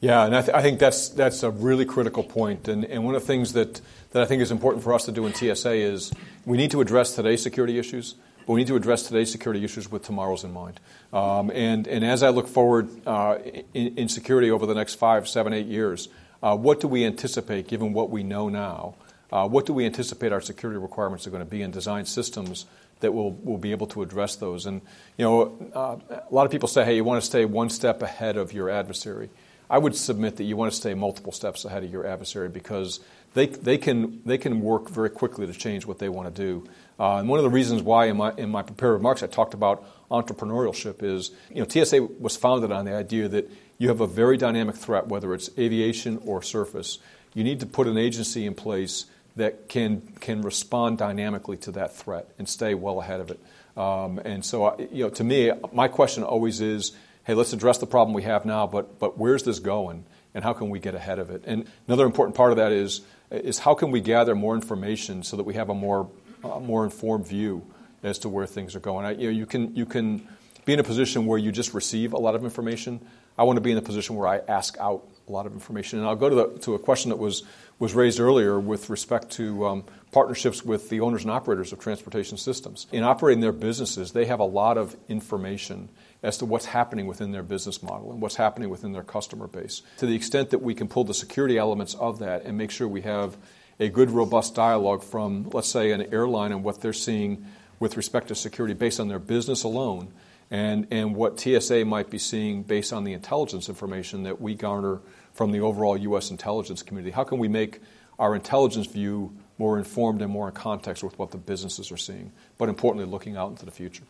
Yeah, 0.00 0.24
and 0.24 0.36
I, 0.36 0.42
th- 0.42 0.54
I, 0.54 0.62
think 0.62 0.78
that's 0.78 1.08
that's 1.08 1.42
a 1.42 1.50
really 1.50 1.84
critical 1.84 2.22
point. 2.22 2.68
And, 2.68 2.84
and 2.84 3.04
one 3.04 3.16
of 3.16 3.22
the 3.22 3.26
things 3.26 3.52
that, 3.54 3.80
that 4.12 4.22
I 4.22 4.26
think 4.26 4.42
is 4.42 4.52
important 4.52 4.84
for 4.84 4.94
us 4.94 5.04
to 5.06 5.12
do 5.12 5.26
in 5.26 5.34
TSA 5.34 5.72
is 5.72 6.12
we 6.44 6.56
need 6.56 6.70
to 6.70 6.80
address 6.80 7.16
today's 7.16 7.42
security 7.42 7.78
issues, 7.78 8.14
but 8.48 8.54
we 8.54 8.62
need 8.62 8.68
to 8.68 8.76
address 8.76 9.02
today's 9.02 9.30
security 9.30 9.62
issues 9.62 9.90
with 9.90 10.02
tomorrow's 10.02 10.42
in 10.42 10.54
mind. 10.54 10.80
Um, 11.12 11.50
and, 11.50 11.86
and 11.86 12.02
as 12.02 12.22
I 12.22 12.30
look 12.30 12.48
forward 12.48 12.88
uh, 13.06 13.36
in, 13.74 13.98
in, 13.98 14.08
security 14.08 14.50
over 14.50 14.64
the 14.64 14.74
next 14.74 14.94
five, 14.94 15.28
seven, 15.28 15.52
eight 15.52 15.66
years, 15.66 16.08
uh, 16.42 16.56
what 16.56 16.80
do 16.80 16.88
we 16.88 17.04
anticipate 17.04 17.68
given 17.68 17.92
what 17.92 18.08
we 18.08 18.22
know 18.22 18.48
now? 18.48 18.94
Uh, 19.30 19.46
what 19.46 19.66
do 19.66 19.74
we 19.74 19.84
anticipate 19.84 20.32
our 20.32 20.40
security 20.40 20.80
requirements 20.80 21.26
are 21.26 21.30
going 21.30 21.44
to 21.44 21.50
be 21.50 21.60
and 21.60 21.74
design 21.74 22.06
systems 22.06 22.64
that 23.00 23.12
will, 23.12 23.32
will 23.32 23.58
be 23.58 23.70
able 23.70 23.86
to 23.88 24.00
address 24.00 24.36
those? 24.36 24.64
And, 24.64 24.80
you 25.18 25.26
know, 25.26 25.70
uh, 25.74 26.16
a 26.30 26.34
lot 26.34 26.46
of 26.46 26.50
people 26.50 26.68
say, 26.68 26.86
hey, 26.86 26.96
you 26.96 27.04
want 27.04 27.20
to 27.20 27.26
stay 27.26 27.44
one 27.44 27.68
step 27.68 28.00
ahead 28.00 28.38
of 28.38 28.54
your 28.54 28.70
adversary. 28.70 29.28
I 29.70 29.78
would 29.78 29.94
submit 29.94 30.36
that 30.36 30.44
you 30.44 30.56
want 30.56 30.72
to 30.72 30.76
stay 30.76 30.94
multiple 30.94 31.32
steps 31.32 31.64
ahead 31.64 31.84
of 31.84 31.90
your 31.90 32.06
adversary 32.06 32.48
because 32.48 33.00
they, 33.34 33.46
they, 33.46 33.76
can, 33.76 34.22
they 34.24 34.38
can 34.38 34.60
work 34.60 34.88
very 34.88 35.10
quickly 35.10 35.46
to 35.46 35.52
change 35.52 35.84
what 35.84 35.98
they 35.98 36.08
want 36.08 36.34
to 36.34 36.42
do. 36.42 36.68
Uh, 36.98 37.16
and 37.16 37.28
one 37.28 37.38
of 37.38 37.42
the 37.42 37.50
reasons 37.50 37.82
why 37.82 38.06
in 38.06 38.16
my, 38.16 38.32
in 38.36 38.50
my 38.50 38.62
prepared 38.62 38.94
remarks 38.94 39.22
I 39.22 39.26
talked 39.26 39.54
about 39.54 39.84
entrepreneurship 40.10 41.02
is, 41.02 41.30
you 41.50 41.62
know, 41.62 41.68
TSA 41.68 42.02
was 42.18 42.36
founded 42.36 42.72
on 42.72 42.86
the 42.86 42.94
idea 42.94 43.28
that 43.28 43.50
you 43.76 43.88
have 43.88 44.00
a 44.00 44.06
very 44.06 44.36
dynamic 44.36 44.74
threat, 44.74 45.06
whether 45.06 45.34
it's 45.34 45.50
aviation 45.58 46.20
or 46.24 46.42
surface. 46.42 46.98
You 47.34 47.44
need 47.44 47.60
to 47.60 47.66
put 47.66 47.86
an 47.86 47.98
agency 47.98 48.46
in 48.46 48.54
place 48.54 49.04
that 49.36 49.68
can, 49.68 50.00
can 50.20 50.42
respond 50.42 50.98
dynamically 50.98 51.58
to 51.58 51.72
that 51.72 51.94
threat 51.94 52.28
and 52.38 52.48
stay 52.48 52.74
well 52.74 53.00
ahead 53.00 53.20
of 53.20 53.30
it. 53.30 53.40
Um, 53.76 54.18
and 54.18 54.44
so, 54.44 54.64
uh, 54.64 54.76
you 54.90 55.04
know, 55.04 55.10
to 55.10 55.22
me, 55.22 55.52
my 55.72 55.86
question 55.86 56.24
always 56.24 56.60
is, 56.60 56.92
hey, 57.28 57.34
let's 57.34 57.52
address 57.52 57.76
the 57.76 57.86
problem 57.86 58.14
we 58.14 58.22
have 58.22 58.46
now, 58.46 58.66
but, 58.66 58.98
but 58.98 59.18
where's 59.18 59.42
this 59.42 59.58
going? 59.58 60.02
And 60.34 60.42
how 60.42 60.54
can 60.54 60.70
we 60.70 60.78
get 60.78 60.94
ahead 60.94 61.18
of 61.18 61.28
it? 61.28 61.44
And 61.44 61.66
another 61.86 62.06
important 62.06 62.34
part 62.34 62.52
of 62.52 62.56
that 62.56 62.72
is, 62.72 63.02
is 63.30 63.58
how 63.58 63.74
can 63.74 63.90
we 63.90 64.00
gather 64.00 64.34
more 64.34 64.54
information 64.54 65.22
so 65.22 65.36
that 65.36 65.42
we 65.42 65.52
have 65.52 65.68
a 65.68 65.74
more, 65.74 66.08
uh, 66.42 66.58
more 66.58 66.84
informed 66.84 67.26
view 67.26 67.66
as 68.02 68.18
to 68.20 68.30
where 68.30 68.46
things 68.46 68.74
are 68.74 68.80
going. 68.80 69.04
I, 69.04 69.10
you, 69.10 69.24
know, 69.24 69.36
you, 69.36 69.44
can, 69.44 69.76
you 69.76 69.84
can 69.84 70.26
be 70.64 70.72
in 70.72 70.80
a 70.80 70.84
position 70.84 71.26
where 71.26 71.38
you 71.38 71.52
just 71.52 71.74
receive 71.74 72.14
a 72.14 72.18
lot 72.18 72.34
of 72.34 72.44
information. 72.44 72.98
I 73.36 73.42
want 73.42 73.58
to 73.58 73.60
be 73.60 73.72
in 73.72 73.76
a 73.76 73.82
position 73.82 74.16
where 74.16 74.26
I 74.26 74.38
ask 74.48 74.78
out 74.78 75.06
a 75.28 75.32
lot 75.32 75.44
of 75.44 75.52
information. 75.52 75.98
And 75.98 76.08
I'll 76.08 76.16
go 76.16 76.30
to, 76.30 76.34
the, 76.34 76.58
to 76.60 76.76
a 76.76 76.78
question 76.78 77.10
that 77.10 77.16
was, 77.16 77.42
was 77.78 77.92
raised 77.92 78.20
earlier 78.20 78.58
with 78.58 78.88
respect 78.88 79.32
to 79.32 79.66
um, 79.66 79.84
partnerships 80.12 80.64
with 80.64 80.88
the 80.88 81.00
owners 81.00 81.24
and 81.24 81.30
operators 81.30 81.74
of 81.74 81.78
transportation 81.78 82.38
systems. 82.38 82.86
In 82.90 83.04
operating 83.04 83.42
their 83.42 83.52
businesses, 83.52 84.12
they 84.12 84.24
have 84.24 84.40
a 84.40 84.44
lot 84.44 84.78
of 84.78 84.96
information 85.10 85.90
as 86.22 86.38
to 86.38 86.44
what's 86.44 86.66
happening 86.66 87.06
within 87.06 87.30
their 87.30 87.42
business 87.42 87.82
model 87.82 88.10
and 88.12 88.20
what's 88.20 88.36
happening 88.36 88.70
within 88.70 88.92
their 88.92 89.02
customer 89.02 89.46
base. 89.46 89.82
To 89.98 90.06
the 90.06 90.16
extent 90.16 90.50
that 90.50 90.60
we 90.60 90.74
can 90.74 90.88
pull 90.88 91.04
the 91.04 91.14
security 91.14 91.58
elements 91.58 91.94
of 91.94 92.18
that 92.18 92.44
and 92.44 92.58
make 92.58 92.70
sure 92.70 92.88
we 92.88 93.02
have 93.02 93.36
a 93.80 93.88
good, 93.88 94.10
robust 94.10 94.54
dialogue 94.54 95.04
from, 95.04 95.48
let's 95.52 95.68
say, 95.68 95.92
an 95.92 96.12
airline 96.12 96.50
and 96.50 96.64
what 96.64 96.80
they're 96.80 96.92
seeing 96.92 97.46
with 97.78 97.96
respect 97.96 98.28
to 98.28 98.34
security 98.34 98.74
based 98.74 98.98
on 98.98 99.08
their 99.08 99.20
business 99.20 99.62
alone 99.62 100.12
and, 100.50 100.88
and 100.90 101.14
what 101.14 101.38
TSA 101.38 101.84
might 101.84 102.10
be 102.10 102.18
seeing 102.18 102.62
based 102.62 102.92
on 102.92 103.04
the 103.04 103.12
intelligence 103.12 103.68
information 103.68 104.24
that 104.24 104.40
we 104.40 104.54
garner 104.54 105.00
from 105.32 105.52
the 105.52 105.60
overall 105.60 105.96
U.S. 105.96 106.30
intelligence 106.30 106.82
community. 106.82 107.12
How 107.12 107.22
can 107.22 107.38
we 107.38 107.46
make 107.46 107.80
our 108.18 108.34
intelligence 108.34 108.86
view 108.88 109.32
more 109.58 109.78
informed 109.78 110.22
and 110.22 110.32
more 110.32 110.48
in 110.48 110.54
context 110.54 111.04
with 111.04 111.16
what 111.18 111.30
the 111.30 111.38
businesses 111.38 111.92
are 111.92 111.96
seeing, 111.96 112.32
but 112.56 112.68
importantly, 112.68 113.08
looking 113.08 113.36
out 113.36 113.50
into 113.50 113.64
the 113.64 113.70
future? 113.70 114.04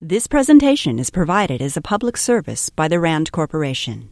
This 0.00 0.28
presentation 0.28 1.00
is 1.00 1.10
provided 1.10 1.60
as 1.60 1.76
a 1.76 1.82
public 1.82 2.16
service 2.16 2.70
by 2.70 2.86
the 2.86 3.00
RAND 3.00 3.32
Corporation. 3.32 4.10